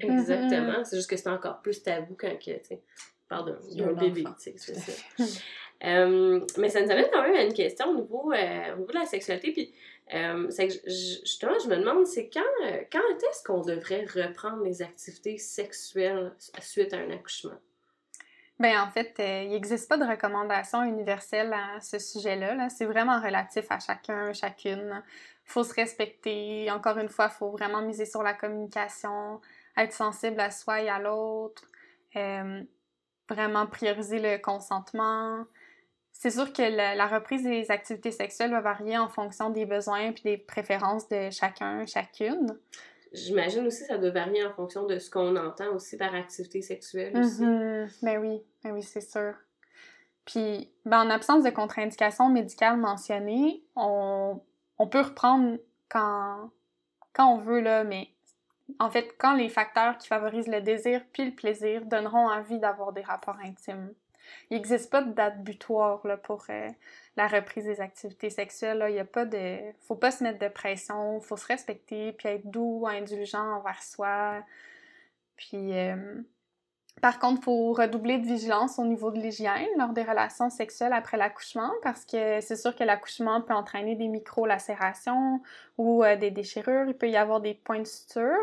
Exactement. 0.00 0.80
Mm-hmm. 0.80 0.84
C'est 0.84 0.96
juste 0.96 1.08
que 1.08 1.16
c'est 1.16 1.30
encore 1.30 1.62
plus 1.62 1.82
tabou 1.82 2.14
quand 2.18 2.30
tu 2.38 2.52
parle 3.26 3.58
d'un 3.74 3.92
bébé. 3.94 4.24
C'est 4.38 4.58
ça. 4.58 4.72
Euh, 5.84 6.40
mais 6.56 6.70
ça 6.70 6.80
nous 6.80 6.90
amène 6.90 7.08
quand 7.12 7.20
même 7.20 7.34
à 7.34 7.42
une 7.42 7.52
question 7.52 7.90
au 7.90 7.94
niveau, 7.96 8.32
au 8.32 8.78
niveau 8.78 8.90
de 8.90 8.98
la 8.98 9.04
sexualité. 9.04 9.52
Puis, 9.52 9.74
c'est 10.48 10.68
que 10.68 10.74
justement, 10.86 11.58
je 11.62 11.68
me 11.68 11.76
demande, 11.76 12.06
c'est 12.06 12.30
quand, 12.30 12.40
quand 12.90 13.00
est-ce 13.30 13.42
qu'on 13.42 13.60
devrait 13.60 14.06
reprendre 14.06 14.62
les 14.62 14.80
activités 14.80 15.36
sexuelles 15.36 16.32
suite 16.60 16.94
à 16.94 16.98
un 16.98 17.10
accouchement? 17.10 17.58
Ben 18.60 18.80
en 18.80 18.90
fait, 18.90 19.16
euh, 19.18 19.42
il 19.44 19.50
n'existe 19.50 19.88
pas 19.88 19.96
de 19.96 20.04
recommandation 20.04 20.84
universelle 20.84 21.52
à 21.52 21.80
ce 21.80 21.98
sujet-là. 21.98 22.68
c'est 22.68 22.84
vraiment 22.84 23.20
relatif 23.20 23.64
à 23.70 23.80
chacun, 23.80 24.32
chacune. 24.32 25.02
Il 25.46 25.50
faut 25.50 25.64
se 25.64 25.74
respecter. 25.74 26.70
Encore 26.70 26.98
une 26.98 27.08
fois, 27.08 27.28
il 27.32 27.36
faut 27.36 27.50
vraiment 27.50 27.82
miser 27.82 28.06
sur 28.06 28.22
la 28.22 28.32
communication, 28.32 29.40
être 29.76 29.92
sensible 29.92 30.40
à 30.40 30.50
soi 30.50 30.82
et 30.82 30.88
à 30.88 31.00
l'autre, 31.00 31.64
euh, 32.16 32.62
vraiment 33.28 33.66
prioriser 33.66 34.20
le 34.20 34.38
consentement. 34.38 35.44
C'est 36.12 36.30
sûr 36.30 36.52
que 36.52 36.62
la, 36.62 37.06
reprise 37.08 37.42
des 37.42 37.70
activités 37.72 38.12
sexuelles 38.12 38.52
va 38.52 38.60
varier 38.60 38.96
en 38.96 39.08
fonction 39.08 39.50
des 39.50 39.66
besoins 39.66 39.98
et 39.98 40.14
des 40.24 40.38
préférences 40.38 41.08
de 41.08 41.28
chacun, 41.30 41.84
chacune. 41.86 42.56
J'imagine 43.14 43.66
aussi 43.66 43.82
que 43.82 43.86
ça 43.86 43.98
doit 43.98 44.10
varier 44.10 44.44
en 44.44 44.52
fonction 44.52 44.86
de 44.86 44.98
ce 44.98 45.08
qu'on 45.08 45.36
entend 45.36 45.72
aussi 45.74 45.96
par 45.96 46.14
activité 46.14 46.62
sexuelle 46.62 47.16
aussi. 47.16 47.42
Mm 47.42 47.88
Ben 48.02 48.18
oui, 48.18 48.42
ben 48.62 48.72
oui, 48.72 48.82
c'est 48.82 49.00
sûr. 49.00 49.34
Puis, 50.24 50.70
ben, 50.84 51.06
en 51.06 51.10
absence 51.10 51.44
de 51.44 51.50
contre-indication 51.50 52.28
médicale 52.28 52.76
mentionnée, 52.76 53.62
on, 53.76 54.40
on, 54.78 54.86
peut 54.88 55.02
reprendre 55.02 55.58
quand, 55.88 56.50
quand 57.12 57.34
on 57.34 57.38
veut, 57.38 57.60
là, 57.60 57.84
mais 57.84 58.08
en 58.78 58.90
fait, 58.90 59.14
quand 59.18 59.34
les 59.34 59.48
facteurs 59.48 59.98
qui 59.98 60.08
favorisent 60.08 60.48
le 60.48 60.60
désir 60.60 61.02
puis 61.12 61.26
le 61.26 61.34
plaisir 61.34 61.84
donneront 61.84 62.28
envie 62.28 62.58
d'avoir 62.58 62.92
des 62.92 63.02
rapports 63.02 63.38
intimes. 63.44 63.92
Il 64.50 64.56
n'existe 64.56 64.90
pas 64.90 65.02
de 65.02 65.12
date 65.12 65.42
butoir 65.42 66.02
pour 66.22 66.44
euh, 66.50 66.68
la 67.16 67.26
reprise 67.26 67.64
des 67.64 67.80
activités 67.80 68.30
sexuelles. 68.30 68.84
Il 68.88 68.94
y 68.94 69.00
a 69.00 69.04
pas 69.04 69.24
de. 69.24 69.58
Faut 69.82 69.96
pas 69.96 70.10
se 70.10 70.22
mettre 70.22 70.38
de 70.38 70.48
pression, 70.48 71.20
faut 71.20 71.36
se 71.36 71.46
respecter, 71.46 72.12
puis 72.12 72.28
être 72.28 72.50
doux, 72.50 72.86
indulgent 72.86 73.56
envers 73.56 73.82
soi. 73.82 74.42
Puis 75.36 75.76
euh, 75.76 76.22
par 77.00 77.18
contre, 77.18 77.40
il 77.40 77.44
faut 77.44 77.72
redoubler 77.72 78.18
de 78.18 78.26
vigilance 78.26 78.78
au 78.78 78.84
niveau 78.84 79.10
de 79.10 79.18
l'hygiène 79.18 79.68
lors 79.78 79.90
des 79.90 80.04
relations 80.04 80.48
sexuelles 80.48 80.92
après 80.92 81.16
l'accouchement 81.16 81.70
parce 81.82 82.04
que 82.04 82.40
c'est 82.40 82.56
sûr 82.56 82.74
que 82.74 82.84
l'accouchement 82.84 83.42
peut 83.42 83.52
entraîner 83.52 83.94
des 83.94 84.08
micro-lacérations 84.08 85.42
ou 85.76 86.02
euh, 86.02 86.16
des 86.16 86.30
déchirures. 86.30 86.86
Il 86.88 86.94
peut 86.94 87.10
y 87.10 87.16
avoir 87.16 87.40
des 87.40 87.54
points 87.54 87.80
de 87.80 87.86
suture. 87.86 88.38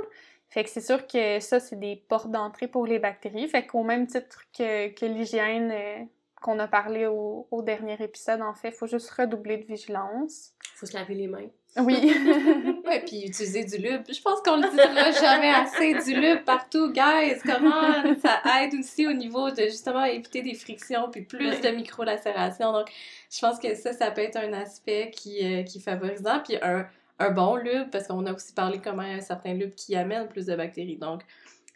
Fait 0.52 0.66
que 0.66 0.70
c'est 0.70 0.82
sûr 0.82 1.08
que 1.08 1.40
ça, 1.40 1.62
c'est 1.62 1.80
des 1.80 1.96
portes 1.96 2.30
d'entrée 2.30 2.68
pour 2.68 2.86
les 2.86 3.00
bactéries. 3.00 3.48
Fait 3.48 3.66
qu'au 3.66 3.84
même 3.84 4.06
titre 4.06 4.44
que, 4.56 4.90
que 4.90 5.06
l'hygiène 5.06 5.72
euh, 5.72 6.04
qu'on 6.42 6.60
a 6.60 6.68
parlé 6.68 7.06
au, 7.06 7.48
au, 7.52 7.62
dernier 7.62 7.96
épisode, 8.02 8.42
en 8.42 8.54
fait, 8.54 8.70
il 8.70 8.74
faut 8.74 8.88
juste 8.88 9.10
redoubler 9.12 9.58
de 9.58 9.66
vigilance. 9.66 10.52
Il 10.76 10.78
faut 10.78 10.86
se 10.86 10.94
laver 10.94 11.16
les 11.16 11.28
mains. 11.28 11.48
Oui. 11.78 11.96
ouais, 12.86 13.00
puis 13.06 13.22
utiliser 13.28 13.64
du 13.64 13.78
lube. 13.78 14.04
Je 14.10 14.22
pense 14.22 14.42
qu'on 14.42 14.58
le 14.58 14.70
dira 14.70 15.12
jamais 15.12 15.52
assez, 15.52 15.94
du 16.04 16.20
lube 16.20 16.44
partout, 16.44 16.92
guys. 16.92 17.40
Comment 17.46 18.18
ça 18.22 18.42
aide 18.62 18.74
aussi 18.78 19.08
au 19.08 19.14
niveau 19.14 19.52
de 19.52 19.64
justement 19.64 20.04
éviter 20.04 20.42
des 20.42 20.54
frictions 20.54 21.10
puis 21.10 21.22
plus 21.22 21.62
de 21.62 21.70
micro-lacérations. 21.70 22.74
Donc, 22.74 22.92
je 23.30 23.40
pense 23.40 23.58
que 23.58 23.74
ça, 23.76 23.94
ça 23.94 24.12
peut 24.12 24.22
être 24.22 24.36
un 24.36 24.52
aspect 24.52 25.12
qui, 25.12 25.40
euh, 25.46 25.64
qui 25.64 25.78
est 25.78 25.82
favorisant. 25.82 26.42
Puis 26.44 26.58
un, 26.62 26.86
un 27.22 27.32
bon 27.32 27.56
lube, 27.56 27.90
parce 27.92 28.08
qu'on 28.08 28.26
a 28.26 28.34
aussi 28.34 28.54
parlé 28.54 28.80
comment 28.80 29.04
il 29.04 29.10
y 29.10 29.14
a 29.14 29.18
un 29.18 29.22
certain 29.22 29.54
lube 29.54 29.76
qui 29.76 29.96
amène 29.96 30.28
plus 30.28 30.46
de 30.46 30.56
bactéries. 30.56 30.98
Donc, 30.98 31.22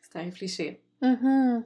c'est 0.02 0.20
à 0.20 0.22
réfléchir. 0.22 0.76
Mm-hmm. 1.02 1.64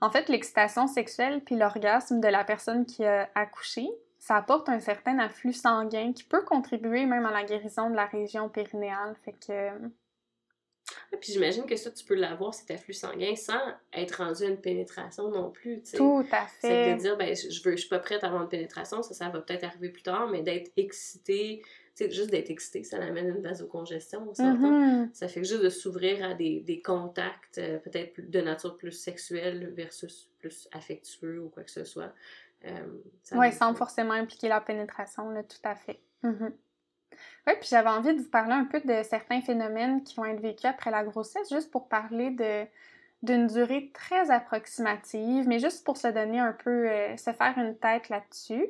En 0.00 0.10
fait, 0.10 0.28
l'excitation 0.28 0.86
sexuelle 0.86 1.40
puis 1.44 1.56
l'orgasme 1.56 2.20
de 2.20 2.28
la 2.28 2.44
personne 2.44 2.84
qui 2.84 3.04
a 3.04 3.28
accouché, 3.34 3.88
ça 4.18 4.36
apporte 4.36 4.68
un 4.68 4.80
certain 4.80 5.18
afflux 5.18 5.52
sanguin 5.52 6.12
qui 6.12 6.24
peut 6.24 6.44
contribuer 6.44 7.06
même 7.06 7.26
à 7.26 7.30
la 7.30 7.44
guérison 7.44 7.90
de 7.90 7.96
la 7.96 8.06
région 8.06 8.48
périnéale. 8.48 9.14
Et 11.12 11.16
puis 11.16 11.32
j'imagine 11.32 11.64
que 11.64 11.76
ça, 11.76 11.90
tu 11.90 12.04
peux 12.04 12.14
l'avoir, 12.14 12.52
cet 12.54 12.70
afflux 12.70 12.94
sanguin, 12.94 13.34
sans 13.36 13.60
être 13.92 14.22
rendu 14.22 14.44
à 14.44 14.48
une 14.48 14.60
pénétration 14.60 15.30
non 15.30 15.50
plus. 15.50 15.80
T'sais. 15.82 15.96
Tout 15.96 16.26
à 16.30 16.46
fait. 16.46 16.68
C'est 16.68 16.94
de 16.94 17.00
dire, 17.00 17.16
ben, 17.16 17.34
je, 17.34 17.62
veux, 17.62 17.72
je 17.72 17.80
suis 17.80 17.88
pas 17.88 17.98
prête 17.98 18.22
à 18.24 18.26
avoir 18.26 18.42
une 18.42 18.48
pénétration, 18.48 19.02
ça, 19.02 19.14
ça 19.14 19.28
va 19.28 19.40
peut-être 19.40 19.64
arriver 19.64 19.88
plus 19.88 20.02
tard, 20.02 20.28
mais 20.28 20.42
d'être 20.42 20.70
excitée, 20.76 21.62
sais, 21.94 22.10
juste 22.10 22.30
d'être 22.30 22.50
excité, 22.50 22.82
ça 22.82 23.02
amène 23.02 23.28
une 23.28 23.42
vasocongestion, 23.42 24.28
on 24.28 24.34
s'entend. 24.34 24.70
Mhm. 24.70 25.10
Ça 25.12 25.28
fait 25.28 25.44
juste 25.44 25.62
de 25.62 25.68
s'ouvrir 25.68 26.24
à 26.24 26.34
des, 26.34 26.60
des 26.60 26.82
contacts 26.82 27.58
euh, 27.58 27.78
peut-être 27.78 28.20
de 28.30 28.40
nature 28.40 28.76
plus 28.76 28.92
sexuelle 28.92 29.72
versus 29.74 30.30
plus 30.38 30.68
affectueux 30.72 31.40
ou 31.40 31.48
quoi 31.48 31.62
que 31.62 31.70
ce 31.70 31.84
soit. 31.84 32.12
Euh, 32.64 32.86
Oui, 33.32 33.52
sans 33.52 33.74
forcément 33.74 34.14
impliquer 34.14 34.48
la 34.48 34.60
pénétration, 34.60 35.30
là, 35.30 35.42
tout 35.42 35.56
à 35.64 35.74
fait. 35.74 36.00
Mhm. 36.22 36.52
Oui, 37.46 37.54
puis 37.60 37.68
j'avais 37.70 37.90
envie 37.90 38.14
de 38.14 38.20
vous 38.20 38.30
parler 38.30 38.52
un 38.52 38.64
peu 38.64 38.80
de 38.80 39.02
certains 39.02 39.40
phénomènes 39.40 40.02
qui 40.02 40.16
vont 40.16 40.24
être 40.24 40.40
vécus 40.40 40.66
après 40.66 40.90
la 40.90 41.04
grossesse, 41.04 41.48
juste 41.50 41.70
pour 41.70 41.88
parler 41.88 42.30
d'une 43.22 43.46
durée 43.46 43.90
très 43.92 44.30
approximative, 44.30 45.46
mais 45.48 45.58
juste 45.58 45.84
pour 45.84 45.96
se 45.96 46.08
donner 46.08 46.40
un 46.40 46.52
peu, 46.52 46.88
euh, 46.90 47.16
se 47.16 47.32
faire 47.32 47.54
une 47.56 47.76
tête 47.76 48.08
là-dessus. 48.08 48.66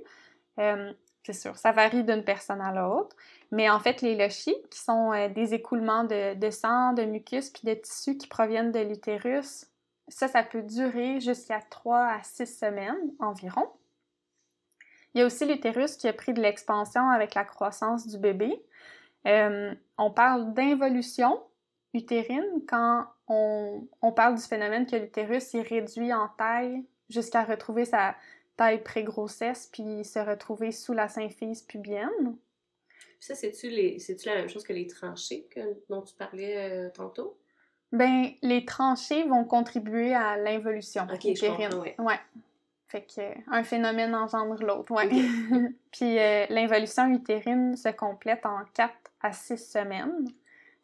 Euh, 0.59 0.93
c'est 1.25 1.33
sûr, 1.33 1.57
ça 1.57 1.73
varie 1.73 2.05
d'une 2.05 2.23
personne 2.23 2.61
à 2.61 2.73
l'autre. 2.73 3.17
Mais 3.51 3.71
en 3.71 3.81
fait, 3.81 4.03
les 4.03 4.17
lochies, 4.17 4.57
qui 4.71 4.79
sont 4.79 5.13
euh, 5.13 5.29
des 5.29 5.55
écoulements 5.55 6.05
de, 6.05 6.35
de 6.35 6.51
sang, 6.51 6.93
de 6.93 7.05
mucus 7.05 7.51
puis 7.51 7.63
de 7.65 7.75
tissus 7.75 8.17
qui 8.19 8.27
proviennent 8.27 8.73
de 8.73 8.81
l'utérus, 8.81 9.67
ça, 10.09 10.29
ça 10.29 10.43
peut 10.43 10.63
durer 10.63 11.21
jusqu'à 11.21 11.61
3 11.71 11.99
à 11.99 12.23
6 12.23 12.47
semaines 12.59 13.13
environ. 13.19 13.69
Il 15.15 15.21
y 15.21 15.23
a 15.23 15.27
aussi 15.27 15.47
l'utérus 15.47 15.97
qui 15.97 16.09
a 16.09 16.13
pris 16.13 16.33
de 16.33 16.41
l'expansion 16.43 17.09
avec 17.09 17.35
la 17.35 17.45
croissance 17.45 18.07
du 18.07 18.19
bébé. 18.19 18.61
Euh, 19.27 19.73
on 19.97 20.11
parle 20.11 20.53
d'involution 20.55 21.41
utérine 21.95 22.63
quand 22.69 23.07
on, 23.29 23.87
on 24.03 24.13
parle 24.13 24.35
du 24.35 24.43
phénomène 24.43 24.87
que 24.87 24.97
l'utérus 24.97 25.55
est 25.55 25.63
réduit 25.63 26.13
en 26.13 26.29
taille 26.37 26.85
jusqu'à 27.09 27.45
retrouver 27.45 27.85
sa 27.85 28.17
taille 28.57 28.83
pré-grossesse 28.83 29.69
puis 29.73 30.05
se 30.05 30.19
retrouver 30.19 30.73
sous 30.73 30.93
la 30.93 31.09
symphyse 31.09 31.63
pubienne. 31.63 32.37
Ça, 33.21 33.35
c'est-tu 33.35 33.71
la 34.27 34.35
même 34.35 34.49
chose 34.49 34.65
que 34.65 34.73
les 34.73 34.87
tranchées 34.87 35.47
que... 35.51 35.61
dont 35.89 36.03
tu 36.03 36.15
parlais 36.15 36.71
euh, 36.71 36.91
tantôt? 36.91 37.39
Ben, 37.91 38.27
les 38.43 38.65
tranchées 38.65 39.25
vont 39.25 39.45
contribuer 39.45 40.15
à 40.15 40.37
l'involution 40.37 41.07
je 41.09 41.31
utérine. 41.31 41.71
comprends, 41.71 41.81
ouais. 41.81 41.95
ouais. 41.99 42.19
Fait 42.95 43.03
que 43.03 43.21
euh, 43.21 43.35
un 43.49 43.65
phénomène 43.65 44.15
engendre 44.15 44.63
l'autre, 44.63 44.93
ouais. 44.93 45.09
Puis 45.91 46.17
euh, 46.17 46.47
l'involution 46.49 47.13
utérine 47.13 47.75
se 47.77 47.89
complète 47.89 48.47
en 48.47 48.61
4 48.73 48.95
à 49.21 49.33
6 49.33 49.59
semaines. 49.59 50.29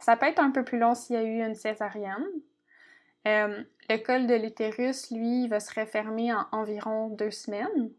Ça 0.00 0.16
peut 0.16 0.26
être 0.26 0.40
un 0.40 0.50
peu 0.50 0.64
plus 0.64 0.80
long 0.80 0.96
s'il 0.96 1.14
y 1.14 1.18
a 1.20 1.22
eu 1.22 1.46
une 1.46 1.54
césarienne. 1.54 2.26
Euh, 3.28 3.62
le 3.88 3.96
col 3.98 4.26
de 4.26 4.34
l'utérus, 4.34 5.12
lui, 5.12 5.46
va 5.46 5.60
se 5.60 5.78
refermer 5.78 6.32
en 6.32 6.46
environ 6.50 7.10
deux 7.10 7.30
semaines. 7.30 7.92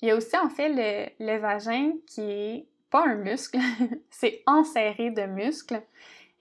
Il 0.00 0.08
y 0.08 0.10
a 0.10 0.16
aussi 0.16 0.38
en 0.38 0.48
fait 0.48 0.70
le, 0.70 1.10
le 1.22 1.38
vagin 1.38 1.92
qui 2.06 2.22
est 2.22 2.66
pas 2.88 3.04
un 3.06 3.16
muscle, 3.16 3.58
c'est 4.10 4.42
enserré 4.46 5.10
de 5.10 5.26
muscles. 5.26 5.82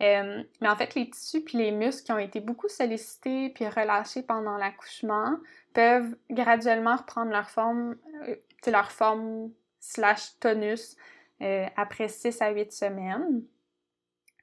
Euh, 0.04 0.44
mais 0.60 0.68
en 0.68 0.76
fait, 0.76 0.94
les 0.96 1.10
tissus 1.10 1.42
puis 1.42 1.58
les 1.58 1.72
muscles 1.72 2.06
qui 2.06 2.12
ont 2.12 2.20
été 2.20 2.42
beaucoup 2.42 2.68
sollicités 2.68 3.50
puis 3.50 3.68
relâchés 3.68 4.24
pendant 4.24 4.58
l'accouchement 4.58 5.38
peuvent 5.74 6.16
graduellement 6.30 6.98
reprendre 6.98 7.32
leur 7.32 7.50
forme, 7.50 7.96
euh, 8.28 8.36
leur 8.68 8.92
forme 8.92 9.52
slash 9.80 10.38
tonus 10.40 10.98
euh, 11.42 11.66
après 11.78 12.10
6 12.10 12.42
à 12.42 12.50
8 12.52 12.74
semaines. 12.74 13.44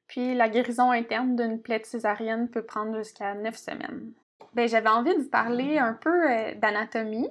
Puis 0.07 0.35
la 0.35 0.49
guérison 0.49 0.91
interne 0.91 1.37
d'une 1.37 1.61
plaie 1.61 1.83
césarienne 1.85 2.49
peut 2.49 2.65
prendre 2.65 2.97
jusqu'à 2.97 3.35
9 3.35 3.57
semaines. 3.57 4.13
Ben, 4.55 4.69
j'avais 4.69 4.89
envie 4.89 5.15
de 5.15 5.21
vous 5.23 5.31
parler 5.31 5.79
un 5.79 5.95
peu 5.95 6.31
euh, 6.31 6.55
d'anatomie 6.57 7.29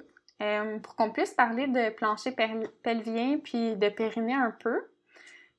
pour 0.82 0.96
qu'on 0.96 1.10
puisse 1.12 1.34
parler 1.34 1.68
de 1.68 1.90
plancher 1.90 2.32
pel- 2.32 2.68
pelvien 2.82 3.38
puis 3.38 3.76
de 3.76 3.88
périnée 3.88 4.34
un 4.34 4.50
peu. 4.50 4.82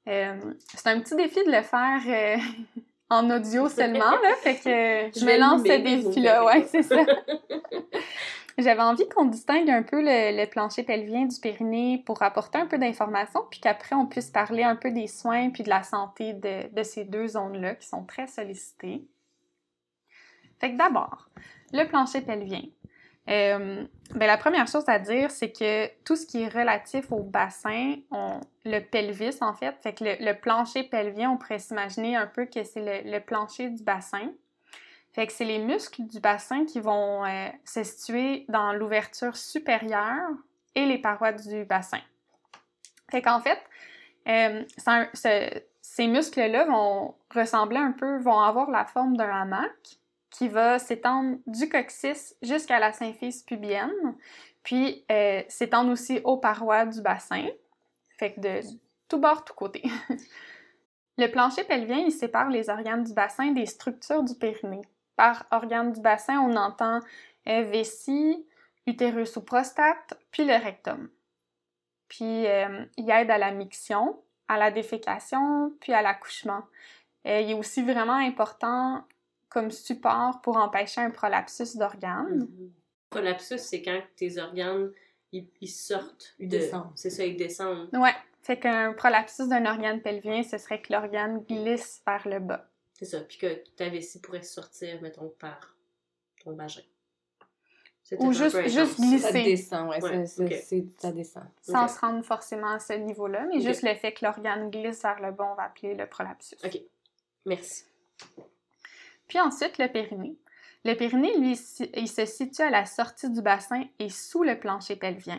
Euh, 0.08 0.54
c'est 0.76 0.88
un 0.88 1.00
petit 1.00 1.16
défi 1.16 1.44
de 1.46 1.52
le 1.52 1.62
faire 1.62 2.02
euh, 2.08 2.38
en 3.10 3.30
audio 3.30 3.70
seulement, 3.70 4.12
là, 4.12 4.36
fait 4.42 4.56
que 4.56 5.20
je, 5.20 5.26
me 5.26 5.40
lance 5.40 5.62
ce 5.62 5.82
défi-là, 5.82 6.44
verrez. 6.44 6.60
ouais, 6.60 6.68
c'est 6.70 6.84
ça. 6.84 6.98
J'avais 8.58 8.82
envie 8.82 9.08
qu'on 9.10 9.26
distingue 9.26 9.70
un 9.72 9.82
peu 9.82 10.00
le, 10.00 10.38
le 10.40 10.46
plancher 10.46 10.84
pelvien 10.84 11.26
du 11.26 11.40
périnée 11.40 12.04
pour 12.06 12.22
apporter 12.22 12.60
un 12.60 12.68
peu 12.68 12.78
d'informations, 12.78 13.46
puis 13.50 13.60
qu'après 13.60 13.96
on 13.96 14.06
puisse 14.06 14.30
parler 14.30 14.62
un 14.64 14.76
peu 14.76 14.92
des 14.92 15.08
soins 15.08 15.50
puis 15.50 15.64
de 15.64 15.70
la 15.70 15.82
santé 15.82 16.34
de, 16.34 16.72
de 16.72 16.84
ces 16.84 17.06
deux 17.06 17.30
zones-là 17.30 17.76
qui 17.76 17.88
sont 17.88 18.04
très 18.04 18.28
sollicitées. 18.28 19.08
Fait 20.60 20.72
que 20.72 20.78
d'abord, 20.78 21.30
le 21.72 21.86
plancher 21.88 22.22
pelvien. 22.22 22.62
Euh, 23.30 23.86
ben, 24.14 24.28
la 24.28 24.38
première 24.38 24.68
chose 24.68 24.84
à 24.88 25.00
dire, 25.00 25.32
c'est 25.32 25.52
que 25.52 25.88
tout 26.04 26.16
ce 26.16 26.26
qui 26.26 26.44
est 26.44 26.50
relatif 26.50 27.12
au 27.12 27.24
bassin, 27.24 27.96
le 28.66 28.80
pelvis 28.80 29.38
en 29.42 29.54
fait, 29.54 29.76
fait 29.82 29.94
que 29.94 30.04
le, 30.04 30.34
plancher 30.34 30.84
pelvien, 30.84 31.32
on 31.32 31.38
pourrait 31.38 31.60
s'imaginer 31.60 32.16
un 32.16 32.28
peu 32.28 32.46
que 32.46 32.64
c'est 32.64 33.04
le, 33.06 33.20
plancher 33.20 33.70
du 33.70 33.84
bassin. 33.84 34.32
Fait 35.14 35.28
que 35.28 35.34
c'est 35.34 35.46
les 35.46 35.60
muscles 35.60 36.04
du 36.08 36.20
bassin 36.20 36.66
qui 36.66 36.80
vont 36.80 37.24
euh, 37.24 37.48
se 37.66 37.84
situer 37.84 38.46
dans 38.50 38.74
l'ouverture 38.74 39.38
supérieure 39.38 40.32
et 40.76 40.86
les 40.86 40.98
parois 40.98 41.32
du 41.32 41.66
bassin. 41.66 42.02
Fait 43.12 43.22
qu'en 43.22 43.40
fait, 43.40 43.60
euh, 44.28 44.64
ces 45.82 46.08
muscles-là 46.08 46.66
vont 46.66 47.14
ressembler 47.34 47.78
un 47.78 47.92
peu, 47.92 48.18
vont 48.18 48.40
avoir 48.40 48.72
la 48.72 48.86
forme 48.86 49.16
d'un 49.16 49.30
hamac 49.30 50.00
qui 50.34 50.48
va 50.48 50.80
s'étendre 50.80 51.38
du 51.46 51.70
coccyx 51.70 52.36
jusqu'à 52.42 52.80
la 52.80 52.92
symphyse 52.92 53.44
pubienne, 53.44 54.16
puis 54.64 55.06
euh, 55.12 55.44
s'étendre 55.48 55.92
aussi 55.92 56.20
aux 56.24 56.38
parois 56.38 56.86
du 56.86 57.02
bassin. 57.02 57.46
Fait 58.18 58.34
que 58.34 58.40
de 58.40 58.62
tout 59.08 59.20
bord, 59.20 59.46
tout 59.46 59.54
côté. 59.54 59.84
Le 61.20 61.28
plancher 61.28 61.64
pelvien, 61.64 61.98
il 61.98 62.12
sépare 62.12 62.50
les 62.50 62.70
organes 62.72 63.04
du 63.04 63.14
bassin 63.14 63.52
des 63.52 63.68
structures 63.68 64.24
du 64.24 64.34
périnée. 64.34 64.82
Par 65.16 65.46
organe 65.52 65.92
du 65.92 66.02
bassin, 66.02 66.40
on 66.40 66.56
entend 66.56 67.00
euh, 67.48 67.62
vessie, 67.62 68.44
utérus 68.88 69.36
ou 69.36 69.42
prostate, 69.42 70.16
puis 70.32 70.44
le 70.44 70.56
rectum. 70.56 71.10
Puis 72.08 72.48
euh, 72.48 72.86
il 72.98 73.10
aide 73.12 73.30
à 73.30 73.38
la 73.38 73.52
miction, 73.52 74.20
à 74.48 74.58
la 74.58 74.72
défécation, 74.72 75.72
puis 75.80 75.94
à 75.94 76.02
l'accouchement. 76.02 76.64
Euh, 77.28 77.42
il 77.42 77.52
est 77.52 77.54
aussi 77.54 77.84
vraiment 77.84 78.16
important 78.16 79.04
comme 79.54 79.72
support 79.72 80.42
pour 80.42 80.58
empêcher 80.58 81.02
un 81.02 81.12
prolapsus 81.12 81.76
d'organes. 81.78 82.48
Mhm. 82.50 82.72
Prolapsus, 83.10 83.60
c'est 83.60 83.82
quand 83.82 84.02
tes 84.16 84.38
organes, 84.40 84.92
ils, 85.32 85.48
ils 85.62 85.68
sortent. 85.68 86.34
Ils 86.40 86.48
de- 86.50 86.58
descendent. 86.58 86.92
C'est 86.96 87.10
ça, 87.12 87.24
ils 87.26 87.38
descendent. 87.38 87.90
Ouais, 87.94 88.14
fait 88.42 88.60
qu'un 88.60 88.94
prolapsus 88.94 89.48
d'un 89.48 89.66
organe 89.66 90.02
pelvien, 90.02 90.44
ce 90.44 90.58
serait 90.58 90.82
que 90.82 90.92
l'organe 90.92 91.44
glisse 91.44 92.02
vers 92.06 92.28
le 92.28 92.40
bas. 92.40 92.70
C'est 92.94 93.06
ça. 93.06 93.22
Puis 93.22 93.38
que 93.38 93.64
ta 93.76 93.90
vessie 93.90 94.20
pourrait 94.20 94.42
sortir, 94.44 95.02
mettons, 95.02 95.30
par 95.40 95.76
ton 96.44 96.54
vagin. 96.56 96.82
C'était 98.04 98.22
Ou 98.24 98.34
juste- 98.34 98.68
juste 98.68 99.00
glisser. 99.00 99.20
Ça 99.20 99.32
descend, 99.32 99.90
ouais, 99.90 100.04
Ouais, 100.04 100.26
c'est- 100.26 100.44
ok. 100.44 100.50
c'est- 100.50 100.62
c'est- 100.62 101.02
ça 101.02 101.12
descend. 101.12 101.44
Sans 101.62 101.88
se 101.88 102.00
rendre 102.00 102.24
forcément 102.26 102.72
à 102.72 102.80
ce 102.80 102.94
niveau-là, 102.94 103.46
mais 103.46 103.62
juste 103.62 103.82
le 103.82 103.94
fait 103.96 104.12
que 104.14 104.26
l'organe 104.26 104.70
glisse 104.70 105.02
vers 105.04 105.22
le 105.22 105.32
bas, 105.32 105.50
on 105.52 105.56
va 105.56 105.64
appeler 105.64 105.96
le 105.96 106.06
prolapsus. 106.06 106.56
Ok. 106.66 106.80
Merci. 107.46 107.86
Puis 109.28 109.40
ensuite, 109.40 109.78
le 109.78 109.88
périnée. 109.88 110.38
Le 110.86 110.96
périnée, 110.96 111.38
lui, 111.38 111.60
il 111.96 112.08
se 112.10 112.26
situe 112.26 112.62
à 112.62 112.70
la 112.70 112.86
sortie 112.86 113.30
du 113.30 113.42
bassin 113.42 113.84
et 114.00 114.10
sous 114.10 114.44
le 114.44 114.60
plancher 114.60 114.96
pelvien. 114.96 115.38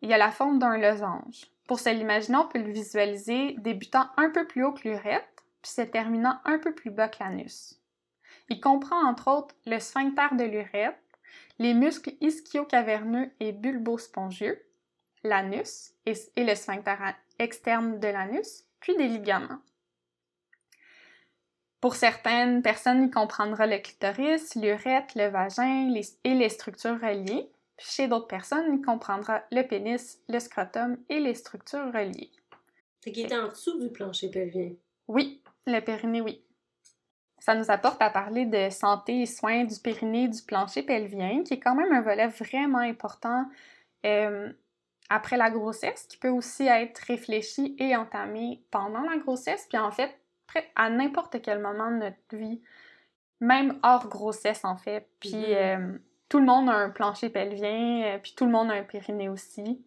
Il 0.00 0.12
a 0.12 0.18
la 0.18 0.30
forme 0.30 0.58
d'un 0.58 0.78
losange. 0.78 1.46
Pour 1.66 1.80
se 1.80 1.88
l'imaginer, 1.88 2.36
on 2.36 2.46
peut 2.46 2.58
le 2.58 2.70
visualiser 2.70 3.56
débutant 3.58 4.06
un 4.16 4.30
peu 4.30 4.46
plus 4.46 4.64
haut 4.64 4.72
que 4.72 4.88
l'urètre, 4.88 5.44
puis 5.62 5.72
se 5.72 5.82
terminant 5.82 6.38
un 6.44 6.58
peu 6.58 6.74
plus 6.74 6.90
bas 6.90 7.08
que 7.08 7.22
l'anus. 7.22 7.80
Il 8.50 8.60
comprend 8.60 9.02
entre 9.08 9.28
autres 9.28 9.54
le 9.64 9.78
sphincter 9.78 10.36
de 10.36 10.44
l'urètre, 10.44 10.98
les 11.58 11.72
muscles 11.72 12.12
ischio-caverneux 12.20 13.30
et 13.40 13.52
bulbo-spongieux, 13.52 14.62
l'anus 15.22 15.94
et, 16.04 16.14
le 16.36 16.54
sphincter 16.54 16.96
externe 17.38 17.98
de 17.98 18.08
l'anus, 18.08 18.64
puis 18.80 18.96
des 18.96 19.08
ligaments. 19.08 19.60
Pour 21.84 21.96
certaines 21.96 22.62
personnes, 22.62 23.02
il 23.02 23.10
comprendra 23.10 23.66
le 23.66 23.76
clitoris, 23.76 24.54
l'urètre, 24.54 25.18
le 25.18 25.28
vagin 25.28 25.90
les- 25.90 26.16
et 26.24 26.32
les 26.32 26.48
structures 26.48 26.98
reliées. 26.98 27.50
Puis 27.76 27.86
chez 27.86 28.08
d'autres 28.08 28.26
personnes, 28.26 28.78
il 28.78 28.82
comprendra 28.82 29.42
le 29.52 29.60
pénis, 29.60 30.18
le 30.30 30.38
scrotum 30.38 30.96
et 31.10 31.20
les 31.20 31.34
structures 31.34 31.92
reliées. 31.92 32.30
Fait 33.02 33.12
qu'il 33.12 33.26
était 33.26 33.36
en 33.36 33.48
dessous 33.48 33.78
du 33.78 33.90
plancher 33.90 34.30
pelvien. 34.30 34.70
Oui, 35.08 35.42
le 35.66 35.78
périnée, 35.80 36.22
oui. 36.22 36.42
Ça 37.38 37.54
nous 37.54 37.70
apporte 37.70 38.00
à 38.00 38.08
parler 38.08 38.46
de 38.46 38.70
santé 38.70 39.20
et 39.20 39.26
soins 39.26 39.64
du 39.64 39.78
périnée 39.78 40.24
et 40.24 40.28
du 40.28 40.40
plancher 40.40 40.84
pelvien, 40.84 41.42
qui 41.42 41.52
est 41.52 41.60
quand 41.60 41.74
même 41.74 41.92
un 41.92 42.00
volet 42.00 42.28
vraiment 42.28 42.78
important 42.78 43.44
euh, 44.06 44.50
après 45.10 45.36
la 45.36 45.50
grossesse, 45.50 46.06
qui 46.06 46.16
peut 46.16 46.30
aussi 46.30 46.66
être 46.66 46.96
réfléchi 47.00 47.76
et 47.78 47.94
entamé 47.94 48.64
pendant 48.70 49.02
la 49.02 49.18
grossesse, 49.18 49.66
puis 49.68 49.76
en 49.76 49.90
fait, 49.90 50.18
à 50.76 50.90
n'importe 50.90 51.40
quel 51.42 51.60
moment 51.60 51.90
de 51.90 51.96
notre 51.96 52.36
vie, 52.36 52.60
même 53.40 53.78
hors 53.82 54.08
grossesse 54.08 54.64
en 54.64 54.76
fait. 54.76 55.06
Puis 55.20 55.34
Mhm. 55.34 55.44
euh, 55.48 55.98
tout 56.28 56.38
le 56.38 56.46
monde 56.46 56.68
a 56.68 56.72
un 56.74 56.90
plancher 56.90 57.28
pelvien, 57.28 58.04
euh, 58.04 58.18
puis 58.18 58.34
tout 58.36 58.44
le 58.46 58.50
monde 58.50 58.70
a 58.70 58.74
un 58.74 58.82
périnée 58.82 59.28
aussi. 59.28 59.82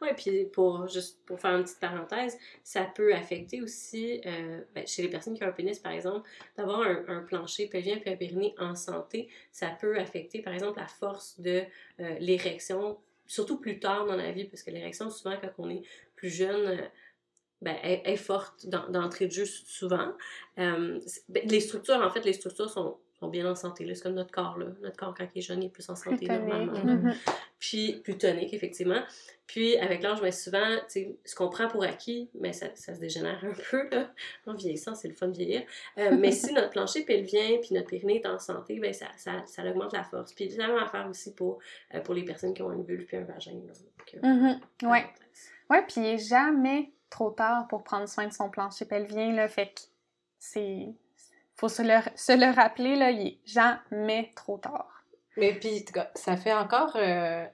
Ouais, 0.00 0.14
puis 0.14 0.44
pour 0.46 0.86
juste 0.88 1.24
pour 1.24 1.38
faire 1.40 1.56
une 1.56 1.62
petite 1.62 1.80
parenthèse, 1.80 2.38
ça 2.62 2.82
peut 2.84 3.14
affecter 3.14 3.62
aussi 3.62 4.20
euh, 4.26 4.60
ben, 4.74 4.86
chez 4.86 5.02
les 5.02 5.08
personnes 5.08 5.34
qui 5.34 5.44
ont 5.44 5.48
un 5.48 5.52
pénis 5.52 5.78
par 5.78 5.92
exemple, 5.92 6.28
d'avoir 6.56 6.80
un, 6.82 7.04
un 7.08 7.22
plancher 7.22 7.68
pelvien 7.68 7.98
puis 7.98 8.10
un 8.10 8.16
périnée 8.16 8.54
en 8.58 8.74
santé, 8.74 9.28
ça 9.50 9.68
peut 9.80 9.98
affecter 9.98 10.42
par 10.42 10.52
exemple 10.52 10.78
la 10.78 10.88
force 10.88 11.40
de 11.40 11.62
euh, 12.00 12.16
l'érection, 12.18 12.98
surtout 13.26 13.58
plus 13.58 13.78
tard 13.78 14.04
dans 14.06 14.16
la 14.16 14.32
vie, 14.32 14.44
parce 14.44 14.62
que 14.62 14.70
l'érection 14.70 15.08
souvent 15.08 15.36
quand 15.40 15.50
on 15.58 15.70
est 15.70 15.82
plus 16.16 16.30
jeune, 16.30 16.82
ben, 17.62 17.76
est, 17.82 18.02
est 18.04 18.16
forte 18.16 18.66
d'en- 18.66 18.88
d'entrée 18.90 19.26
de 19.26 19.32
jeu 19.32 19.46
souvent. 19.46 20.12
Euh, 20.58 20.98
ben, 21.28 21.42
les 21.48 21.60
structures 21.60 21.96
en 22.02 22.10
fait, 22.10 22.24
les 22.24 22.34
structures 22.34 22.68
sont 22.70 22.98
sont 23.20 23.28
bien 23.28 23.48
en 23.48 23.54
santé. 23.54 23.86
C'est 23.94 24.02
comme 24.02 24.14
notre 24.14 24.32
corps. 24.32 24.58
Là. 24.58 24.66
Notre 24.80 24.96
corps, 24.96 25.14
quand 25.16 25.24
il 25.32 25.38
est 25.38 25.42
jeune, 25.42 25.62
il 25.62 25.66
est 25.66 25.68
plus 25.68 25.88
en 25.88 25.94
santé 25.94 26.26
Plus 26.26 26.36
normalement 26.38 26.72
Mhm. 26.72 27.14
puis 27.60 28.00
plus 28.02 28.18
tonique, 28.18 28.52
effectivement. 28.52 29.00
Puis 29.46 29.76
avec 29.76 30.02
l'âge, 30.02 30.20
mais 30.22 30.32
souvent, 30.32 30.66
tu 30.78 30.82
sais, 30.88 31.16
ce 31.24 31.36
qu'on 31.36 31.48
prend 31.48 31.68
pour 31.68 31.84
acquis, 31.84 32.28
mais 32.34 32.52
ça, 32.52 32.66
ça 32.74 32.96
se 32.96 32.98
dégénère 32.98 33.38
un 33.44 33.52
peu, 33.70 33.88
là. 33.92 34.10
En 34.48 34.54
vieillissant, 34.54 34.96
c'est 34.96 35.06
le 35.06 35.14
fun 35.14 35.28
de 35.28 35.36
vieillir. 35.36 35.62
Euh, 35.98 36.16
mais 36.18 36.32
si 36.32 36.52
notre 36.52 36.70
plancher 36.70 37.04
pelvien 37.04 37.58
puis 37.62 37.76
notre 37.76 37.90
périnée 37.90 38.16
est 38.16 38.26
en 38.26 38.40
santé, 38.40 38.80
ben 38.80 38.92
ça, 38.92 39.06
ça, 39.16 39.44
ça 39.46 39.62
augmente 39.70 39.92
la 39.92 40.02
force. 40.02 40.32
Puis 40.34 40.50
c'est 40.50 40.58
la 40.58 40.66
même 40.66 40.78
affaire 40.78 41.06
aussi 41.08 41.32
pour, 41.32 41.60
euh, 41.94 42.00
pour 42.00 42.14
les 42.14 42.24
personnes 42.24 42.54
qui 42.54 42.62
ont 42.62 42.72
une 42.72 42.82
vulve 42.82 43.04
puis 43.04 43.18
un 43.18 43.24
vagin. 43.24 43.52
là. 43.52 43.72
Donc, 43.72 44.14
euh, 44.24 44.26
Mhm. 44.26 44.90
Ouais. 44.90 45.06
Ouais, 45.70 45.84
puis 45.86 46.18
jamais 46.18 46.90
trop 47.12 47.30
tard 47.30 47.68
pour 47.68 47.84
prendre 47.84 48.08
soin 48.08 48.26
de 48.26 48.32
son 48.32 48.48
plancher 48.48 48.86
pelvien, 48.86 49.32
là, 49.32 49.48
fait 49.48 49.68
que 49.68 49.80
c'est... 50.38 50.88
Faut 51.54 51.68
se 51.68 51.82
le, 51.82 52.00
se 52.16 52.32
le 52.32 52.52
rappeler, 52.52 52.96
là, 52.96 53.10
il 53.10 53.26
est 53.28 53.38
jamais 53.44 54.32
trop 54.34 54.58
tard. 54.58 55.04
Mais 55.36 55.54
puis, 55.54 55.84
ça 56.14 56.36
fait 56.36 56.52
encore 56.52 56.96
euh, 56.96 57.46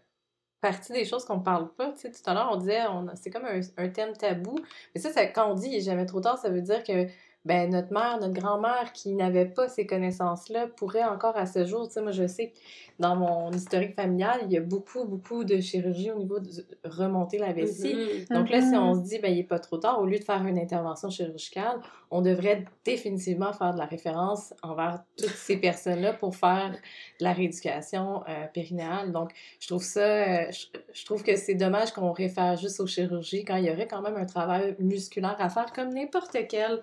partie 0.60 0.92
des 0.92 1.04
choses 1.04 1.24
qu'on 1.24 1.40
parle 1.40 1.72
pas. 1.74 1.92
Tu 1.92 2.00
sais, 2.00 2.10
tout 2.10 2.30
à 2.30 2.34
l'heure, 2.34 2.48
on 2.52 2.56
disait, 2.56 2.86
on, 2.86 3.08
c'est 3.14 3.30
comme 3.30 3.44
un, 3.44 3.88
thème 3.88 4.16
tabou. 4.16 4.56
Mais 4.94 5.00
ça, 5.00 5.26
quand 5.26 5.50
on 5.50 5.54
dit 5.54 5.68
il 5.68 5.82
jamais 5.82 6.06
trop 6.06 6.20
tard, 6.20 6.38
ça 6.38 6.48
veut 6.48 6.62
dire 6.62 6.82
que 6.84 7.06
ben, 7.48 7.70
notre 7.70 7.94
mère, 7.94 8.18
notre 8.20 8.34
grand-mère 8.34 8.92
qui 8.92 9.14
n'avait 9.14 9.46
pas 9.46 9.68
ces 9.68 9.86
connaissances-là 9.86 10.66
pourrait 10.66 11.04
encore 11.04 11.34
à 11.34 11.46
ce 11.46 11.64
jour, 11.64 11.88
tu 11.88 11.94
sais, 11.94 12.02
moi 12.02 12.12
je 12.12 12.26
sais 12.26 12.48
que 12.48 12.58
dans 12.98 13.16
mon 13.16 13.50
historique 13.52 13.94
familial, 13.94 14.40
il 14.44 14.52
y 14.52 14.58
a 14.58 14.60
beaucoup, 14.60 15.06
beaucoup 15.06 15.44
de 15.44 15.58
chirurgie 15.58 16.10
au 16.10 16.18
niveau 16.18 16.40
de 16.40 16.50
remonter 16.84 17.38
la 17.38 17.54
vessie. 17.54 17.94
Mhm. 17.94 18.36
Donc 18.36 18.50
là, 18.50 18.60
si 18.60 18.74
on 18.74 18.94
se 18.94 19.08
dit, 19.08 19.18
ben, 19.18 19.32
il 19.32 19.38
n'est 19.38 19.44
pas 19.44 19.60
trop 19.60 19.78
tard, 19.78 19.98
au 19.98 20.04
lieu 20.04 20.18
de 20.18 20.24
faire 20.24 20.44
une 20.44 20.58
intervention 20.58 21.08
chirurgicale, 21.08 21.80
on 22.10 22.20
devrait 22.20 22.66
définitivement 22.84 23.54
faire 23.54 23.72
de 23.72 23.78
la 23.78 23.86
référence 23.86 24.52
envers 24.62 25.02
toutes 25.16 25.30
ces 25.30 25.56
personnes-là 25.56 26.12
pour 26.12 26.36
faire 26.36 26.72
de 26.72 27.24
la 27.24 27.32
rééducation 27.32 28.24
euh, 28.28 28.46
périnéale. 28.52 29.10
Donc, 29.10 29.30
je 29.58 29.68
trouve 29.68 29.82
ça, 29.82 30.00
euh, 30.00 30.50
je, 30.50 30.66
je 30.92 31.04
trouve 31.06 31.22
que 31.22 31.34
c'est 31.36 31.54
dommage 31.54 31.92
qu'on 31.92 32.12
réfère 32.12 32.56
juste 32.56 32.78
aux 32.80 32.86
chirurgies 32.86 33.46
quand 33.46 33.56
il 33.56 33.64
y 33.64 33.70
aurait 33.70 33.86
quand 33.86 34.02
même 34.02 34.16
un 34.16 34.26
travail 34.26 34.76
musculaire 34.80 35.36
à 35.38 35.48
faire 35.48 35.72
comme 35.72 35.94
n'importe 35.94 36.36
quel 36.46 36.82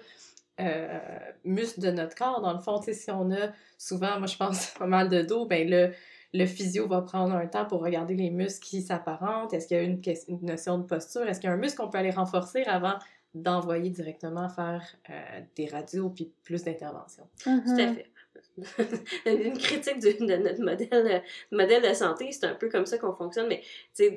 euh, 0.59 0.99
muscle 1.43 1.81
de 1.81 1.91
notre 1.91 2.15
corps. 2.15 2.41
Dans 2.41 2.53
le 2.53 2.59
fond, 2.59 2.81
si 2.81 3.11
on 3.11 3.31
a 3.31 3.49
souvent, 3.77 4.17
moi 4.19 4.27
je 4.27 4.37
pense, 4.37 4.67
pas 4.79 4.87
mal 4.87 5.09
de 5.09 5.21
dos, 5.21 5.45
ben 5.45 5.69
le, 5.69 5.91
le 6.33 6.45
physio 6.45 6.87
va 6.87 7.01
prendre 7.01 7.33
un 7.35 7.47
temps 7.47 7.65
pour 7.65 7.81
regarder 7.81 8.15
les 8.15 8.29
muscles 8.29 8.65
qui 8.65 8.81
s'apparentent. 8.81 9.53
Est-ce 9.53 9.67
qu'il 9.67 9.77
y 9.77 9.79
a 9.79 9.83
une, 9.83 10.01
une 10.27 10.45
notion 10.45 10.77
de 10.77 10.83
posture? 10.83 11.23
Est-ce 11.23 11.39
qu'il 11.39 11.49
y 11.49 11.51
a 11.51 11.55
un 11.55 11.59
muscle 11.59 11.77
qu'on 11.77 11.89
peut 11.89 11.97
aller 11.97 12.11
renforcer 12.11 12.63
avant 12.63 12.97
d'envoyer 13.33 13.89
directement 13.89 14.47
faire 14.47 14.81
euh, 15.09 15.41
des 15.57 15.67
radios 15.67 16.09
puis 16.09 16.31
plus 16.43 16.63
d'interventions? 16.63 17.27
Tout 17.43 17.49
à 17.49 17.93
fait. 17.93 18.05
une 19.25 19.57
critique 19.57 19.99
de, 19.99 20.35
notre 20.35 20.61
modèle, 20.61 20.87
euh, 20.91 21.19
modèle 21.51 21.81
de 21.81 21.93
santé, 21.93 22.31
c'est 22.31 22.45
un 22.45 22.55
peu 22.55 22.69
comme 22.69 22.85
ça 22.85 22.97
qu'on 22.97 23.13
fonctionne, 23.13 23.47
mais 23.47 23.61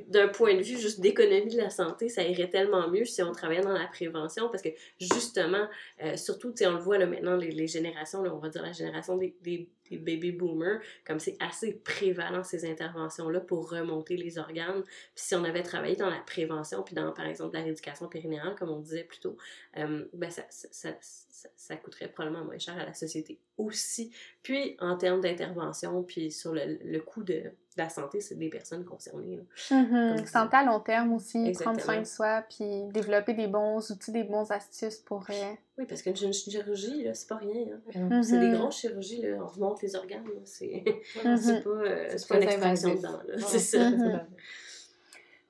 d'un 0.09 0.29
point 0.29 0.55
de 0.55 0.63
vue 0.63 0.79
juste 0.79 1.01
d'économie 1.01 1.55
de 1.55 1.61
la 1.61 1.71
santé, 1.71 2.09
ça 2.09 2.23
irait 2.23 2.49
tellement 2.49 2.89
mieux 2.89 3.05
si 3.05 3.23
on 3.23 3.33
travaillait 3.33 3.63
dans 3.63 3.73
la 3.73 3.87
prévention, 3.87 4.49
parce 4.49 4.63
que 4.63 4.71
justement, 5.01 5.67
euh, 6.03 6.17
surtout, 6.17 6.55
on 6.63 6.73
le 6.73 6.79
voit 6.79 6.99
là 6.99 7.07
maintenant, 7.07 7.37
les, 7.37 7.51
les 7.51 7.67
générations, 7.67 8.23
là, 8.23 8.33
on 8.35 8.39
va 8.39 8.49
dire 8.49 8.63
la 8.63 8.73
génération 8.73 9.17
des, 9.17 9.69
des 9.91 9.99
baby 9.99 10.33
boomers, 10.33 10.81
comme 11.07 11.21
c'est 11.21 11.37
assez 11.41 11.75
prévalent 11.75 12.45
ces 12.45 12.71
interventions-là 12.71 13.41
pour 13.41 13.71
remonter 13.71 14.17
les 14.17 14.39
organes. 14.39 14.83
Puis 14.83 15.25
si 15.25 15.35
on 15.35 15.45
avait 15.45 15.63
travaillé 15.63 15.97
dans 15.97 16.11
la 16.11 16.21
prévention, 16.21 16.83
puis 16.83 16.95
dans, 16.95 17.13
par 17.13 17.27
exemple, 17.27 17.55
la 17.55 17.63
rééducation 17.63 18.09
périnéale, 18.09 18.55
comme 18.57 18.71
on 18.71 18.81
disait 18.81 19.05
plus 19.05 19.21
tôt, 19.21 19.37
euh, 19.77 20.05
ben 20.13 20.31
ça, 20.31 21.77
coûterait 21.77 22.09
probablement 22.09 22.45
moins 22.45 22.59
cher 22.59 22.77
à 22.79 22.85
la 22.85 22.95
société 22.95 23.39
aussi. 23.57 24.13
Puis 24.43 24.77
en 24.81 24.97
termes 24.97 25.21
d'intervention, 25.21 26.03
puis 26.03 26.31
sur 26.31 26.53
le, 26.53 26.79
le 26.83 27.01
coût 27.01 27.23
de 27.23 27.53
la 27.79 27.89
santé, 27.89 28.21
c'est 28.21 28.35
des 28.35 28.49
personnes 28.49 28.85
concernées. 28.85 29.37
là. 29.71 29.77
Mhm. 29.77 30.17
Comme 30.17 30.27
Santé 30.27 30.57
à 30.57 30.65
long 30.65 30.81
terme 30.81 31.13
aussi, 31.15 31.39
Exactement. 31.47 31.77
prendre 31.77 31.81
soin 31.85 32.01
de 32.01 32.05
soi, 32.07 32.45
puis 32.49 32.85
développer 32.93 33.35
des 33.35 33.47
bons 33.47 33.91
outils, 33.91 34.13
des 34.13 34.25
bons 34.25 34.51
astuces 34.51 34.97
pour... 34.99 35.25
euh, 35.31 35.53
Oui, 35.79 35.87
parce 35.89 36.03
qu'une 36.03 36.15
une 36.21 36.33
chirurgie, 36.33 37.05
là, 37.05 37.15
c'est 37.15 37.29
pas 37.29 37.37
rien. 37.37 37.65
hein. 37.95 38.01
Mhm. 38.11 38.23
C'est 38.23 38.39
des 38.39 38.51
grosses 38.51 38.79
chirurgies, 38.81 39.23
là, 39.23 39.37
on 39.41 39.47
remonte 39.47 39.81
les 39.83 39.97
organes. 39.97 40.25
là, 40.25 40.41
C'est 40.45 40.85
Mhm. 41.25 41.37
c'est 41.37 41.63
pas, 41.65 41.71
euh, 41.71 42.17
pas 42.29 42.37
une 42.37 42.43
extraction 42.43 42.95
dedans. 42.95 43.21
là. 43.27 43.37
Non, 43.37 43.47
C'est 43.47 43.59
ça. 43.59 43.79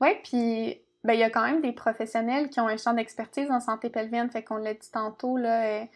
Oui, 0.01 0.11
puis 0.23 0.81
ben, 1.05 1.13
il 1.15 1.21
y 1.21 1.23
a 1.25 1.31
quand 1.31 1.45
même 1.45 1.61
des 1.61 1.73
professionnels 1.73 2.51
qui 2.51 2.61
ont 2.61 2.69
un 2.69 2.77
champ 2.77 2.93
d'expertise 2.93 3.51
en 3.51 3.61
santé 3.61 3.91
pelvienne, 3.91 4.31
fait 4.31 4.43
qu'on 4.43 4.57
l'a 4.57 4.75
dit 4.75 4.91
tantôt, 4.93 5.37
là, 5.37 5.87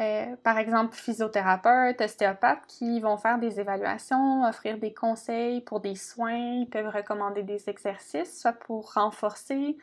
euh, 0.00 0.34
par 0.42 0.56
exemple 0.56 0.94
physiothérapeutes, 0.94 2.00
ostéopathes 2.00 2.64
qui 2.66 3.00
vont 3.00 3.18
faire 3.18 3.38
des 3.38 3.60
évaluations, 3.60 4.44
offrir 4.44 4.78
des 4.78 4.94
conseils 4.94 5.60
pour 5.60 5.80
des 5.80 5.94
soins, 5.94 6.60
ils 6.60 6.70
peuvent 6.70 6.88
recommander 6.88 7.42
des 7.42 7.68
exercices, 7.68 8.40
soit 8.40 8.54
pour 8.54 8.94
renforcer, 8.94 9.76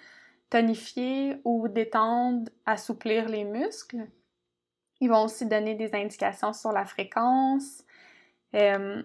tonifier 0.49 1.39
ou 1.43 1.67
détendre, 1.67 2.49
assouplir 2.65 3.29
les 3.29 3.43
muscles. 3.43 4.07
Ils 5.01 5.09
vont 5.09 5.25
aussi 5.25 5.45
donner 5.45 5.75
des 5.75 5.93
indications 5.93 6.53
sur 6.53 6.71
la 6.71 6.85
fréquence. 6.85 7.83
Euh, 8.55 9.03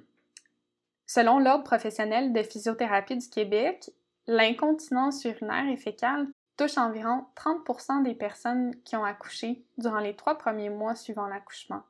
selon 1.06 1.38
l'Ordre 1.38 1.64
professionnel 1.64 2.32
de 2.32 2.42
physiothérapie 2.42 3.18
du 3.18 3.28
Québec, 3.28 3.90
l'incontinence 4.26 5.24
urinaire 5.26 5.68
et 5.68 5.76
fécale 5.76 6.26
touche 6.56 6.76
environ 6.78 7.26
30% 7.36 8.02
des 8.02 8.14
personnes 8.14 8.74
qui 8.82 8.96
ont 8.96 9.04
accouché 9.04 9.64
durant 9.78 9.98
les 10.00 10.14
trois 10.16 10.36
premiers 10.38 10.70
mois 10.70 10.94
suivant 10.94 11.26
l'accouchement. 11.26 11.82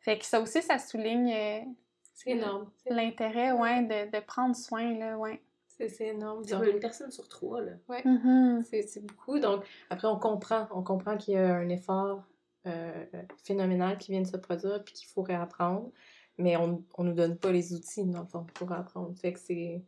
Fait 0.00 0.18
que 0.18 0.24
ça 0.24 0.40
aussi, 0.40 0.62
ça 0.62 0.78
souligne 0.78 1.32
euh, 1.32 1.60
C'est 2.14 2.30
énorme. 2.30 2.70
C'est- 2.84 2.92
l'intérêt 2.94 3.52
ouais, 3.52 3.82
de, 3.82 4.10
de 4.16 4.20
prendre 4.24 4.56
soin. 4.56 4.92
Là, 4.98 5.16
ouais. 5.18 5.42
C'est 5.68 5.88
c'est 5.88 6.08
énorme. 6.08 6.44
Donc, 6.44 6.64
une 6.66 6.80
personne 6.80 7.10
sur 7.10 7.28
trois, 7.28 7.60
là. 7.60 7.72
Mhm. 8.04 8.62
C'est 8.64 8.82
c'est 8.82 9.00
beaucoup. 9.04 9.38
Donc, 9.38 9.64
après, 9.90 10.08
on 10.08 10.18
comprend. 10.18 10.66
On 10.72 10.82
comprend 10.82 11.16
qu'il 11.16 11.34
y 11.34 11.36
a 11.36 11.54
un 11.56 11.68
effort 11.68 12.24
euh, 12.66 13.04
phénoménales 13.44 13.98
qui 13.98 14.12
viennent 14.12 14.22
de 14.24 14.28
se 14.28 14.36
produire 14.36 14.82
puis 14.84 14.94
qu'il 14.94 15.08
faut 15.08 15.22
réapprendre, 15.22 15.90
mais 16.38 16.56
on, 16.56 16.84
on 16.98 17.04
nous 17.04 17.14
donne 17.14 17.36
pas 17.38 17.50
les 17.52 17.72
outils, 17.74 18.04
dans 18.04 18.20
le 18.20 18.26
fond, 18.26 18.44
pour 18.54 18.70
apprendre. 18.72 19.16
Fait 19.18 19.32
que 19.32 19.38
c'est, 19.40 19.82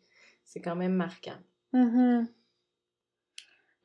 c'est 0.45 0.61
quand 0.61 0.75
même 0.77 0.95
marquant. 0.95 1.39
Mhm. 1.73 2.29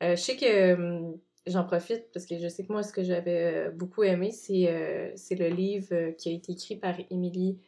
Euh, 0.02 0.16
je 0.16 0.20
sais 0.20 0.36
que 0.36 0.74
hum, 0.74 1.18
j'en 1.46 1.64
profite 1.64 2.10
parce 2.12 2.26
que 2.26 2.38
je 2.38 2.48
sais 2.48 2.64
que 2.64 2.72
moi, 2.72 2.82
ce 2.82 2.92
que 2.92 3.02
j'avais 3.02 3.68
euh, 3.68 3.70
beaucoup 3.70 4.02
aimé, 4.02 4.30
c'est, 4.32 4.68
euh, 4.68 5.14
le 5.30 5.48
livre 5.48 5.88
euh, 5.92 6.12
qui 6.12 6.28
a 6.30 6.32
été 6.32 6.52
écrit 6.52 6.76
par 6.76 6.94
Émilie, 7.10 7.58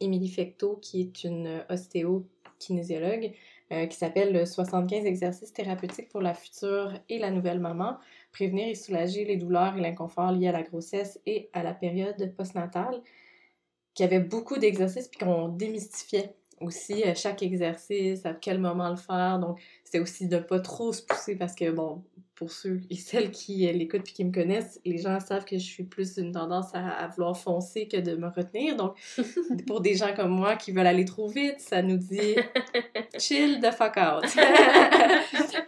Émilie 0.00 0.28
Fecteau, 0.28 0.76
qui 0.76 1.00
est 1.00 1.24
une 1.24 1.64
ostéo-kinésiologue, 1.68 3.32
euh, 3.72 3.86
qui 3.86 3.96
s'appelle 3.96 4.46
75 4.46 5.04
exercices 5.06 5.52
thérapeutiques 5.52 6.08
pour 6.10 6.20
la 6.20 6.34
future 6.34 6.92
et 7.08 7.18
la 7.18 7.30
nouvelle 7.30 7.60
maman, 7.60 7.98
prévenir 8.32 8.68
et 8.68 8.74
soulager 8.74 9.24
les 9.24 9.36
douleurs 9.36 9.76
et 9.76 9.80
l'inconfort 9.80 10.32
liés 10.32 10.48
à 10.48 10.52
la 10.52 10.62
grossesse 10.62 11.20
et 11.26 11.48
à 11.54 11.62
la 11.62 11.74
période 11.74 12.34
postnatale, 12.36 13.02
qui 13.94 14.04
avait 14.04 14.20
beaucoup 14.20 14.58
d'exercices 14.58 15.08
puis 15.08 15.18
qu'on 15.18 15.48
démystifiait 15.48 16.34
aussi 16.60 17.04
euh, 17.04 17.14
chaque 17.14 17.42
exercice, 17.42 18.24
à 18.26 18.34
quel 18.34 18.58
moment 18.58 18.90
le 18.90 18.96
faire. 18.96 19.38
Donc, 19.38 19.60
c'était 19.84 20.00
aussi 20.00 20.28
de 20.28 20.38
pas 20.38 20.60
trop 20.60 20.92
se 20.92 21.02
pousser 21.02 21.36
parce 21.36 21.54
que, 21.54 21.70
bon, 21.70 22.02
pour 22.34 22.50
ceux 22.50 22.80
et 22.90 22.96
celles 22.96 23.30
qui 23.30 23.68
euh, 23.68 23.72
l'écoutent 23.72 24.02
puis 24.02 24.12
qui 24.12 24.24
me 24.24 24.32
connaissent, 24.32 24.80
les 24.84 24.98
gens 24.98 25.20
savent 25.20 25.44
que 25.44 25.56
je 25.56 25.64
suis 25.64 25.84
plus 25.84 26.16
une 26.16 26.32
tendance 26.32 26.74
à, 26.74 26.88
à 26.88 27.08
vouloir 27.08 27.36
foncer 27.36 27.88
que 27.88 27.96
de 27.96 28.16
me 28.16 28.28
retenir. 28.28 28.76
Donc, 28.76 28.96
pour 29.66 29.80
des 29.80 29.94
gens 29.94 30.14
comme 30.14 30.30
moi 30.30 30.56
qui 30.56 30.72
veulent 30.72 30.86
aller 30.86 31.04
trop 31.04 31.28
vite, 31.28 31.60
ça 31.60 31.82
nous 31.82 31.96
dit 31.96 32.36
chill 33.18 33.60
the 33.60 33.72
fuck 33.72 33.96
out. 33.96 34.24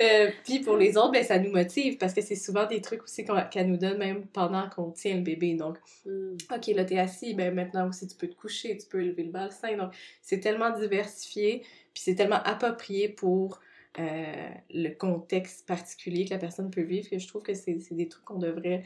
Euh, 0.02 0.30
puis 0.44 0.60
pour 0.60 0.76
les 0.76 0.98
autres, 0.98 1.12
ben, 1.12 1.24
ça 1.24 1.38
nous 1.38 1.50
motive 1.50 1.96
parce 1.96 2.12
que 2.12 2.20
c'est 2.20 2.36
souvent 2.36 2.66
des 2.66 2.82
trucs 2.82 3.02
aussi 3.02 3.24
qu'elle 3.50 3.68
nous 3.68 3.78
donne 3.78 3.96
même 3.96 4.26
pendant 4.26 4.68
qu'on 4.68 4.90
tient 4.90 5.14
le 5.14 5.22
bébé. 5.22 5.54
Donc, 5.54 5.78
Mm. 6.06 6.36
OK, 6.54 6.66
là, 6.68 6.84
t'es 6.84 6.98
assis, 6.98 7.34
ben 7.34 7.54
maintenant 7.54 7.88
aussi, 7.88 8.06
tu 8.06 8.16
peux 8.16 8.28
te 8.28 8.36
coucher, 8.36 8.76
tu 8.76 8.86
peux 8.86 9.02
élever 9.02 9.24
le 9.24 9.30
bassin. 9.30 9.76
Donc, 9.76 9.92
c'est 10.22 10.40
tellement 10.40 10.70
diversifié, 10.70 11.60
puis 11.92 12.02
c'est 12.02 12.14
tellement 12.14 12.42
approprié 12.44 13.08
pour 13.08 13.60
euh, 13.98 14.50
le 14.70 14.90
contexte 14.90 15.66
particulier 15.66 16.24
que 16.26 16.30
la 16.30 16.38
personne 16.38 16.70
peut 16.70 16.82
vivre 16.82 17.08
que 17.08 17.18
je 17.18 17.26
trouve 17.26 17.42
que 17.42 17.54
c'est 17.54 17.78
des 17.92 18.08
trucs 18.08 18.24
qu'on 18.24 18.38
devrait 18.38 18.84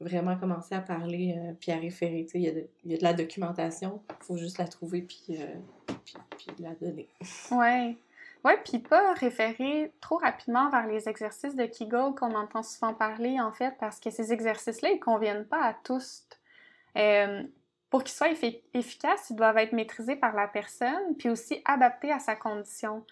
vraiment 0.00 0.36
commencer 0.36 0.74
à 0.74 0.80
parler 0.80 1.36
euh, 1.38 1.52
puis 1.58 1.72
à 1.72 1.78
référer. 1.78 2.26
Il 2.34 2.40
y, 2.40 2.90
y 2.90 2.94
a 2.94 2.98
de 2.98 3.02
la 3.02 3.12
documentation, 3.14 4.02
il 4.10 4.24
faut 4.24 4.36
juste 4.36 4.58
la 4.58 4.66
trouver 4.66 5.02
puis, 5.02 5.24
euh, 5.30 5.46
puis, 6.36 6.48
la 6.58 6.74
donner. 6.74 7.08
Ouais. 7.50 7.96
Ouais, 8.44 8.58
puis 8.64 8.80
pas 8.80 9.14
référer 9.14 9.92
trop 10.00 10.16
rapidement 10.16 10.68
vers 10.68 10.88
les 10.88 11.08
exercices 11.08 11.54
de 11.54 11.64
Kegel 11.64 12.12
qu'on 12.18 12.34
entend 12.34 12.64
souvent 12.64 12.92
parler, 12.92 13.40
en 13.40 13.52
fait, 13.52 13.72
parce 13.78 14.00
que 14.00 14.10
ces 14.10 14.32
exercices-là, 14.32 14.90
ils 14.90 14.98
conviennent 14.98 15.44
pas 15.44 15.62
à 15.62 15.74
tous. 15.74 16.24
Euh, 16.98 17.44
pour 17.88 18.02
qu'ils 18.02 18.16
soient 18.16 18.32
effi- 18.32 18.60
efficaces, 18.74 19.30
ils 19.30 19.36
doivent 19.36 19.58
être 19.58 19.72
maîtrisés 19.72 20.16
par 20.16 20.34
la 20.34 20.48
personne, 20.48 21.14
puis 21.16 21.28
aussi 21.28 21.62
adaptés 21.64 22.10
à 22.10 22.18
sa 22.18 22.34
condition. 22.34 23.04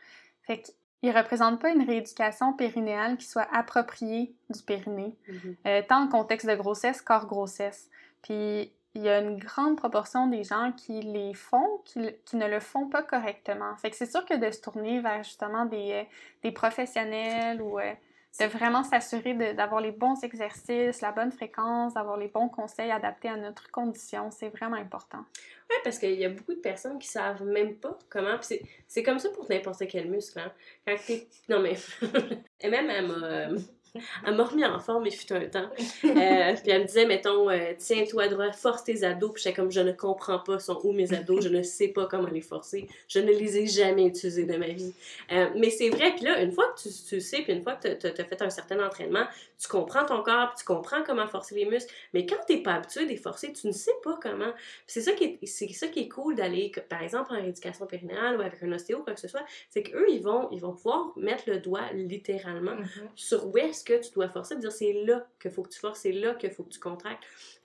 Fait 0.42 0.74
qu'ils 1.00 1.16
représentent 1.16 1.60
pas 1.60 1.70
une 1.70 1.82
rééducation 1.82 2.52
périnéale 2.52 3.16
qui 3.16 3.26
soit 3.26 3.48
appropriée 3.52 4.34
du 4.50 4.62
périnée, 4.62 5.16
Mhm. 5.28 5.56
euh, 5.66 5.82
tant 5.88 6.02
en 6.04 6.08
contexte 6.08 6.46
de 6.48 6.54
grossesse 6.54 7.00
qu'hors 7.02 7.26
grossesse. 7.26 7.88
Puis 8.22 8.72
il 8.94 9.02
y 9.02 9.08
a 9.08 9.20
une 9.20 9.38
grande 9.38 9.76
proportion 9.76 10.26
des 10.26 10.42
gens 10.42 10.72
qui 10.76 11.00
les 11.00 11.32
font, 11.32 11.80
qui, 11.84 12.00
qui 12.24 12.36
ne 12.36 12.46
le 12.48 12.58
font 12.60 12.88
pas 12.88 13.02
correctement. 13.02 13.76
Fait 13.76 13.88
que 13.90 13.96
c'est 13.96 14.10
sûr 14.10 14.24
que 14.24 14.34
de 14.34 14.50
se 14.50 14.60
tourner 14.60 15.00
vers 15.00 15.22
justement 15.22 15.64
des, 15.64 15.92
euh, 15.92 16.02
des 16.42 16.50
professionnels 16.50 17.62
ou 17.62 17.78
euh, 17.78 17.92
de 18.38 18.46
vraiment 18.46 18.84
s'assurer 18.84 19.34
d'avoir 19.54 19.80
les 19.80 19.90
bons 19.90 20.22
exercices, 20.22 21.00
la 21.00 21.12
bonne 21.12 21.32
fréquence, 21.32 21.94
d'avoir 21.94 22.16
les 22.16 22.28
bons 22.28 22.48
conseils 22.48 22.90
adaptés 22.90 23.28
à 23.28 23.36
notre 23.36 23.70
condition, 23.70 24.30
c'est 24.30 24.48
vraiment 24.48 24.76
important. 24.76 25.24
Ouais, 25.68 25.76
parce 25.84 25.98
qu'il 25.98 26.14
y 26.14 26.24
a 26.24 26.28
beaucoup 26.28 26.54
de 26.54 26.60
personnes 26.60 26.98
qui 26.98 27.08
savent 27.08 27.44
même 27.44 27.76
pas 27.76 27.98
comment. 28.08 28.38
C'est 28.86 29.02
comme 29.02 29.18
ça 29.18 29.30
pour 29.30 29.48
n'importe 29.48 29.86
quel 29.88 30.10
muscle. 30.10 30.38
Hein. 30.38 30.52
Quand 30.86 30.96
t'es. 31.06 31.28
Non, 31.48 31.60
mais. 31.60 31.76
Et 32.60 32.68
même, 32.68 32.90
elle 32.90 33.06
m'a. 33.06 33.48
Elle 34.26 34.36
m'a 34.36 34.44
remis 34.44 34.64
en 34.64 34.78
forme, 34.78 35.06
il 35.06 35.12
fut 35.12 35.32
un 35.32 35.46
temps. 35.46 35.68
Euh, 36.04 36.54
puis 36.54 36.70
elle 36.70 36.82
me 36.82 36.86
disait, 36.86 37.06
mettons, 37.06 37.50
euh, 37.50 37.72
tiens-toi 37.78 38.28
droit, 38.28 38.52
force 38.52 38.84
tes 38.84 39.04
abdos. 39.04 39.30
Puis 39.30 39.42
j'étais 39.42 39.54
comme, 39.54 39.70
je 39.70 39.80
ne 39.80 39.92
comprends 39.92 40.38
pas 40.38 40.58
sont 40.58 40.78
où 40.84 40.92
mes 40.92 41.12
abdos, 41.12 41.40
je 41.40 41.48
ne 41.48 41.62
sais 41.62 41.88
pas 41.88 42.06
comment 42.06 42.28
les 42.28 42.40
forcer. 42.40 42.88
Je 43.08 43.18
ne 43.18 43.30
les 43.30 43.58
ai 43.58 43.66
jamais 43.66 44.06
utilisés 44.06 44.44
de 44.44 44.56
ma 44.56 44.68
vie. 44.68 44.92
Euh, 45.32 45.48
mais 45.56 45.70
c'est 45.70 45.90
vrai 45.90 46.14
que 46.14 46.24
là, 46.24 46.42
une 46.42 46.52
fois 46.52 46.66
que 46.74 46.82
tu, 46.82 46.88
tu 46.88 47.20
sais, 47.20 47.42
puis 47.42 47.52
une 47.52 47.62
fois 47.62 47.74
que 47.74 47.94
tu 47.94 48.06
as 48.06 48.24
fait 48.24 48.42
un 48.42 48.50
certain 48.50 48.84
entraînement, 48.84 49.24
tu 49.58 49.68
comprends 49.68 50.04
ton 50.04 50.22
corps, 50.22 50.48
puis 50.48 50.58
tu 50.58 50.64
comprends 50.64 51.02
comment 51.04 51.26
forcer 51.26 51.54
les 51.54 51.64
muscles. 51.64 51.92
Mais 52.14 52.26
quand 52.26 52.36
tu 52.46 52.56
n'es 52.56 52.62
pas 52.62 52.74
habitué 52.74 53.04
de 53.04 53.10
les 53.10 53.16
forcer, 53.16 53.52
tu 53.52 53.66
ne 53.66 53.72
sais 53.72 53.94
pas 54.02 54.18
comment. 54.20 54.52
Puis 54.52 54.86
C'est 54.86 55.02
ça 55.02 55.12
qui 55.12 55.24
est, 55.24 55.46
c'est 55.46 55.68
ça 55.72 55.88
qui 55.88 56.00
est 56.00 56.08
cool 56.08 56.34
d'aller, 56.34 56.72
par 56.88 57.02
exemple, 57.02 57.32
en 57.32 57.36
rééducation 57.36 57.86
périnéale 57.86 58.36
ou 58.38 58.40
avec 58.40 58.62
un 58.62 58.72
ostéo, 58.72 59.02
quoi 59.02 59.14
que 59.14 59.20
ce 59.20 59.28
soit, 59.28 59.44
c'est 59.68 59.82
qu'eux, 59.82 60.06
ils 60.10 60.22
vont, 60.22 60.48
ils 60.50 60.60
vont 60.60 60.72
pouvoir 60.72 61.12
mettre 61.16 61.44
le 61.46 61.58
doigt 61.58 61.92
littéralement 61.92 62.76
sur 63.14 63.46
où 63.46 63.58
que 63.84 64.00
tu 64.00 64.12
dois 64.12 64.28
forcer, 64.28 64.56
dire 64.56 64.72
c'est 64.72 64.92
là 64.92 65.26
qu'il 65.40 65.50
faut 65.50 65.62
que 65.62 65.70
tu 65.70 65.78
forces, 65.78 66.00
c'est 66.00 66.12
là 66.12 66.34
qu'il 66.34 66.50
faut 66.50 66.64
que 66.64 66.72
tu 66.72 66.80
contractes. 66.80 67.24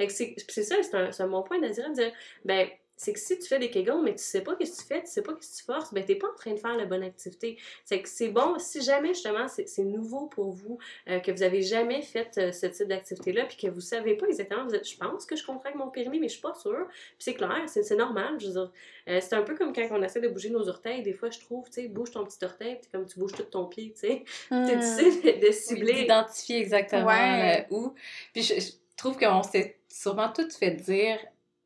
C'est 0.10 0.64
ça, 0.64 0.76
c'est 0.82 0.96
un, 0.96 1.10
un 1.18 1.28
bon 1.28 1.44
point 1.44 1.60
de 1.60 1.68
dire, 1.68 1.90
de 1.90 1.96
dire, 1.96 2.12
ben, 2.44 2.68
c'est 2.98 3.14
que 3.14 3.20
si 3.20 3.38
tu 3.38 3.48
fais 3.48 3.60
des 3.60 3.70
kegels, 3.70 4.02
mais 4.04 4.16
tu 4.16 4.24
sais 4.24 4.42
pas 4.42 4.56
qu'est-ce 4.56 4.78
que 4.78 4.82
tu 4.82 4.88
fais, 4.88 5.02
tu 5.04 5.12
sais 5.12 5.22
pas 5.22 5.34
qu'est-ce 5.34 5.52
que 5.52 5.58
tu 5.60 5.64
forces, 5.66 5.94
ben, 5.94 6.04
t'es 6.06 6.16
pas 6.16 6.28
en 6.28 6.36
train 6.36 6.52
de 6.54 6.60
faire 6.60 6.76
la 6.78 6.86
bonne 6.86 7.04
activité. 7.04 7.58
C'est 7.84 8.02
que 8.02 8.08
c'est 8.10 8.30
bon, 8.30 8.58
si 8.60 8.82
jamais, 8.82 9.10
justement, 9.10 9.48
c'est 9.48 9.68
c'est 9.68 9.84
nouveau 9.84 10.28
pour 10.28 10.52
vous, 10.52 10.78
euh, 11.10 11.20
que 11.20 11.32
vous 11.32 11.44
avez 11.44 11.62
jamais 11.62 12.02
fait 12.02 12.38
euh, 12.38 12.52
ce 12.52 12.68
type 12.68 12.88
d'activité-là, 12.88 13.46
puis 13.46 13.58
que 13.58 13.68
vous 13.68 13.82
savez 13.82 14.16
pas 14.16 14.28
exactement, 14.28 14.66
vous 14.66 14.76
êtes, 14.76 14.88
je 14.90 14.98
pense 14.98 15.26
que 15.26 15.36
je 15.36 15.46
contracte 15.46 15.76
mon 15.76 15.90
périnée, 15.90 16.20
mais 16.20 16.28
je 16.28 16.34
suis 16.34 16.42
pas 16.42 16.54
sûre. 16.56 16.88
Puis 16.90 17.16
c'est 17.20 17.34
clair, 17.34 17.64
c'est 17.68 17.84
c'est 17.84 17.96
normal, 17.98 18.40
je 18.40 18.48
veux 18.48 18.54
dire. 18.54 18.72
Euh, 19.10 19.20
c'est 19.22 19.36
un 19.36 19.44
peu 19.44 19.56
comme 19.56 19.74
quand 19.74 19.88
on 19.92 20.02
essaie 20.02 20.22
de 20.22 20.28
bouger 20.30 20.50
nos 20.50 20.68
orteils, 20.70 21.02
des 21.04 21.14
fois, 21.14 21.30
je 21.30 21.40
trouve, 21.40 21.66
tu 21.70 21.82
sais, 21.82 21.88
bouge 21.88 22.12
ton 22.12 22.24
petit 22.26 22.44
orteil, 22.44 22.78
puis 22.82 22.90
comme 22.92 23.06
tu 23.06 23.20
bouges 23.20 23.34
tout 23.34 23.44
ton 23.44 23.66
pied, 23.66 23.94
tu 23.94 24.08
sais. 24.08 24.24
Tu 24.66 24.78
Hmm. 24.78 24.82
sais, 24.82 25.12
de, 25.40 25.46
de 25.48 25.52
cibler. 25.52 25.94
D'identifier 25.94 26.58
exactement 26.60 27.06
Ouais. 27.06 27.68
où. 27.72 27.94
Puis 28.34 28.42
je, 28.44 28.54
je 28.60 28.72
trouve 28.96 29.18
qu'on 29.18 29.44
s'est 29.44 29.80
sûrement 29.90 30.32
tout 30.32 30.50
fait 30.50 30.72
dire 30.72 31.18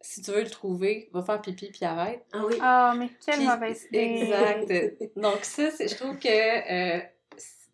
si 0.01 0.21
tu 0.21 0.31
veux 0.31 0.41
le 0.43 0.49
trouver, 0.49 1.09
va 1.13 1.21
faire 1.21 1.41
pipi 1.41 1.69
puis 1.71 1.85
arrête. 1.85 2.23
Ah 2.33 2.43
oui. 2.47 2.55
Ah, 2.61 2.93
mais 2.97 3.09
quelle 3.25 3.35
Puis- 3.37 3.47
mauvaise 3.47 3.85
idée! 3.91 3.99
Exact. 3.99 5.11
Donc 5.17 5.43
ça, 5.43 5.71
c'est- 5.71 5.87
je 5.87 5.95
trouve 5.95 6.17
que 6.17 6.27
euh, 6.27 7.01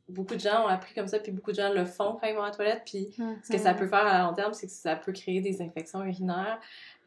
beaucoup 0.09 0.35
de 0.35 0.39
gens 0.39 0.63
ont 0.65 0.67
appris 0.67 0.93
comme 0.93 1.07
ça, 1.07 1.19
puis 1.19 1.31
beaucoup 1.31 1.51
de 1.51 1.55
gens 1.57 1.71
le 1.73 1.85
font 1.85 2.17
quand 2.19 2.27
ils 2.27 2.35
vont 2.35 2.43
à 2.43 2.49
la 2.49 2.55
toilette. 2.55 2.81
Puis 2.85 3.15
ce 3.43 3.51
que 3.51 3.57
ça 3.57 3.73
Mhm. 3.73 3.79
peut 3.79 3.87
faire 3.87 4.05
à 4.05 4.23
long 4.23 4.33
terme, 4.33 4.53
c'est 4.53 4.67
que 4.67 4.73
ça 4.73 4.95
peut 4.95 5.11
créer 5.13 5.41
des 5.41 5.61
infections 5.61 6.03
urinaires. 6.03 6.59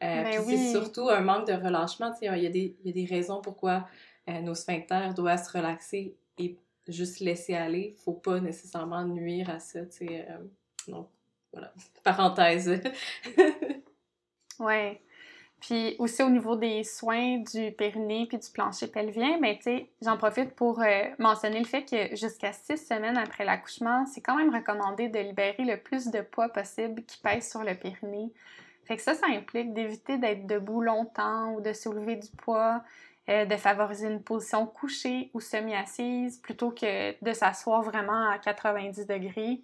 Euh, 0.03 0.23
Ben 0.23 0.29
puis 0.29 0.39
oui. 0.45 0.57
c'est 0.57 0.71
surtout 0.71 1.09
un 1.09 1.21
manque 1.21 1.47
de 1.47 1.53
relâchement. 1.53 2.11
Tu 2.11 2.19
sais, 2.19 2.25
Il 2.37 2.43
y, 2.43 2.47
a 2.47 2.49
des- 2.49 2.75
il 2.83 2.87
y 2.87 2.89
a 2.89 3.05
des 3.05 3.13
raisons 3.13 3.41
pourquoi 3.41 3.87
euh, 4.29 4.39
nos 4.41 4.53
sphincters 4.55 5.13
doivent 5.15 5.43
se 5.43 5.51
relaxer 5.57 6.15
et 6.37 6.55
juste 6.87 7.19
laisser 7.19 7.55
aller. 7.55 7.95
Faut 8.05 8.13
pas 8.13 8.39
nécessairement 8.39 9.03
nuire 9.03 9.49
à 9.49 9.59
ça. 9.59 9.81
Tu 9.87 10.05
sais, 10.07 10.25
euh, 10.29 10.37
donc, 10.87 11.07
voilà. 11.51 11.73
Parenthèse. 12.03 12.81
Ouais. 14.59 14.99
Puis 15.59 15.95
aussi 15.99 16.23
au 16.23 16.29
niveau 16.29 16.55
des 16.55 16.83
soins 16.83 17.37
du 17.37 17.71
périnée 17.71 18.25
puis 18.27 18.37
du 18.37 18.49
plancher 18.49 18.87
pelvien, 18.87 19.39
ben 19.41 19.57
j'en 20.01 20.17
profite 20.17 20.55
pour 20.55 20.81
euh, 20.81 21.03
mentionner 21.17 21.59
le 21.59 21.65
fait 21.65 21.83
que 21.83 22.15
jusqu'à 22.15 22.53
six 22.53 22.77
semaines 22.77 23.17
après 23.17 23.43
l'accouchement, 23.43 24.05
c'est 24.05 24.21
quand 24.21 24.37
même 24.37 24.53
recommandé 24.53 25.09
de 25.09 25.19
libérer 25.19 25.65
le 25.65 25.77
plus 25.77 26.07
de 26.07 26.21
poids 26.21 26.49
possible 26.49 27.03
qui 27.03 27.17
pèse 27.17 27.49
sur 27.49 27.63
le 27.63 27.75
périnée. 27.75 28.31
Fait 28.85 28.95
que 28.95 29.01
ça, 29.01 29.13
ça 29.13 29.27
implique 29.27 29.73
d'éviter 29.73 30.17
d'être 30.17 30.47
debout 30.47 30.81
longtemps 30.81 31.53
ou 31.53 31.61
de 31.61 31.73
soulever 31.73 32.15
du 32.15 32.29
poids, 32.29 32.81
euh, 33.29 33.45
de 33.45 33.55
favoriser 33.57 34.07
une 34.07 34.23
position 34.23 34.65
couchée 34.65 35.29
ou 35.33 35.41
semi-assise 35.41 36.37
plutôt 36.37 36.71
que 36.71 37.23
de 37.23 37.33
s'asseoir 37.33 37.83
vraiment 37.83 38.29
à 38.31 38.39
90 38.39 39.05
degrés. 39.05 39.61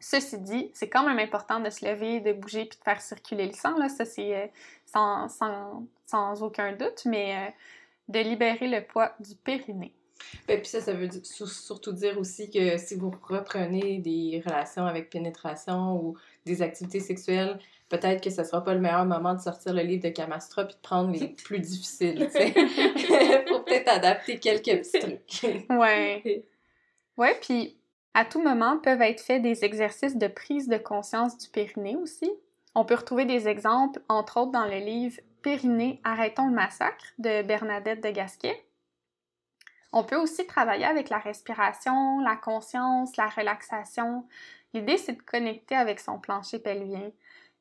Ceci 0.00 0.38
dit, 0.38 0.70
c'est 0.74 0.88
quand 0.88 1.06
même 1.06 1.18
important 1.18 1.60
de 1.60 1.70
se 1.70 1.84
lever, 1.84 2.20
de 2.20 2.32
bouger 2.32 2.66
puis 2.66 2.78
de 2.78 2.84
faire 2.84 3.00
circuler 3.00 3.46
le 3.46 3.52
sang. 3.52 3.76
Là. 3.78 3.88
Ça, 3.88 4.04
c'est 4.04 4.36
euh, 4.36 4.46
sans, 4.84 5.28
sans, 5.28 5.86
sans 6.06 6.42
aucun 6.42 6.72
doute, 6.72 7.04
mais 7.04 7.36
euh, 7.36 7.50
de 8.08 8.20
libérer 8.20 8.68
le 8.68 8.84
poids 8.84 9.12
du 9.20 9.34
périnée. 9.36 9.94
Ben, 10.48 10.60
puis 10.60 10.68
ça, 10.68 10.80
ça 10.80 10.92
veut 10.92 11.08
surtout 11.10 11.92
dire 11.92 12.18
aussi 12.18 12.50
que 12.50 12.78
si 12.78 12.94
vous 12.94 13.12
reprenez 13.28 13.98
des 13.98 14.42
relations 14.44 14.86
avec 14.86 15.10
pénétration 15.10 15.96
ou 15.96 16.16
des 16.44 16.62
activités 16.62 17.00
sexuelles, 17.00 17.58
peut-être 17.88 18.22
que 18.22 18.30
ce 18.30 18.42
sera 18.44 18.64
pas 18.64 18.74
le 18.74 18.80
meilleur 18.80 19.04
moment 19.04 19.34
de 19.34 19.40
sortir 19.40 19.74
le 19.74 19.82
livre 19.82 20.02
de 20.02 20.08
Kamastra 20.08 20.64
puis 20.64 20.74
de 20.74 20.80
prendre 20.80 21.12
les 21.12 21.28
plus 21.44 21.60
difficiles. 21.60 22.28
Faut 23.48 23.60
peut-être 23.60 23.88
adapter 23.88 24.38
quelques 24.38 24.82
petits 24.82 24.98
trucs. 25.28 25.70
Ouais. 25.70 26.44
Ouais, 27.16 27.38
puis 27.40 27.75
à 28.16 28.24
tout 28.24 28.42
moment 28.42 28.78
peuvent 28.78 29.02
être 29.02 29.20
faits 29.20 29.42
des 29.42 29.62
exercices 29.66 30.16
de 30.16 30.26
prise 30.26 30.68
de 30.68 30.78
conscience 30.78 31.36
du 31.36 31.50
périnée 31.50 31.96
aussi. 31.96 32.32
On 32.74 32.86
peut 32.86 32.94
retrouver 32.94 33.26
des 33.26 33.46
exemples, 33.46 34.00
entre 34.08 34.40
autres, 34.40 34.52
dans 34.52 34.64
le 34.64 34.78
livre 34.78 35.20
Périnée, 35.42 36.00
arrêtons 36.02 36.46
le 36.46 36.54
massacre 36.54 37.04
de 37.18 37.42
Bernadette 37.42 38.02
de 38.02 38.08
Gasquet. 38.08 38.58
On 39.92 40.02
peut 40.02 40.16
aussi 40.16 40.46
travailler 40.46 40.86
avec 40.86 41.10
la 41.10 41.18
respiration, 41.18 42.20
la 42.20 42.36
conscience, 42.36 43.18
la 43.18 43.26
relaxation. 43.26 44.26
L'idée, 44.72 44.96
c'est 44.96 45.12
de 45.12 45.22
connecter 45.22 45.76
avec 45.76 46.00
son 46.00 46.18
plancher 46.18 46.58
pelvien. 46.58 47.10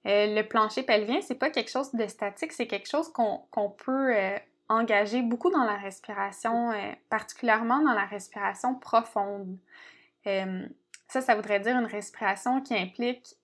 Euh, 0.08 0.36
le 0.36 0.42
plancher 0.44 0.84
pelvien, 0.84 1.20
c'est 1.20 1.36
pas 1.36 1.50
quelque 1.50 1.70
chose 1.70 1.94
de 1.94 2.08
statique, 2.08 2.54
c'est 2.54 2.68
quelque 2.68 2.88
chose 2.88 3.12
qu'on 3.12 3.70
peut 3.72 4.16
euh, 4.16 4.38
engager 4.70 5.22
beaucoup 5.22 5.52
dans 5.52 5.66
la 5.66 5.76
respiration, 5.76 6.72
euh, 6.72 6.94
particulièrement 7.10 7.82
dans 7.82 7.94
la 7.94 8.06
respiration 8.06 8.74
profonde. 8.76 9.58
Ça, 11.08 11.22
ça 11.22 11.36
voudrait 11.36 11.60
dire 11.60 11.78
une 11.78 11.86
respiration 11.86 12.62
qui 12.62 12.76
implique 12.76 13.36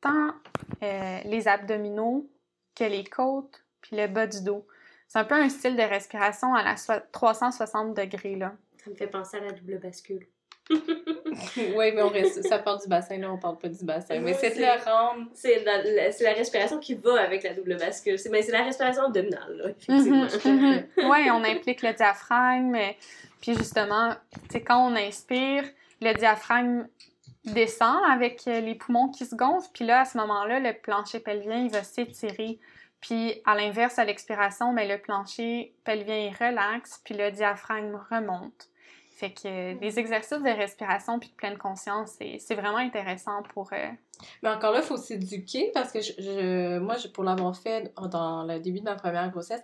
tant 0.00 0.34
les 0.80 1.48
abdominaux 1.48 2.30
que 2.74 2.84
les 2.84 3.04
côtes, 3.04 3.64
puis 3.80 3.96
le 3.96 4.06
bas 4.06 4.26
du 4.26 4.42
dos. 4.44 4.66
C'est 5.08 5.18
un 5.18 5.24
peu 5.24 5.34
un 5.34 5.48
style 5.48 5.76
de 5.76 5.82
respiration 5.82 6.54
à 6.54 6.62
la 6.62 6.74
360 7.12 7.94
degrés, 7.94 8.36
là. 8.36 8.54
Ça 8.84 8.90
me 8.90 8.96
fait 8.96 9.06
penser 9.06 9.38
à 9.38 9.40
la 9.40 9.52
double 9.52 9.78
bascule. 9.78 10.26
oui, 10.70 11.92
mais 11.94 12.02
on 12.02 12.08
reste, 12.08 12.42
ça 12.42 12.58
part 12.58 12.80
du 12.80 12.88
bassin, 12.88 13.18
là, 13.18 13.30
on 13.30 13.38
parle 13.38 13.58
pas 13.58 13.68
du 13.68 13.84
bassin. 13.84 14.18
Mais 14.18 14.34
c'est 14.34 14.56
le 14.56 14.84
rendre. 14.84 15.28
C'est 15.32 15.62
la, 15.64 15.82
la, 15.82 16.32
respiration 16.32 16.80
qui 16.80 16.94
va 16.94 17.20
avec 17.20 17.44
la 17.44 17.54
double 17.54 17.76
bascule. 17.76 18.18
C'est 18.18 18.30
la 18.50 18.64
respiration 18.64 19.04
abdominale, 19.04 19.56
là, 19.56 19.70
effectivement. 19.70 20.26
Mhm, 20.44 20.84
mhm. 20.96 21.10
oui, 21.10 21.30
on 21.30 21.44
implique 21.44 21.82
le 21.82 21.92
diaphragme. 21.92 22.76
Puis 23.40 23.54
justement, 23.54 24.14
c'est 24.50 24.62
quand 24.62 24.90
on 24.90 24.96
inspire, 24.96 25.62
le 26.00 26.12
diaphragme 26.14 26.86
descend 27.44 27.96
avec 28.10 28.44
les 28.44 28.74
poumons 28.74 29.08
qui 29.08 29.24
se 29.24 29.34
gonflent. 29.34 29.70
Puis 29.72 29.84
là, 29.84 30.00
à 30.00 30.04
ce 30.04 30.18
moment-là, 30.18 30.60
le 30.60 30.72
plancher 30.72 31.20
pelvien, 31.20 31.58
il 31.58 31.70
va 31.70 31.82
s'étirer. 31.82 32.58
Puis 33.00 33.40
à 33.44 33.54
l'inverse, 33.54 33.98
à 33.98 34.04
l'expiration, 34.04 34.72
mais 34.72 34.86
ben, 34.86 34.96
le 34.96 35.02
plancher 35.02 35.74
pelvien, 35.84 36.16
il 36.16 36.34
relaxe, 36.34 37.00
puis 37.04 37.14
le 37.14 37.30
diaphragme 37.30 38.00
remonte. 38.10 38.68
Fait 39.16 39.30
que 39.30 39.48
les 39.80 39.92
mm. 39.92 39.98
exercices 39.98 40.42
de 40.42 40.56
respiration 40.56 41.18
puis 41.18 41.30
de 41.30 41.34
pleine 41.34 41.56
conscience, 41.56 42.18
c'est 42.18 42.54
vraiment 42.54 42.76
intéressant 42.76 43.42
pour. 43.54 43.72
Euh, 43.72 43.88
Mais 44.42 44.50
encore 44.50 44.72
là, 44.72 44.80
il 44.80 44.84
faut 44.84 44.98
s'éduquer 44.98 45.70
parce 45.72 45.90
que 45.90 46.00
je, 46.02 46.78
moi, 46.78 46.96
pour 47.14 47.24
l'avoir 47.24 47.56
fait 47.56 47.94
dans 48.10 48.42
le 48.42 48.58
début 48.58 48.80
de 48.80 48.84
ma 48.84 48.94
première 48.94 49.30
grossesse, 49.30 49.62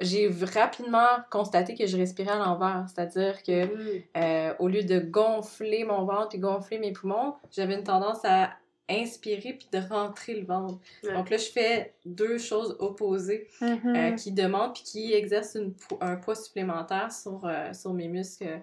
j'ai 0.00 0.30
rapidement 0.54 1.08
constaté 1.30 1.74
que 1.74 1.86
je 1.86 1.96
respirais 1.96 2.30
à 2.30 2.38
l'envers. 2.38 2.86
C'est-à-dire 2.88 3.42
que 3.42 3.64
mm. 3.64 4.02
euh, 4.16 4.54
au 4.58 4.68
lieu 4.68 4.84
de 4.84 5.00
gonfler 5.00 5.84
mon 5.84 6.04
ventre 6.04 6.34
et 6.34 6.38
gonfler 6.38 6.78
mes 6.78 6.92
poumons, 6.92 7.34
j'avais 7.50 7.74
une 7.74 7.84
tendance 7.84 8.24
à 8.24 8.50
inspirer 8.90 9.52
puis 9.52 9.68
de 9.70 9.86
rentrer 9.86 10.34
le 10.34 10.46
ventre. 10.46 10.78
Donc 11.02 11.28
là, 11.28 11.36
je 11.36 11.50
fais 11.50 11.94
deux 12.06 12.38
choses 12.38 12.76
opposées 12.78 13.48
mm-hmm. 13.60 14.12
euh, 14.12 14.14
qui 14.14 14.32
demandent 14.32 14.72
puis 14.72 14.82
qui 14.82 15.12
exercent 15.12 15.58
un 16.00 16.16
poids 16.16 16.34
supplémentaire 16.34 17.12
sur, 17.12 17.42
euh, 17.44 17.72
sur 17.74 17.92
mes 17.92 18.08
muscles 18.08 18.60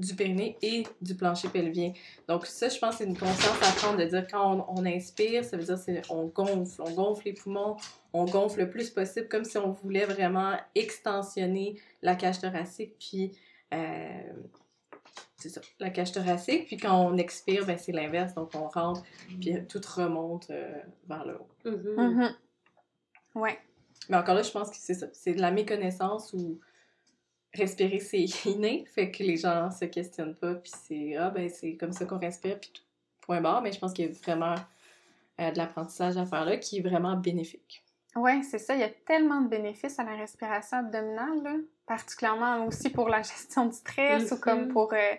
du 0.00 0.14
périnée 0.14 0.56
et 0.62 0.84
du 1.02 1.14
plancher 1.14 1.48
pelvien. 1.48 1.92
Donc 2.26 2.46
ça, 2.46 2.68
je 2.68 2.78
pense, 2.78 2.96
c'est 2.96 3.04
une 3.04 3.16
conscience 3.16 3.58
à 3.62 3.72
prendre 3.76 3.98
de 3.98 4.04
dire 4.04 4.26
quand 4.28 4.66
on, 4.68 4.86
inspire, 4.86 5.44
ça 5.44 5.56
veut 5.56 5.64
dire 5.64 5.78
c'est 5.78 6.02
on 6.08 6.24
gonfle, 6.26 6.80
on 6.80 6.90
gonfle 6.92 7.22
les 7.26 7.34
poumons, 7.34 7.76
on 8.12 8.24
gonfle 8.24 8.60
le 8.60 8.70
plus 8.70 8.90
possible 8.90 9.28
comme 9.28 9.44
si 9.44 9.58
on 9.58 9.72
voulait 9.72 10.06
vraiment 10.06 10.56
extensionner 10.74 11.80
la 12.02 12.14
cage 12.16 12.40
thoracique 12.40 12.96
puis 12.98 13.32
c'est 15.40 15.48
ça, 15.48 15.60
la 15.78 15.90
cage 15.90 16.12
thoracique. 16.12 16.66
Puis 16.66 16.76
quand 16.76 16.94
on 16.94 17.16
expire, 17.16 17.66
ben, 17.66 17.78
c'est 17.78 17.92
l'inverse. 17.92 18.34
Donc 18.34 18.50
on 18.54 18.68
rentre, 18.68 19.02
puis 19.40 19.56
tout 19.68 19.80
remonte 19.96 20.50
euh, 20.50 20.80
vers 21.08 21.24
le 21.24 21.38
haut. 21.38 21.48
Ouais. 23.34 23.58
Mais 24.08 24.16
encore 24.16 24.34
là, 24.34 24.42
je 24.42 24.50
pense 24.50 24.70
que 24.70 24.76
c'est 24.76 24.94
ça. 24.94 25.06
C'est 25.12 25.34
de 25.34 25.40
la 25.40 25.50
méconnaissance 25.50 26.32
ou 26.32 26.60
respirer, 27.54 28.00
c'est 28.00 28.24
inné. 28.46 28.84
Fait 28.94 29.10
que 29.10 29.22
les 29.22 29.36
gens 29.36 29.70
se 29.70 29.84
questionnent 29.86 30.36
pas. 30.36 30.54
Puis 30.54 30.72
c'est, 30.76 31.16
ah, 31.16 31.30
ben, 31.30 31.48
c'est 31.48 31.76
comme 31.76 31.92
ça 31.92 32.04
qu'on 32.04 32.18
respire. 32.18 32.58
Puis 32.60 32.70
tout. 32.72 32.82
Point 33.22 33.40
barre. 33.40 33.62
Mais 33.62 33.72
je 33.72 33.78
pense 33.78 33.92
qu'il 33.92 34.06
y 34.06 34.08
a 34.08 34.12
vraiment 34.12 34.56
euh, 35.40 35.50
de 35.50 35.58
l'apprentissage 35.58 36.16
à 36.16 36.26
faire 36.26 36.44
là 36.44 36.56
qui 36.56 36.78
est 36.78 36.82
vraiment 36.82 37.16
bénéfique. 37.16 37.84
Oui, 38.16 38.42
c'est 38.42 38.58
ça. 38.58 38.74
Il 38.74 38.80
y 38.80 38.84
a 38.84 38.88
tellement 38.88 39.40
de 39.40 39.48
bénéfices 39.48 39.98
à 39.98 40.04
la 40.04 40.16
respiration 40.16 40.78
abdominale, 40.78 41.64
particulièrement 41.86 42.66
aussi 42.66 42.90
pour 42.90 43.08
la 43.08 43.18
gestion 43.22 43.66
du 43.66 43.76
stress 43.76 44.32
ou 44.32 44.40
comme 44.40 44.66
mm-hmm. 44.66 44.72
pour. 44.72 44.92
Euh, 44.92 45.14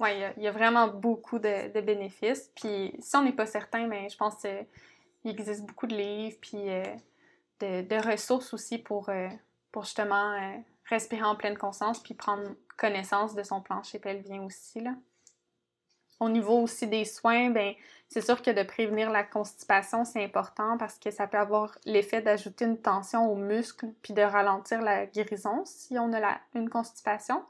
oui, 0.00 0.10
il 0.36 0.42
y, 0.42 0.48
a 0.48 0.52
vraiment 0.52 0.88
beaucoup 0.88 1.38
de, 1.38 1.80
bénéfices. 1.80 2.50
Puis 2.56 2.92
si 2.98 3.16
on 3.16 3.22
n'est 3.22 3.32
pas 3.32 3.46
certain, 3.46 3.86
mais 3.86 4.02
ben, 4.02 4.10
je 4.10 4.16
pense 4.16 4.34
qu'il 4.36 5.30
existe 5.30 5.64
beaucoup 5.64 5.86
de 5.86 5.94
livres 5.94 6.36
puis 6.40 6.70
euh, 6.70 6.82
de, 7.60 8.10
ressources 8.10 8.52
aussi 8.52 8.78
pour, 8.78 9.10
euh, 9.10 9.28
pour 9.70 9.84
justement 9.84 10.60
respirer 10.86 11.22
en 11.22 11.36
pleine 11.36 11.56
conscience 11.56 12.02
puis 12.02 12.14
prendre 12.14 12.48
connaissance 12.76 13.36
de 13.36 13.44
son 13.44 13.60
plancher 13.60 14.00
pelvien 14.00 14.42
aussi. 14.42 14.80
Là. 14.80 14.94
Au 16.22 16.28
niveau 16.28 16.62
aussi 16.62 16.86
des 16.86 17.04
soins, 17.04 17.50
ben 17.50 17.74
c'est 18.06 18.20
sûr 18.20 18.40
que 18.42 18.52
de 18.52 18.62
prévenir 18.62 19.10
la 19.10 19.24
constipation, 19.24 20.04
c'est 20.04 20.22
important 20.22 20.78
parce 20.78 20.96
que 20.96 21.10
ça 21.10 21.26
peut 21.26 21.36
avoir 21.36 21.76
l'effet 21.84 22.22
d'ajouter 22.22 22.64
une 22.64 22.78
tension 22.78 23.28
aux 23.28 23.34
muscles 23.34 23.88
puis 24.02 24.14
de 24.14 24.22
ralentir 24.22 24.82
la 24.82 25.06
guérison 25.06 25.64
si 25.64 25.98
on 25.98 26.12
a 26.12 26.38
une 26.54 26.70
constipation. 26.70 27.42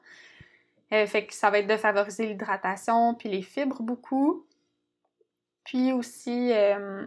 Euh, 0.93 1.07
fait 1.07 1.27
que 1.27 1.35
ça 1.35 1.51
va 1.51 1.59
être 1.59 1.67
de 1.67 1.77
favoriser 1.77 2.27
l'hydratation 2.27 3.15
puis 3.15 3.29
les 3.29 3.43
fibres 3.43 3.83
beaucoup. 3.83 4.47
Puis 5.65 5.93
aussi, 5.93 6.51
euh, 6.55 7.05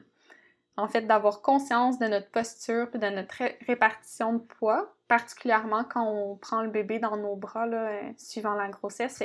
en 0.78 0.88
fait, 0.88 1.02
d'avoir 1.02 1.42
conscience 1.42 1.98
de 1.98 2.06
notre 2.06 2.30
posture 2.30 2.92
puis 2.92 3.00
de 3.00 3.10
notre 3.10 3.42
répartition 3.66 4.34
de 4.34 4.40
poids, 4.40 4.94
particulièrement 5.08 5.84
quand 5.84 6.08
on 6.08 6.36
prend 6.36 6.62
le 6.62 6.70
bébé 6.70 7.00
dans 7.00 7.18
nos 7.18 7.36
bras, 7.36 7.66
euh, 7.66 8.02
suivant 8.18 8.54
la 8.54 8.68
grossesse 8.68 9.24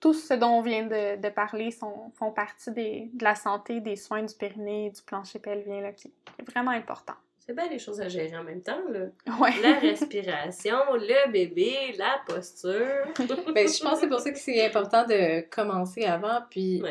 tout 0.00 0.14
ce 0.14 0.34
dont 0.34 0.48
on 0.48 0.62
vient 0.62 0.86
de, 0.86 1.28
parler 1.28 1.70
sont, 1.70 2.10
font 2.14 2.32
partie 2.32 2.70
de 2.72 3.22
la 3.22 3.34
santé, 3.34 3.80
des 3.80 3.96
soins 3.96 4.22
du 4.22 4.34
périnée 4.34 4.86
et 4.86 4.90
du 4.90 5.02
plancher 5.02 5.38
pelvien, 5.38 5.82
là, 5.82 5.92
qui, 5.92 6.08
est 6.38 6.50
vraiment 6.50 6.70
important. 6.70 7.14
C'est 7.38 7.54
bien 7.54 7.68
les 7.68 7.78
choses 7.78 8.00
à 8.00 8.08
gérer 8.08 8.36
en 8.36 8.44
même 8.44 8.62
temps, 8.62 8.80
là. 8.90 9.06
Ouais. 9.40 9.50
La 9.62 9.78
respiration, 9.78 10.76
le 10.94 11.30
bébé, 11.30 11.94
la 11.98 12.20
posture. 12.26 13.04
ben, 13.54 13.68
je 13.68 13.82
pense 13.82 13.94
que 13.94 14.00
c'est 14.00 14.08
pour 14.08 14.20
ça 14.20 14.30
que 14.30 14.38
c'est 14.38 14.64
important 14.64 15.04
de 15.04 15.42
commencer 15.50 16.04
avant, 16.04 16.40
puis 16.48 16.82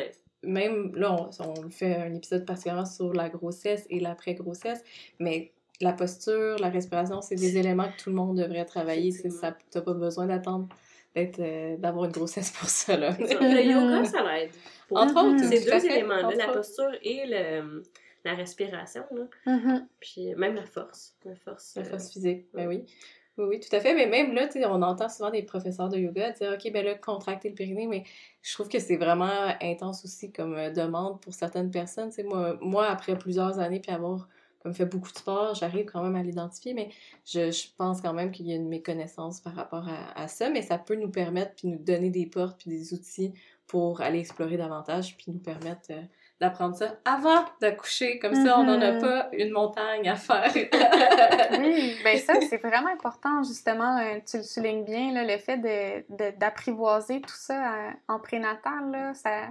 même, 0.42 0.94
là, 0.94 1.16
on, 1.40 1.70
fait 1.70 1.96
un 1.96 2.14
épisode 2.14 2.46
particulièrement 2.46 2.86
sur 2.86 3.12
la 3.12 3.28
grossesse 3.28 3.86
et 3.90 4.00
l'après-grossesse, 4.00 4.82
mais 5.18 5.52
la 5.80 5.92
posture, 5.92 6.58
la 6.58 6.68
respiration, 6.68 7.22
c'est 7.22 7.36
des 7.36 7.56
éléments 7.56 7.88
que 7.90 8.02
tout 8.02 8.10
le 8.10 8.16
monde 8.16 8.36
devrait 8.36 8.66
travailler. 8.66 9.12
Ça, 9.12 9.56
t'as 9.70 9.80
pas 9.80 9.94
besoin 9.94 10.26
d'attendre 10.26 10.68
euh, 11.16 11.76
d'avoir 11.76 12.04
une 12.04 12.12
grossesse 12.12 12.50
pour 12.50 12.68
ça. 12.68 12.96
Là. 12.96 13.16
le 13.18 13.62
yoga, 13.62 14.04
ça 14.04 14.22
l'aide. 14.22 14.50
Entre 14.90 15.24
autres, 15.24 15.44
ces 15.44 15.64
deux 15.64 15.86
éléments-là, 15.86 16.34
la 16.36 16.48
posture 16.48 16.90
et 17.02 17.24
le, 17.26 17.82
la 18.24 18.34
respiration. 18.34 19.04
Là. 19.10 19.24
Mm-hmm. 19.46 19.86
Puis 20.00 20.34
même 20.36 20.54
la 20.54 20.66
force. 20.66 21.14
La 21.24 21.34
force, 21.34 21.74
la 21.76 21.84
force 21.84 22.12
physique, 22.12 22.46
ben 22.54 22.68
oui. 22.68 22.84
Oui, 23.38 23.46
oui, 23.48 23.60
tout 23.60 23.74
à 23.74 23.80
fait. 23.80 23.94
Mais 23.94 24.06
même 24.06 24.34
là, 24.34 24.48
on 24.68 24.82
entend 24.82 25.08
souvent 25.08 25.30
des 25.30 25.42
professeurs 25.42 25.88
de 25.88 25.98
yoga 25.98 26.30
dire 26.32 26.52
OK, 26.52 26.72
ben 26.72 26.84
là, 26.84 26.94
contracter 26.94 27.48
le 27.48 27.54
périnée, 27.54 27.86
mais 27.86 28.04
je 28.42 28.52
trouve 28.54 28.68
que 28.68 28.78
c'est 28.78 28.96
vraiment 28.96 29.54
intense 29.60 30.04
aussi 30.04 30.32
comme 30.32 30.54
euh, 30.54 30.70
demande 30.70 31.20
pour 31.20 31.32
certaines 31.32 31.70
personnes. 31.70 32.10
moi, 32.24 32.58
moi, 32.60 32.86
après 32.86 33.16
plusieurs 33.16 33.58
années, 33.58 33.80
puis 33.80 33.92
avoir 33.92 34.28
comme 34.62 34.74
fait 34.74 34.84
beaucoup 34.84 35.10
de 35.10 35.16
sport, 35.16 35.54
j'arrive 35.54 35.86
quand 35.86 36.02
même 36.02 36.16
à 36.16 36.22
l'identifier, 36.22 36.74
mais 36.74 36.90
je, 37.26 37.50
je, 37.50 37.68
pense 37.76 38.00
quand 38.02 38.12
même 38.12 38.30
qu'il 38.30 38.46
y 38.46 38.52
a 38.52 38.56
une 38.56 38.68
méconnaissance 38.68 39.40
par 39.40 39.54
rapport 39.54 39.88
à, 39.88 40.20
à, 40.20 40.28
ça, 40.28 40.50
mais 40.50 40.62
ça 40.62 40.78
peut 40.78 40.96
nous 40.96 41.10
permettre, 41.10 41.54
puis 41.56 41.68
nous 41.68 41.78
donner 41.78 42.10
des 42.10 42.26
portes, 42.26 42.60
puis 42.60 42.70
des 42.70 42.92
outils 42.92 43.32
pour 43.66 44.00
aller 44.00 44.18
explorer 44.18 44.56
davantage, 44.56 45.16
puis 45.16 45.26
nous 45.28 45.38
permettre 45.38 45.90
euh, 45.90 46.02
d'apprendre 46.40 46.74
ça 46.74 46.96
avant 47.04 47.44
d'accoucher, 47.60 48.18
comme 48.18 48.34
ça 48.34 48.58
on 48.58 48.64
n'en 48.64 48.80
a 48.80 48.92
mm-hmm. 48.92 49.00
pas 49.00 49.28
une 49.32 49.50
montagne 49.50 50.08
à 50.08 50.16
faire. 50.16 50.52
oui, 51.58 51.96
ben 52.02 52.18
ça 52.18 52.34
c'est 52.50 52.58
vraiment 52.58 52.88
important, 52.88 53.42
justement, 53.44 53.98
euh, 53.98 54.18
tu 54.28 54.38
le 54.38 54.42
soulignes 54.42 54.84
bien, 54.84 55.12
là, 55.12 55.24
le 55.24 55.38
fait 55.38 55.58
d'apprivoiser 56.38 57.20
de, 57.20 57.26
tout 57.26 57.36
ça 57.36 57.74
euh, 57.74 57.90
en 58.08 58.18
prénatal, 58.18 58.90
là, 58.90 59.14
ça 59.14 59.48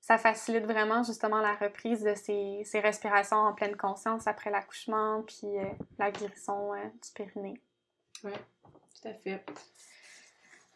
ça 0.00 0.16
facilite 0.16 0.64
vraiment 0.64 1.02
justement 1.02 1.40
la 1.40 1.54
reprise 1.54 2.02
de 2.02 2.14
ces, 2.14 2.80
respirations 2.80 3.36
en 3.36 3.52
pleine 3.52 3.76
conscience 3.76 4.26
après 4.26 4.50
l'accouchement, 4.50 5.22
puis 5.26 5.58
euh, 5.58 5.64
la 5.98 6.10
guérison 6.10 6.72
euh, 6.72 6.78
du 6.78 7.10
périnée. 7.14 7.60
Oui, 8.24 8.32
tout 8.32 9.08
à 9.08 9.14
fait. 9.14 9.44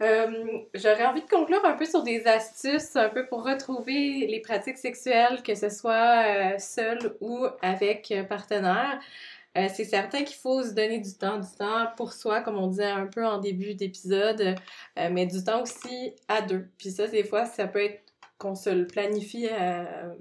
Euh, 0.03 0.59
j'aurais 0.75 1.07
envie 1.07 1.23
de 1.23 1.29
conclure 1.29 1.65
un 1.65 1.75
peu 1.75 1.85
sur 1.85 2.03
des 2.03 2.27
astuces, 2.27 2.97
un 2.97 3.09
peu 3.09 3.27
pour 3.27 3.45
retrouver 3.45 4.27
les 4.27 4.41
pratiques 4.41 4.79
sexuelles, 4.79 5.43
que 5.43 5.55
ce 5.55 5.71
soit 5.71 6.59
seul 6.59 7.17
ou 7.21 7.47
avec 7.63 8.13
partenaire. 8.29 9.01
c'est 9.55 9.85
certain 9.85 10.25
qu'il 10.25 10.37
faut 10.37 10.65
se 10.65 10.71
donner 10.73 10.99
du 10.99 11.15
temps, 11.15 11.39
du 11.39 11.57
temps 11.57 11.87
pour 11.97 12.13
soi, 12.13 12.41
comme 12.41 12.57
on 12.57 12.67
disait 12.67 12.85
un 12.87 13.07
peu 13.07 13.25
en 13.25 13.39
début 13.39 13.75
d'épisode, 13.75 14.57
mais 14.97 15.27
du 15.27 15.45
temps 15.45 15.63
aussi 15.63 16.17
à 16.27 16.43
deux. 16.43 16.67
Puis 16.79 16.91
ça, 16.91 17.07
des 17.07 17.23
fois, 17.23 17.47
ça 17.47 17.69
peut 17.69 17.85
être 17.85 18.02
qu'on 18.43 18.57
se 18.57 18.71
le 18.71 18.89
planifie 18.89 19.47
euh, 19.49 20.15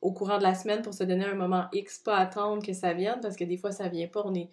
au 0.00 0.10
courant 0.12 0.38
de 0.38 0.42
la 0.42 0.54
semaine 0.54 0.80
pour 0.80 0.94
se 0.94 1.04
donner 1.04 1.26
un 1.26 1.34
moment 1.34 1.66
X, 1.72 1.98
pas 1.98 2.16
attendre 2.16 2.64
que 2.64 2.72
ça 2.72 2.94
vienne, 2.94 3.18
parce 3.20 3.36
que 3.36 3.44
des 3.44 3.58
fois, 3.58 3.72
ça 3.72 3.88
vient 3.88 4.08
pas, 4.08 4.22
on 4.24 4.34
est, 4.34 4.48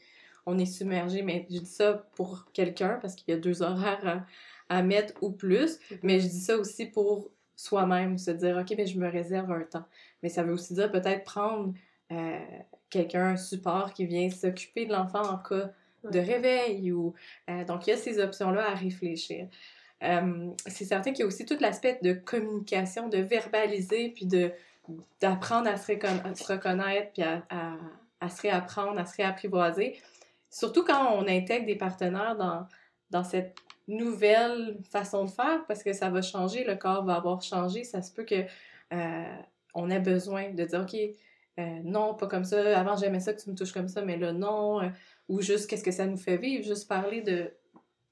on 0.45 0.59
est 0.59 0.66
submergé. 0.66 1.22
Mais 1.22 1.47
je 1.49 1.59
dis 1.59 1.66
ça 1.66 2.05
pour 2.16 2.51
quelqu'un, 2.51 2.99
parce 3.01 3.16
qu'il 3.16 3.34
y 3.34 3.38
a 3.38 3.39
deux 3.39 3.61
horaires 3.61 4.26
à, 4.68 4.84
mettre 4.84 5.13
ou 5.24 5.32
plus. 5.32 5.80
Mais 6.03 6.20
je 6.20 6.28
dis 6.28 6.41
ça 6.41 6.57
aussi 6.57 6.88
pour 6.88 7.30
soi-même, 7.55 8.18
se 8.18 8.32
dire, 8.32 8.57
OK, 8.57 8.76
ben, 8.76 8.86
je 8.86 8.99
me 8.99 9.09
réserve 9.09 9.49
un 9.49 9.61
temps. 9.61 9.86
Mais 10.22 10.28
ça 10.28 10.43
veut 10.43 10.51
aussi 10.51 10.74
dire 10.74 10.91
peut-être 10.91 11.24
prendre 11.24 11.74
euh, 12.11 12.39
quelqu'un, 12.89 13.28
un 13.28 13.38
support 13.38 13.93
qui 13.93 14.05
vient 14.05 14.30
s'occuper 14.30 14.86
de 14.86 14.91
l'enfant 14.91 15.22
en 15.22 15.38
cas 15.38 15.72
de 16.03 16.20
réveil. 16.20 16.91
Ou, 16.91 17.13
euh, 17.49 17.63
donc, 17.63 17.88
il 17.88 17.91
y 17.91 17.93
a 17.93 17.97
ces 17.97 18.20
options-là 18.20 18.72
à 18.72 18.76
réfléchir. 18.76 19.47
Euh, 20.04 20.52
c'est 20.68 20.86
certain 20.86 21.12
qu'il 21.12 21.22
y 21.22 21.24
a 21.24 21.26
aussi 21.26 21.46
tout 21.46 21.58
l'aspect 21.60 22.00
de 22.02 22.14
communication, 22.14 23.08
de 23.08 23.18
verbaliser, 23.18 24.10
puis 24.10 24.28
d'apprendre 25.22 25.70
à, 25.70 25.78
se 25.78 25.91
reconnaître, 25.91 27.12
puis 27.14 27.24
à, 27.24 27.43
à, 28.20 28.30
se 28.30 28.41
réapprendre, 28.41 29.00
à 29.00 29.06
se 29.06 29.16
réapprivoiser. 29.18 30.00
Surtout 30.50 30.84
quand 30.84 31.14
on 31.14 31.28
intègre 31.28 31.66
des 31.66 31.76
partenaires 31.76 32.36
dans, 32.36 32.68
dans 33.10 33.24
cette 33.24 33.58
nouvelle 33.88 34.78
façon 34.89 35.26
de 35.26 35.32
faire, 35.32 35.66
parce 35.68 35.84
que 35.84 35.93
ça 35.93 36.10
va 36.10 36.22
changer, 36.22 36.64
le 36.64 36.76
corps 36.76 37.06
va 37.06 37.16
avoir 37.16 37.41
changé, 37.41 37.84
ça 37.84 38.02
se 38.02 38.12
peut 38.12 38.24
que 38.24 38.43
euh, 38.93 39.36
on 39.74 39.89
ait 39.89 40.00
besoin 40.00 40.52
de 40.52 40.64
dire, 40.64 40.82
OK, 40.82 40.96
euh, 41.60 41.80
non, 41.84 42.16
pas 42.16 42.28
comme 42.28 42.43
ça, 42.43 42.78
avant 42.78 42.98
j'aimais 42.98 43.20
ça 43.20 43.34
que 43.34 43.41
tu 43.41 43.50
me 43.50 43.56
touches 43.56 43.72
comme 43.72 43.88
ça, 43.88 44.02
mais 44.02 44.18
là 44.18 44.34
non, 44.34 44.91
ou 45.30 45.41
juste 45.41 45.70
qu'est-ce 45.70 45.84
que 45.84 45.91
ça 45.91 46.06
nous 46.06 46.18
fait 46.18 46.38
vivre, 46.38 46.64
juste 46.64 46.88
parler 46.88 47.22
de, 47.22 47.52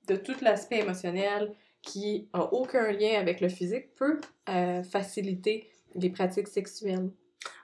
de 0.08 0.16
tout 0.16 0.36
l'aspect 0.42 0.80
émotionnel, 0.80 1.54
qui 1.84 2.30
n'a 2.34 2.52
aucun 2.52 2.92
lien 2.92 3.20
avec 3.20 3.42
le 3.42 3.50
physique 3.50 3.94
peut 3.94 4.20
euh, 4.50 4.82
faciliter 4.82 5.70
les 5.94 6.10
pratiques 6.10 6.48
sexuelles. 6.48 7.12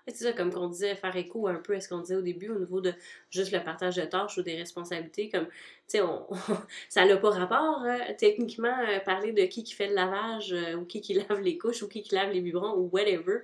C'est 0.07 0.23
ça, 0.23 0.33
comme 0.33 0.51
qu'on 0.51 0.67
disait, 0.67 0.95
faire 0.95 1.15
écho 1.15 1.47
un 1.47 1.55
peu 1.55 1.75
à 1.75 1.79
ce 1.79 1.89
qu'on 1.89 1.99
disait 1.99 2.15
au 2.15 2.21
début 2.21 2.49
au 2.49 2.59
niveau 2.59 2.81
de 2.81 2.93
juste 3.29 3.51
le 3.51 3.63
partage 3.63 3.95
de 3.95 4.01
tâches 4.03 4.37
ou 4.37 4.41
des 4.41 4.55
responsabilités. 4.55 5.29
Comme, 5.29 5.45
tu 5.45 5.51
sais, 5.87 6.01
on, 6.01 6.25
ça 6.89 7.05
n'a 7.05 7.17
pas 7.17 7.29
rapport, 7.29 7.83
euh, 7.83 7.97
techniquement, 8.17 8.75
euh, 8.87 8.99
parler 8.99 9.31
de 9.33 9.43
qui 9.43 9.63
qui 9.63 9.73
fait 9.73 9.87
le 9.87 9.95
lavage 9.95 10.53
euh, 10.53 10.75
ou 10.75 10.85
qui 10.85 11.01
qui 11.01 11.13
lave 11.29 11.41
les 11.41 11.57
couches 11.57 11.83
ou 11.83 11.87
qui 11.87 12.01
qui 12.01 12.15
lave 12.15 12.31
les 12.31 12.41
biberons 12.41 12.75
ou 12.75 12.89
whatever. 12.91 13.39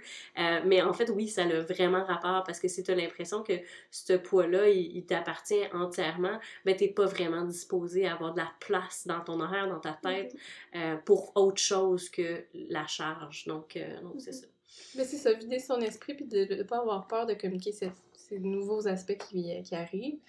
mais 0.66 0.82
en 0.82 0.94
fait, 0.94 1.10
oui, 1.10 1.28
ça 1.28 1.44
a 1.44 1.60
vraiment 1.62 2.04
rapport 2.04 2.44
parce 2.44 2.60
que 2.60 2.68
si 2.68 2.84
tu 2.84 2.92
as 2.92 2.96
l'impression 2.96 3.44
que 3.44 3.54
ce 3.92 4.14
poids-là, 4.14 4.70
il, 4.70 5.06
t'appartient 5.06 5.66
entièrement, 5.74 6.40
ben, 6.66 6.76
t'es 6.76 6.88
pas 6.88 7.06
vraiment 7.06 7.44
disposé 7.44 8.08
à 8.08 8.14
avoir 8.14 8.34
de 8.34 8.40
la 8.40 8.52
place 8.60 9.06
dans 9.06 9.20
ton 9.20 9.40
horaire, 9.40 9.68
dans 9.68 9.80
ta 9.80 9.94
tête, 10.02 10.36
mm-hmm. 10.74 11.04
pour 11.04 11.32
autre 11.36 11.62
chose 11.62 12.10
que 12.10 12.44
la 12.54 12.88
charge. 12.88 13.46
Donc, 13.46 13.78
donc 14.02 14.16
c'est 14.18 14.32
mm-hmm. 14.32 14.34
ça. 14.34 14.48
Mais 14.96 15.04
c'est 15.04 15.18
ça, 15.18 15.34
vider 15.34 15.60
son 15.60 15.80
esprit 15.80 16.14
puis 16.14 16.26
de 16.26 16.56
ne 16.56 16.64
pas 16.64 16.80
avoir 16.80 17.08
peur 17.08 17.26
de 17.26 17.34
communiquer 17.34 17.72
ces, 17.72 17.92
ces 18.14 18.40
nouveaux 18.40 18.88
aspects 18.88 19.18
qui, 19.18 19.62
qui 19.64 19.76
arrivent. 19.76 20.20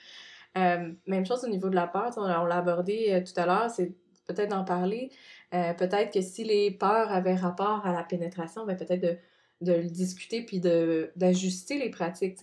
Euh, 0.56 0.92
même 1.06 1.26
chose 1.26 1.44
au 1.44 1.48
niveau 1.48 1.68
de 1.68 1.74
la 1.74 1.86
peur, 1.86 2.12
on, 2.16 2.26
l'a 2.26 2.56
abordé 2.56 3.08
euh, 3.10 3.20
tout 3.20 3.38
à 3.38 3.46
l'heure, 3.46 3.70
c'est 3.70 3.92
peut-être 4.26 4.50
d'en 4.50 4.64
parler. 4.64 5.10
Euh, 5.54 5.74
peut-être 5.74 6.12
que 6.12 6.22
si 6.22 6.44
les 6.44 6.70
peurs 6.70 7.12
avaient 7.12 7.34
rapport 7.34 7.84
à 7.84 7.92
la 7.92 8.02
pénétration, 8.02 8.64
ben 8.64 8.76
peut-être 8.76 9.02
de, 9.02 9.16
de 9.60 9.72
le 9.72 9.90
discuter 9.90 10.42
puis 10.42 10.60
d'ajuster 10.60 11.78
les 11.78 11.90
pratiques. 11.90 12.38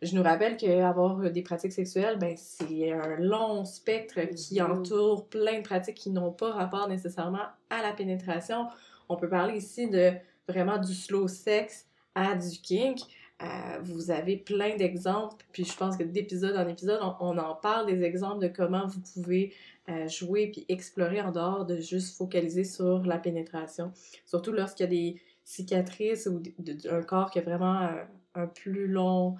Je 0.00 0.14
nous 0.14 0.22
rappelle 0.22 0.56
qu'avoir 0.56 1.30
des 1.30 1.42
pratiques 1.42 1.72
sexuelles, 1.72 2.18
ben, 2.18 2.34
c'est 2.36 2.92
un 2.92 3.16
long 3.18 3.64
spectre 3.64 4.20
qui 4.34 4.62
entoure 4.62 5.28
plein 5.28 5.58
de 5.58 5.62
pratiques 5.62 5.96
qui 5.96 6.10
n'ont 6.10 6.32
pas 6.32 6.52
rapport 6.52 6.88
nécessairement 6.88 7.46
à 7.70 7.82
la 7.82 7.92
pénétration. 7.92 8.66
On 9.08 9.16
peut 9.16 9.28
parler 9.28 9.58
ici 9.58 9.88
de 9.88 10.12
vraiment 10.48 10.78
du 10.78 10.94
slow 10.94 11.28
sex 11.28 11.86
à 12.14 12.34
du 12.34 12.58
kink. 12.60 13.00
Euh, 13.42 13.78
vous 13.82 14.10
avez 14.10 14.38
plein 14.38 14.76
d'exemples, 14.76 15.44
puis 15.52 15.64
je 15.64 15.76
pense 15.76 15.98
que 15.98 16.02
d'épisode 16.02 16.56
en 16.56 16.66
épisode, 16.66 17.00
on, 17.20 17.36
en 17.36 17.54
parle 17.54 17.86
des 17.86 18.02
exemples 18.02 18.40
de 18.40 18.48
comment 18.48 18.86
vous 18.86 19.00
pouvez 19.00 19.52
euh, 19.90 20.08
jouer 20.08 20.50
puis 20.50 20.64
explorer 20.70 21.20
en 21.20 21.32
dehors 21.32 21.66
de 21.66 21.76
juste 21.76 22.16
focaliser 22.16 22.64
sur 22.64 23.04
la 23.04 23.18
pénétration. 23.18 23.92
Surtout 24.24 24.52
lorsqu'il 24.52 24.84
y 24.84 24.86
a 24.86 24.90
des 24.90 25.20
cicatrices 25.44 26.26
ou 26.26 26.42
un 26.90 27.02
corps 27.02 27.30
qui 27.30 27.38
a 27.38 27.42
vraiment 27.42 27.90
un, 28.34 28.46
plus 28.46 28.86
long, 28.86 29.36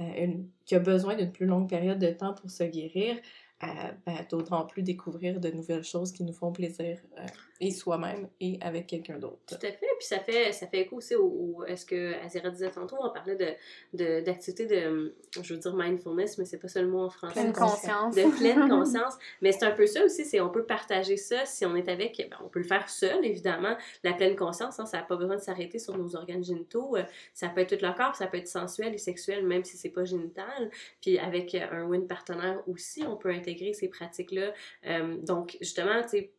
euh, 0.00 0.34
qui 0.66 0.74
a 0.74 0.78
besoin 0.78 1.16
d'une 1.16 1.32
plus 1.32 1.46
longue 1.46 1.70
période 1.70 1.98
de 1.98 2.10
temps 2.10 2.34
pour 2.34 2.50
se 2.50 2.64
guérir. 2.64 3.16
Ben, 3.60 4.24
d'autant 4.30 4.64
plus 4.66 4.84
découvrir 4.84 5.40
de 5.40 5.50
nouvelles 5.50 5.82
choses 5.82 6.12
qui 6.12 6.22
nous 6.22 6.32
font 6.32 6.52
plaisir 6.52 7.00
et 7.60 7.70
soi-même 7.72 8.28
et 8.40 8.58
avec 8.60 8.86
quelqu'un 8.86 9.18
d'autre. 9.18 9.38
Tout 9.46 9.54
à 9.56 9.70
fait. 9.70 9.88
Puis 9.98 10.06
ça 10.06 10.20
fait, 10.20 10.52
ça 10.52 10.66
fait 10.66 10.82
écho 10.82 10.96
aussi 10.96 11.14
au, 11.16 11.64
est 11.66 11.76
ce 11.76 11.84
que 11.84 12.14
Azira 12.24 12.50
disait 12.50 12.70
tantôt, 12.70 12.96
on 13.00 13.10
parlait 13.10 13.58
de, 13.92 14.20
d'activités 14.20 14.66
de, 14.66 15.14
je 15.40 15.54
veux 15.54 15.60
dire 15.60 15.74
mindfulness, 15.74 16.38
mais 16.38 16.44
c'est 16.44 16.58
pas 16.58 16.68
seulement 16.68 17.04
en 17.04 17.10
français. 17.10 17.40
Pleine 17.40 17.52
conscience. 17.52 18.14
De 18.14 18.38
pleine 18.38 18.68
conscience. 18.68 19.14
mais 19.40 19.52
c'est 19.52 19.64
un 19.64 19.72
peu 19.72 19.86
ça 19.86 20.04
aussi, 20.04 20.24
c'est 20.24 20.40
on 20.40 20.50
peut 20.50 20.64
partager 20.64 21.16
ça 21.16 21.44
si 21.46 21.66
on 21.66 21.74
est 21.74 21.88
avec, 21.88 22.16
ben, 22.30 22.38
on 22.44 22.48
peut 22.48 22.60
le 22.60 22.66
faire 22.66 22.88
seul, 22.88 23.24
évidemment. 23.24 23.76
La 24.04 24.12
pleine 24.12 24.36
conscience, 24.36 24.78
hein, 24.78 24.86
ça 24.86 24.98
n'a 24.98 25.02
pas 25.02 25.16
besoin 25.16 25.36
de 25.36 25.42
s'arrêter 25.42 25.78
sur 25.78 25.96
nos 25.98 26.14
organes 26.14 26.44
génitaux. 26.44 26.96
Euh, 26.96 27.02
ça 27.34 27.48
peut 27.48 27.62
être 27.62 27.76
tout 27.76 27.84
le 27.84 27.92
corps, 27.92 28.14
ça 28.14 28.26
peut 28.28 28.36
être 28.36 28.48
sensuel 28.48 28.94
et 28.94 28.98
sexuel, 28.98 29.44
même 29.44 29.64
si 29.64 29.76
c'est 29.76 29.88
pas 29.90 30.04
génital. 30.04 30.70
Puis 31.00 31.18
avec 31.18 31.54
un 31.54 31.84
win 31.86 32.06
partenaire 32.06 32.62
aussi, 32.68 33.02
on 33.04 33.16
peut 33.16 33.30
intégrer 33.30 33.72
ces 33.72 33.88
pratiques-là. 33.88 34.52
Euh, 34.86 35.16
donc, 35.22 35.56
justement, 35.60 36.02
tu 36.02 36.08
sais, 36.08 36.32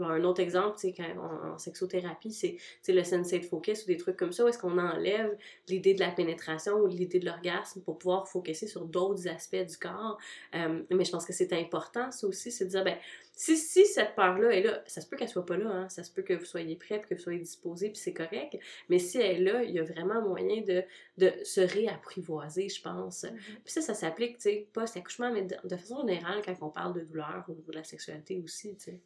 un 0.00 0.24
autre 0.24 0.40
exemple, 0.40 0.76
c'est 0.78 0.94
en, 1.00 1.54
en, 1.54 1.58
sexothérapie, 1.58 2.32
c'est 2.32 2.92
le 2.92 3.04
sensate 3.04 3.44
focus 3.44 3.84
ou 3.84 3.86
des 3.86 3.96
trucs 3.96 4.16
comme 4.16 4.32
ça, 4.32 4.44
où 4.44 4.48
est-ce 4.48 4.58
qu'on 4.58 4.78
enlève 4.78 5.36
l'idée 5.68 5.94
de 5.94 6.00
la 6.00 6.10
pénétration 6.10 6.76
ou 6.76 6.86
l'idée 6.86 7.18
de 7.18 7.26
l'orgasme 7.26 7.80
pour 7.82 7.98
pouvoir 7.98 8.28
focuser 8.28 8.66
sur 8.66 8.84
d'autres 8.84 9.28
aspects 9.28 9.56
du 9.56 9.76
corps. 9.76 10.18
Euh, 10.54 10.82
mais 10.90 11.04
je 11.04 11.10
pense 11.10 11.26
que 11.26 11.32
c'est 11.32 11.52
important, 11.52 12.10
ça 12.10 12.26
aussi, 12.26 12.50
c'est 12.50 12.64
de 12.64 12.70
dire, 12.70 12.84
ben, 12.84 12.96
si, 13.38 13.58
si 13.58 13.84
cette 13.84 14.14
peur-là 14.14 14.50
est 14.50 14.62
là, 14.62 14.82
ça 14.86 15.02
se 15.02 15.06
peut 15.06 15.16
qu'elle 15.16 15.28
soit 15.28 15.44
pas 15.44 15.58
là, 15.58 15.68
hein, 15.68 15.88
ça 15.90 16.02
se 16.02 16.10
peut 16.10 16.22
que 16.22 16.32
vous 16.32 16.46
soyez 16.46 16.74
prêt, 16.74 17.02
que 17.02 17.14
vous 17.14 17.20
soyez 17.20 17.38
disposé, 17.38 17.90
puis 17.90 17.98
c'est 17.98 18.14
correct, 18.14 18.56
mais 18.88 18.98
si 18.98 19.18
elle 19.18 19.36
est 19.36 19.52
là, 19.52 19.62
il 19.62 19.72
y 19.72 19.78
a 19.78 19.84
vraiment 19.84 20.22
moyen 20.22 20.62
de, 20.62 20.82
de 21.18 21.32
se 21.44 21.60
réapprivoiser, 21.60 22.70
je 22.70 22.80
pense. 22.80 23.24
Mm-hmm. 23.24 23.60
Puis 23.62 23.72
ça, 23.74 23.82
ça 23.82 23.92
s'applique, 23.92 24.38
tu 24.38 24.44
sais, 24.44 24.68
pas 24.72 24.84
à 24.84 24.98
accouchement, 24.98 25.30
mais 25.30 25.42
de, 25.42 25.54
de, 25.64 25.76
façon 25.76 26.06
générale 26.06 26.40
quand 26.44 26.56
on 26.62 26.70
parle 26.70 26.94
de 26.94 27.00
douleur 27.00 27.44
au 27.48 27.52
niveau 27.52 27.72
de 27.72 27.76
la 27.76 27.84
sexualité 27.84 28.40
aussi, 28.42 28.74
tu 28.76 28.84
sais. 28.84 29.00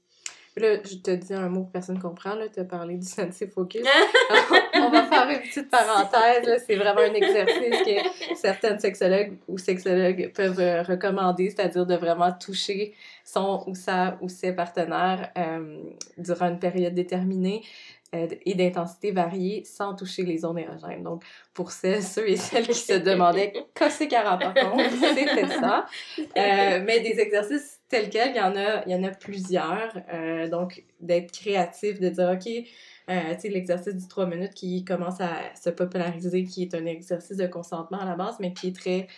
Là, 0.57 0.76
je 0.84 0.96
te 0.96 1.11
dis 1.12 1.32
un 1.32 1.48
mot 1.48 1.64
que 1.64 1.72
personne 1.72 1.96
ne 1.96 2.01
comprend. 2.01 2.36
Tu 2.53 2.61
as 2.61 2.64
parlé 2.64 2.96
du 2.96 3.07
Sensei 3.07 3.46
Focus. 3.46 3.82
on 4.74 4.90
va 4.90 5.05
faire 5.05 5.28
une 5.30 5.40
petite 5.40 5.70
parenthèse. 5.70 6.64
C'est 6.66 6.76
vraiment 6.76 7.01
un 7.01 7.14
exercice 7.14 7.82
que 7.84 8.34
certains 8.34 8.78
sexologues 8.78 9.38
ou 9.48 9.59
sexologues 9.59 10.32
peuvent 10.34 10.61
euh, 10.61 10.82
recommander, 10.82 11.51
c'est-à-dire 11.51 11.86
de 11.86 11.94
vraiment 11.94 12.32
toucher 12.32 12.94
son 13.24 13.62
ou 13.66 13.74
sa 13.74 14.18
ou 14.20 14.28
ses 14.28 14.53
partenaires 14.53 15.30
euh, 15.38 15.82
durant 16.18 16.48
une 16.48 16.59
période 16.59 16.94
déterminée. 16.94 17.62
Euh, 18.12 18.26
et 18.44 18.57
d'intensité 18.57 19.12
variée 19.12 19.62
sans 19.64 19.94
toucher 19.94 20.24
les 20.24 20.38
zones 20.38 20.59
érogènes. 20.59 21.05
Donc, 21.05 21.22
pour 21.55 21.70
ceux, 21.70 22.01
ceux 22.01 22.28
et 22.28 22.34
celles 22.34 22.66
qui 22.66 22.74
se 22.74 22.94
demandaient 22.94 23.53
qu'est-ce 23.72 24.03
qu'à 24.03 24.22
par 24.22 24.53
contre, 24.53 24.90
c'était 25.14 25.46
ça. 25.46 25.86
Euh, 26.18 26.82
mais 26.84 26.98
des 26.98 27.20
exercices 27.20 27.80
tels 27.91 28.09
quels, 28.09 28.30
il 28.30 28.36
y 28.36 28.41
en 28.41 28.57
a, 28.57 28.84
il 28.86 28.93
y 28.93 28.95
en 28.95 29.03
a 29.03 29.11
plusieurs. 29.11 29.93
Euh, 30.14 30.49
donc, 30.49 30.84
d'être 31.01 31.32
créatif, 31.32 32.01
de 32.01 32.09
dire, 32.09 32.30
OK, 32.30 32.47
euh, 32.47 33.34
tu 33.34 33.41
sais, 33.41 33.49
l'exercice 33.49 33.97
du 33.97 34.09
3 34.09 34.26
minutes 34.26 34.55
qui 34.55 34.84
commence 34.84 35.20
à 35.20 35.55
se 35.61 35.68
populariser, 35.70 36.45
qui 36.45 36.62
est 36.62 36.74
un 36.74 36.86
exercice 36.86 37.36
de 37.36 37.47
consentement 37.47 37.99
à 37.99 38.07
la 38.07 38.14
base, 38.14 38.36
mais 38.41 38.55
qui 38.55 38.68
est 38.68 38.76
très 38.76 39.09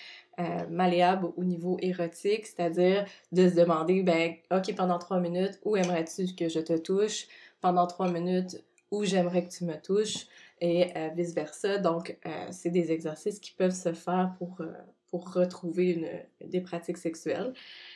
euh, 0.41 0.67
malléable 0.71 1.29
au 1.37 1.45
niveau 1.45 1.77
érotique, 1.83 2.47
c'est-à-dire 2.47 3.05
de 3.31 3.49
se 3.49 3.55
demander, 3.55 4.03
ben, 4.03 4.33
OK, 4.51 4.75
pendant 4.75 4.99
3 4.99 5.21
minutes, 5.21 5.61
où 5.65 5.77
aimerais-tu 5.77 6.35
que 6.35 6.49
je 6.49 6.61
te 6.61 6.77
touche? 6.77 7.27
Pendant 7.61 7.87
3 7.87 8.11
minutes, 8.11 8.57
ou 8.91 9.05
j'aimerais 9.05 9.47
que 9.47 9.53
tu 9.53 9.65
me 9.65 9.81
touches? 9.81 10.27
Et 10.65 10.93
vice-versa. 11.17 11.79
Donc, 11.79 12.17
c'est 12.53 12.71
des 12.71 12.93
exercices 12.93 13.41
qui 13.41 13.51
peuvent 13.51 13.75
se 13.75 13.93
faire 13.93 14.33
pour, 14.39 14.63
pour 15.13 15.33
retrouver 15.33 15.91
une, 15.91 16.09
des 16.49 16.61
pratiques 16.61 16.99
sexuelles. 16.99 17.53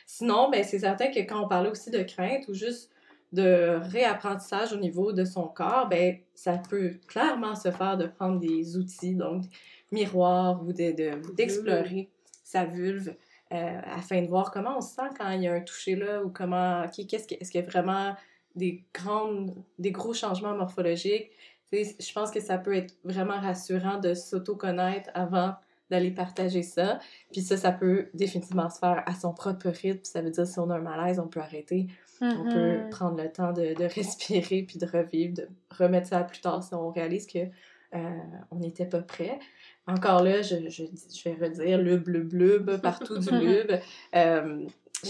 Sinon, 0.07 0.49
ben, 0.49 0.63
c'est 0.63 0.79
certain 0.79 1.11
que 1.11 1.19
quand 1.19 1.43
on 1.43 1.49
parlait 1.49 1.69
aussi 1.69 1.91
de 1.91 2.01
crainte 2.01 2.47
ou 2.47 2.53
juste 2.53 2.89
de 3.33 3.77
réapprentissage 3.91 4.71
au 4.71 4.77
niveau 4.77 5.11
de 5.11 5.25
son 5.25 5.49
corps, 5.49 5.89
ben, 5.89 6.17
ça 6.33 6.57
peut 6.57 6.93
clairement 7.07 7.55
se 7.55 7.69
faire 7.71 7.97
de 7.97 8.07
prendre 8.07 8.39
des 8.39 8.77
outils, 8.77 9.15
donc 9.15 9.43
miroir 9.91 10.63
ou 10.65 10.71
d'explorer 10.71 12.09
sa 12.43 12.63
vulve 12.65 13.13
afin 13.49 14.21
de 14.21 14.27
voir 14.27 14.51
comment 14.51 14.77
on 14.77 14.81
se 14.81 14.95
sent 14.95 15.09
quand 15.17 15.29
il 15.31 15.43
y 15.43 15.47
a 15.47 15.53
un 15.53 15.61
toucher 15.61 15.95
là 15.95 16.23
ou 16.23 16.29
comment, 16.29 16.85
qu'est-ce 16.87 17.33
est-ce 17.33 17.51
qu'il 17.51 17.61
y 17.61 17.63
a 17.63 17.67
vraiment 17.67 18.15
des, 18.55 18.85
grandes, 18.93 19.55
des 19.77 19.91
gros 19.91 20.13
changements 20.13 20.55
morphologiques? 20.55 21.31
je 21.73 22.13
pense 22.13 22.31
que 22.31 22.39
ça 22.39 22.57
peut 22.57 22.75
être 22.75 22.95
vraiment 23.03 23.39
rassurant 23.41 23.99
de 23.99 24.13
s'auto-connaître 24.13 25.09
avant 25.13 25.53
d'aller 25.89 26.11
partager 26.11 26.63
ça. 26.63 26.99
Puis 27.31 27.41
ça, 27.41 27.57
ça 27.57 27.71
peut 27.71 28.07
définitivement 28.13 28.69
se 28.69 28.79
faire 28.79 29.03
à 29.05 29.13
son 29.15 29.33
propre 29.33 29.69
rythme. 29.69 30.03
Ça 30.03 30.21
veut 30.21 30.31
dire 30.31 30.45
si 30.45 30.59
on 30.59 30.69
a 30.69 30.75
un 30.75 30.81
malaise, 30.81 31.19
on 31.19 31.27
peut 31.27 31.39
arrêter. 31.39 31.87
On 32.21 32.43
peut 32.45 32.49
mm-hmm. 32.49 32.89
prendre 32.89 33.21
le 33.21 33.31
temps 33.31 33.53
de, 33.53 33.73
de, 33.73 33.83
respirer 33.95 34.63
puis 34.63 34.79
de 34.79 34.85
revivre, 34.85 35.33
de 35.35 35.47
remettre 35.77 36.07
ça 36.07 36.23
plus 36.23 36.41
tard 36.41 36.63
si 36.63 36.73
on 36.73 36.89
réalise 36.89 37.27
que 37.27 37.39
euh, 37.39 38.19
on 38.51 38.57
n'était 38.57 38.85
pas 38.85 39.01
prêt. 39.01 39.39
Encore 39.85 40.21
là, 40.23 40.41
je, 40.41 40.67
je, 40.67 40.83
je 40.83 41.29
vais 41.29 41.45
redire 41.45 41.77
le 41.77 41.97
bleu 41.97 42.21
bleu 42.21 42.65
partout 42.81 43.17
du 43.17 43.29
lube. 43.39 43.71
Euh, 44.15 44.65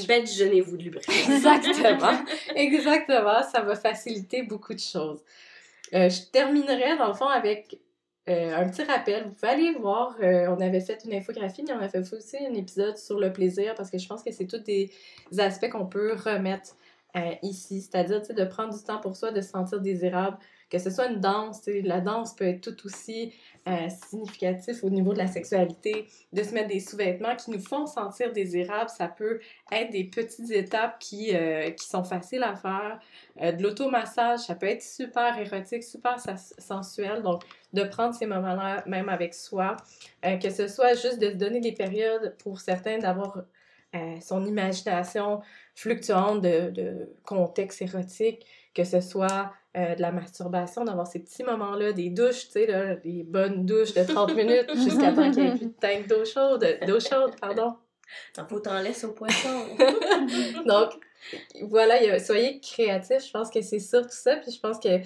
Badigeonnez-vous 0.07 0.77
de 0.77 0.83
lubrifiant. 0.83 1.13
Exactement. 1.33 2.19
Exactement. 2.55 3.41
Ça 3.43 3.61
va 3.61 3.75
faciliter 3.75 4.43
beaucoup 4.43 4.73
de 4.73 4.79
choses. 4.79 5.21
Euh, 5.93 6.09
je 6.09 6.29
terminerai 6.29 6.97
dans 6.97 7.07
le 7.07 7.13
fond 7.13 7.27
avec 7.27 7.79
euh, 8.29 8.55
un 8.55 8.67
petit 8.67 8.83
rappel. 8.83 9.23
Vous 9.23 9.31
pouvez 9.31 9.51
aller 9.51 9.73
voir, 9.79 10.17
euh, 10.21 10.47
on 10.49 10.59
avait 10.59 10.81
fait 10.81 11.03
une 11.05 11.13
infographie, 11.13 11.63
mais 11.63 11.73
on 11.73 11.79
a 11.79 11.87
fait 11.87 11.99
aussi 11.99 12.37
un 12.37 12.53
épisode 12.53 12.97
sur 12.97 13.19
le 13.19 13.31
plaisir 13.31 13.73
parce 13.75 13.89
que 13.89 13.97
je 13.97 14.07
pense 14.07 14.21
que 14.21 14.31
c'est 14.31 14.45
tous 14.45 14.57
des 14.59 14.91
aspects 15.37 15.69
qu'on 15.69 15.85
peut 15.85 16.13
remettre 16.13 16.75
ici. 17.41 17.81
C'est-à-dire 17.81 18.21
de 18.21 18.45
prendre 18.45 18.75
du 18.75 18.83
temps 18.83 18.99
pour 18.99 19.15
soi, 19.15 19.31
de 19.31 19.41
se 19.41 19.49
sentir 19.49 19.79
désirable, 19.81 20.37
que 20.69 20.79
ce 20.79 20.89
soit 20.89 21.07
une 21.07 21.21
danse, 21.21 21.61
la 21.67 22.01
danse 22.01 22.35
peut 22.35 22.45
être 22.45 22.61
tout 22.61 22.85
aussi 22.85 23.33
euh, 23.67 23.87
significatif 24.09 24.83
au 24.83 24.89
niveau 24.89 25.13
de 25.13 25.17
la 25.17 25.27
sexualité, 25.27 26.07
de 26.33 26.43
se 26.43 26.53
mettre 26.53 26.67
des 26.67 26.81
sous-vêtements 26.81 27.35
qui 27.35 27.51
nous 27.51 27.59
font 27.59 27.85
sentir 27.85 28.33
désirables. 28.33 28.89
Ça 28.89 29.07
peut 29.07 29.39
être 29.71 29.91
des 29.91 30.03
petites 30.03 30.51
étapes 30.51 30.99
qui, 30.99 31.33
euh, 31.33 31.69
sont 31.77 32.03
faciles 32.03 32.43
à 32.43 32.55
faire. 32.55 32.99
Euh, 33.41 33.53
de 33.53 33.63
l'automassage, 33.63 34.39
ça 34.39 34.55
peut 34.55 34.67
être 34.67 34.83
super 34.83 35.37
érotique, 35.37 35.83
super 35.83 36.17
sensuel. 36.57 37.21
Donc, 37.21 37.43
de 37.71 37.83
prendre 37.83 38.13
ces 38.13 38.25
moments-là 38.25 38.83
même 38.87 39.09
avec 39.09 39.33
soi. 39.33 39.77
que 40.23 40.49
ce 40.49 40.67
soit 40.67 40.93
juste 40.93 41.19
de 41.19 41.29
donner 41.29 41.59
des 41.61 41.73
périodes 41.73 42.35
pour 42.39 42.59
certains 42.59 42.97
d'avoir 42.97 43.43
son 44.21 44.45
imagination 44.45 45.41
fluctuante 45.77 46.41
de, 46.41 46.71
de 46.71 47.09
contexte 47.23 47.83
érotique, 47.83 48.43
que 48.73 48.83
ce 48.83 48.99
soit 48.99 49.53
euh, 49.77 49.93
de 49.93 50.01
la 50.01 50.11
masturbation, 50.11 50.83
d'avoir 50.83 51.05
ces 51.05 51.19
petits 51.19 51.43
moments-là, 51.43 51.93
des 51.93 52.09
douches, 52.09 52.47
tu 52.47 52.53
sais, 52.53 52.65
là, 52.65 52.95
des 52.95 53.21
bonnes 53.21 53.63
douches 53.63 53.93
de 53.93 54.03
30 54.03 54.35
minutes 54.35 54.71
jusqu'à 54.73 55.11
temps 55.11 55.29
qu'il 55.29 55.43
n'y 55.43 55.49
ait 55.49 55.55
plus 55.55 55.67
de 55.67 55.73
tank 55.79 56.07
d'eau 56.07 56.25
chaude, 56.25 56.65
d'eau 56.87 56.99
chaude, 56.99 57.39
pardon. 57.39 57.75
faut 58.49 58.59
t'en 58.59 58.81
laisser 58.81 59.05
au 59.05 59.11
poisson. 59.11 59.65
Donc, 60.65 60.93
voilà, 61.61 62.17
soyez 62.19 62.59
créatifs, 62.59 63.27
je 63.27 63.31
pense 63.31 63.51
que 63.51 63.61
c'est 63.61 63.77
ça, 63.77 64.01
tout 64.01 64.07
ça, 64.09 64.37
puis 64.37 64.51
je 64.51 64.59
pense 64.59 64.79
que 64.79 64.97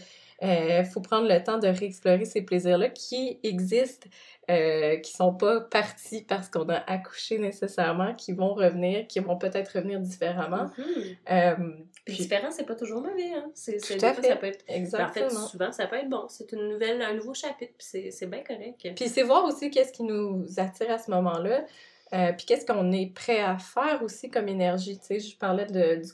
euh, 0.44 0.84
faut 0.84 1.02
prendre 1.02 1.28
le 1.28 1.44
temps 1.44 1.58
de 1.58 1.68
réexplorer 1.68 2.26
ces 2.26 2.42
plaisirs-là 2.42 2.90
qui 2.90 3.40
existent, 3.44 4.08
euh, 4.50 4.98
qui 4.98 5.12
sont 5.12 5.34
pas 5.34 5.62
partis 5.62 6.24
parce 6.24 6.50
qu'on 6.50 6.68
a 6.70 6.78
accouché 6.92 7.38
nécessairement, 7.38 8.16
qui 8.16 8.34
vont 8.34 8.54
revenir, 8.54 9.08
qui 9.08 9.20
vont 9.20 9.38
peut-être 9.38 9.70
revenir 9.76 10.00
différemment. 10.00 10.70
Mm-hmm. 10.78 11.84
puis, 12.06 12.18
différent, 12.18 12.52
c'est 12.52 12.66
pas 12.66 12.76
toujours 12.76 13.02
mauvais. 13.02 13.34
Hein? 13.34 13.52
C'est, 13.54 13.78
tout 13.78 14.06
à 14.06 14.14
fait. 14.14 14.28
ça 14.28 14.36
peut 14.36 14.48
être... 14.48 14.64
Exactement. 14.68 15.28
En 15.28 15.30
fait, 15.30 15.36
souvent, 15.36 15.72
ça 15.72 15.88
peut 15.88 15.98
être 15.98 16.10
bon. 16.10 16.26
C'est 16.28 16.52
une 16.52 16.70
nouvelle, 16.70 17.02
un 17.02 17.14
nouveau 17.14 17.34
chapitre, 17.34 17.74
puis 17.78 18.12
c'est, 18.12 18.28
bien 18.28 18.44
correct. 18.44 18.96
Puis 18.96 19.10
c'est 19.10 19.24
voir 19.24 19.46
aussi 19.46 19.70
qu'est-ce 19.70 19.94
qui 19.94 20.04
nous 20.04 20.46
attire 20.58 20.92
à 20.92 20.98
ce 20.98 21.12
moment-là. 21.12 21.66
Euh, 22.14 22.34
puis 22.34 22.46
qu'est-ce 22.46 22.66
qu'on 22.66 22.92
est 22.92 23.14
prêt 23.14 23.40
à 23.40 23.58
faire 23.58 24.02
aussi 24.04 24.30
comme 24.30 24.50
énergie. 24.50 25.00
Tu 25.00 25.06
sais, 25.06 25.20
je 25.20 25.38
parlais 25.38 25.66
de, 25.66 26.02
du 26.04 26.12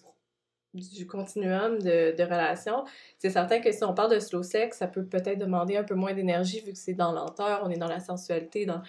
du 0.80 1.07
continuum 1.07 1.80
de, 1.80 2.23
relations, 2.23 2.86
c'est 3.17 3.30
certain 3.30 3.59
que 3.59 3.71
si 3.71 3.84
on 3.84 3.93
parle 3.93 4.13
de 4.13 4.19
slow 4.19 4.43
sex, 4.43 4.78
ça 4.78 4.88
peut 4.88 5.05
peut-être 5.05 5.39
demander 5.39 5.78
un 5.78 5.84
peu 5.84 5.95
moins 5.95 6.13
d'énergie 6.13 6.61
vu 6.61 6.71
que 6.73 6.78
c'est 6.78 6.93
dans 6.93 7.11
lenteur, 7.11 7.61
on 7.63 7.69
est 7.69 7.78
dans 7.78 7.88
la 7.88 7.99
sensualité, 7.99 8.65
dans 8.65 8.82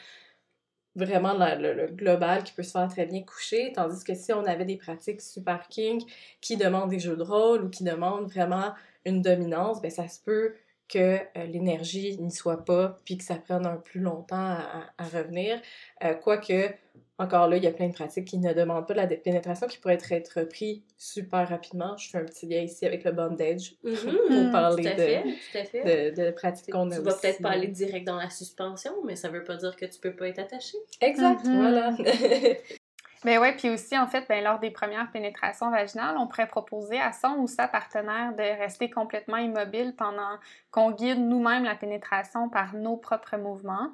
vraiment 0.95 1.35
le, 1.35 1.87
global 1.93 2.43
qui 2.45 2.53
peut 2.53 2.63
se 2.63 2.73
faire 2.73 2.89
très 2.89 3.07
bien 3.07 3.23
coucher, 3.23 3.73
tandis 3.75 4.03
que 4.05 4.15
si 4.15 4.33
on 4.33 4.45
avait 4.45 4.65
des 4.65 4.77
pratiques 4.77 5.21
super 5.21 5.69
king 5.69 6.03
qui 6.41 6.57
demandent 6.57 6.91
des 6.91 6.99
jeux 6.99 7.17
de 7.17 7.23
rôle 7.23 7.65
ou 7.65 7.69
qui 7.69 7.85
demandent 7.85 8.29
vraiment 8.29 8.75
une 9.05 9.23
dominance, 9.23 9.81
ben 9.81 9.91
ça 9.91 10.09
se 10.09 10.21
peut 10.21 10.55
que 10.89 11.19
euh, 11.19 11.45
l'énergie 11.47 12.19
n'y 12.19 12.31
soit 12.31 12.65
pas, 12.65 13.01
puis 13.05 13.19
que 13.19 13.25
ça 13.25 13.37
prenne 13.37 13.67
un 13.67 13.77
plus 13.77 14.01
longtemps 14.01 14.37
à, 14.37 14.91
à, 14.97 15.05
revenir. 15.05 15.61
Euh, 16.03 16.15
quoique, 16.15 16.71
encore 17.19 17.49
là, 17.49 17.57
il 17.57 17.65
y 17.65 17.67
a 17.67 17.73
plein 17.73 17.89
de 17.89 17.93
pratiques 17.93 18.25
qui 18.25 18.39
ne 18.39 18.53
demandent 18.53 18.87
pas 18.87 18.95
de 18.95 18.99
la 18.99 19.07
pénétration, 19.07 19.67
qui 19.67 19.79
pourraient 19.79 19.95
être, 19.95 20.11
être 20.13 20.43
pris 20.45 20.83
super 20.97 21.49
rapidement. 21.49 21.97
Je 21.97 22.09
fais 22.09 22.19
un 22.19 22.25
petit 22.25 22.47
lien 22.47 22.61
ici 22.61 22.87
avec 22.87 23.05
le 23.05 23.13
bondage 23.13 23.75
mm-hmm. 23.85 24.27
pour 24.45 24.53
parler 24.53 24.83
de, 24.83 26.15
De, 26.15 26.31
pratiques 26.31 26.73
qu'on 26.73 26.91
a 26.91 26.97
Tu 26.97 27.03
vas 27.03 27.15
peut-être 27.15 27.43
pas 27.43 27.51
aller 27.51 27.69
direct 27.69 28.07
dans 28.07 28.17
la 28.17 28.31
suspension, 28.31 28.93
mais 29.05 29.17
ça 29.17 29.29
veut 29.29 29.45
pas 29.45 29.57
dire 29.57 29.77
que 29.77 29.85
tu 29.85 30.01
peux 30.01 30.15
pas 30.15 30.29
être 30.29 30.39
attaché. 30.39 30.79
Exact, 31.01 31.45
mm-hmm. 31.45 31.57
voilà. 31.57 31.97
Mais 33.25 33.39
ouais, 33.39 33.57
puis 33.57 33.71
aussi, 33.71 33.99
en 33.99 34.07
fait, 34.07 34.27
ben, 34.29 34.43
lors 34.43 34.59
des 34.59 34.71
premières 34.71 35.11
pénétrations 35.11 35.71
vaginales, 35.71 36.17
on 36.19 36.27
pourrait 36.27 36.47
proposer 36.47 37.01
à 37.01 37.13
son 37.13 37.37
ou 37.39 37.47
sa 37.47 37.67
partenaire 37.67 38.33
de 38.35 38.43
rester 38.43 38.91
complètement 38.91 39.39
immobile 39.39 39.95
pendant 39.97 40.39
qu'on 40.71 40.93
guide 40.93 41.19
nous-mêmes 41.19 41.65
la 41.65 41.75
pénétration 41.75 42.49
par 42.49 42.75
nos 42.75 42.97
propres 42.97 43.37
mouvements. 43.37 43.93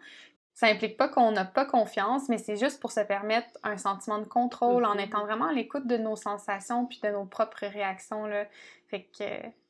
Ça 0.53 0.67
implique 0.67 0.97
pas 0.97 1.09
qu'on 1.09 1.33
n'a 1.33 1.45
pas 1.45 1.65
confiance, 1.65 2.29
mais 2.29 2.39
c'est 2.39 2.57
juste 2.57 2.81
pour 2.81 2.93
se 2.93 3.01
permettre 3.01 3.49
un 3.65 3.77
sentiment 3.77 4.19
de 4.19 4.27
contrôle 4.27 4.85
en 4.85 4.95
mm-hmm. 4.95 5.07
étant 5.07 5.25
vraiment 5.25 5.47
à 5.47 5.53
l'écoute 5.53 5.87
de 5.87 5.97
nos 5.97 6.17
sensations 6.17 6.87
puis 6.87 7.01
de 7.03 7.09
nos 7.09 7.25
propres 7.25 7.67
réactions. 7.67 8.27
Là. 8.27 8.45
Fait 8.89 9.09
que... 9.19 9.25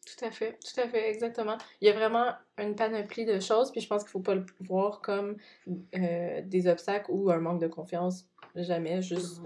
Tout 0.05 0.24
à 0.24 0.30
fait, 0.30 0.59
tout 0.59 0.80
à 0.80 0.88
fait, 0.88 1.11
exactement. 1.11 1.57
Il 1.80 1.88
y 1.88 1.90
a 1.90 1.94
vraiment 1.94 2.32
une 2.59 2.74
panoplie 2.74 3.24
de 3.24 3.40
choses, 3.40 3.70
puis 3.70 3.80
je 3.80 3.88
pense 3.88 4.02
qu'il 4.02 4.11
faut 4.11 4.20
pas 4.20 4.34
le 4.34 4.44
voir 4.61 5.00
comme 5.00 5.36
euh, 5.96 6.42
des 6.44 6.66
obstacles 6.66 7.11
ou 7.11 7.30
un 7.30 7.38
manque 7.38 7.61
de 7.61 7.68
confiance. 7.68 8.26
Jamais, 8.55 9.02
juste 9.02 9.40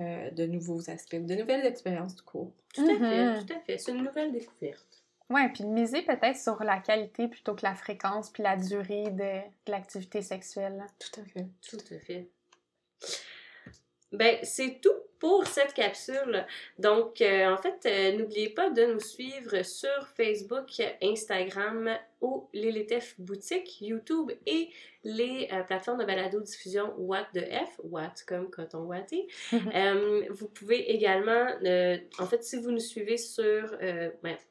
euh, 0.00 0.30
de 0.30 0.46
nouveaux 0.46 0.90
aspects, 0.90 1.16
de 1.16 1.34
nouvelles 1.34 1.66
expériences 1.66 2.14
du 2.14 2.22
cours. 2.22 2.52
Tout 2.74 2.82
à 2.82 2.98
fait, 2.98 3.24
mm-hmm. 3.24 3.46
tout 3.46 3.52
à 3.54 3.60
fait. 3.60 3.78
C'est 3.78 3.92
une 3.92 4.04
nouvelle 4.04 4.32
découverte. 4.32 5.02
Oui, 5.30 5.48
puis 5.48 5.64
de 5.64 5.68
miser 5.68 6.02
peut-être 6.02 6.36
sur 6.36 6.62
la 6.62 6.78
qualité 6.78 7.26
plutôt 7.26 7.54
que 7.54 7.64
la 7.64 7.74
fréquence 7.74 8.30
puis 8.30 8.42
la 8.42 8.56
durée 8.56 9.10
de, 9.10 9.70
l'activité 9.70 10.20
sexuelle. 10.20 10.84
Tout 10.98 11.20
à 11.20 11.24
fait. 11.24 11.46
Tout 11.66 11.94
à 11.94 11.98
fait. 11.98 12.28
Ben, 14.12 14.38
c'est 14.42 14.78
tout 14.82 14.90
pour 15.22 15.46
cette 15.46 15.72
capsule. 15.72 16.44
Donc, 16.80 17.20
euh, 17.20 17.48
en 17.48 17.56
fait, 17.56 17.86
euh, 17.86 18.18
n'oubliez 18.18 18.48
pas 18.48 18.70
de 18.70 18.86
nous 18.86 18.98
suivre 18.98 19.62
sur 19.62 20.08
Facebook, 20.16 20.82
Instagram 21.00 21.96
ou 22.22 22.48
l'Élitef 22.52 23.14
Boutique, 23.20 23.80
YouTube 23.80 24.32
et 24.46 24.70
les 25.04 25.48
euh, 25.52 25.62
plateformes 25.64 25.98
de 25.98 26.04
balado-diffusion 26.04 26.94
What 26.96 27.26
de 27.34 27.40
F, 27.40 27.80
What 27.82 28.14
comme 28.26 28.48
coton 28.48 28.84
watté. 28.84 29.26
euh, 29.52 30.24
vous 30.30 30.46
pouvez 30.48 30.92
également, 30.92 31.46
euh, 31.64 31.98
en 32.18 32.26
fait, 32.26 32.44
si 32.44 32.56
vous 32.56 32.70
nous 32.70 32.78
suivez 32.78 33.16
sur, 33.16 33.76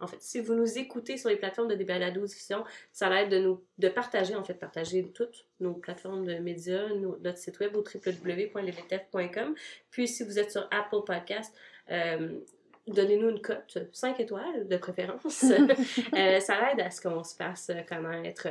en 0.01 0.07
fait, 0.07 0.17
si 0.19 0.41
vous 0.41 0.53
nous 0.53 0.77
écoutez 0.77 1.17
sur 1.17 1.29
les 1.29 1.37
plateformes 1.37 1.69
de 1.69 1.83
balado-diffusion, 1.83 2.63
ça 2.91 3.07
va 3.07 3.21
être 3.21 3.29
de 3.29 3.39
nous, 3.39 3.63
de 3.77 3.87
partager, 3.87 4.35
en 4.35 4.43
fait, 4.43 4.55
partager 4.55 5.09
toutes 5.13 5.45
nos 5.61 5.73
plateformes 5.73 6.25
de 6.25 6.35
médias, 6.35 6.89
notre 7.21 7.37
site 7.37 7.59
web 7.59 7.75
au 7.75 7.83
www.levtf.com. 7.83 9.55
Puis, 9.89 10.07
si 10.07 10.23
vous 10.23 10.37
êtes 10.37 10.51
sur 10.51 10.60
Apple 10.71 11.03
Podcast, 11.05 11.55
euh, 11.89 12.39
donnez-nous 12.87 13.29
une 13.29 13.41
cote, 13.41 13.77
5 13.91 14.19
étoiles 14.19 14.67
de 14.67 14.77
préférence. 14.77 15.43
euh, 16.13 16.39
ça 16.39 16.71
aide 16.71 16.79
à 16.79 16.89
ce 16.89 17.01
qu'on 17.01 17.23
se 17.23 17.35
fasse 17.35 17.71
connaître. 17.87 18.47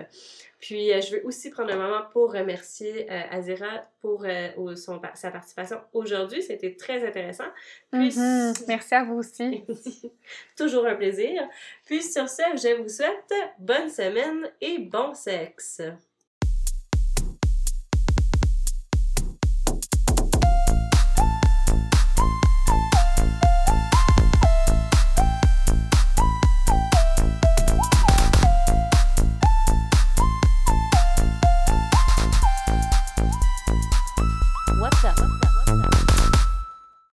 Puis, 0.60 0.92
euh, 0.92 1.00
je 1.00 1.16
veux 1.16 1.26
aussi 1.26 1.50
prendre 1.50 1.72
un 1.72 1.76
moment 1.76 2.02
pour 2.12 2.32
remercier 2.32 3.10
euh, 3.10 3.22
Azira 3.30 3.82
pour 4.00 4.24
son, 4.76 5.00
sa 5.14 5.30
participation 5.30 5.80
aujourd'hui. 5.92 6.42
C'était 6.42 6.74
très 6.74 7.06
intéressant. 7.06 7.48
Puis, 7.90 8.08
mm-hmm. 8.08 8.64
Merci 8.68 8.94
à 8.94 9.04
vous 9.04 9.16
aussi. 9.16 9.64
toujours 10.56 10.86
un 10.86 10.94
plaisir. 10.94 11.42
Puis, 11.86 12.02
sur 12.02 12.28
ce, 12.28 12.42
je 12.54 12.80
vous 12.80 12.88
souhaite 12.88 13.32
bonne 13.58 13.90
semaine 13.90 14.50
et 14.60 14.78
bon 14.78 15.14
sexe. 15.14 15.82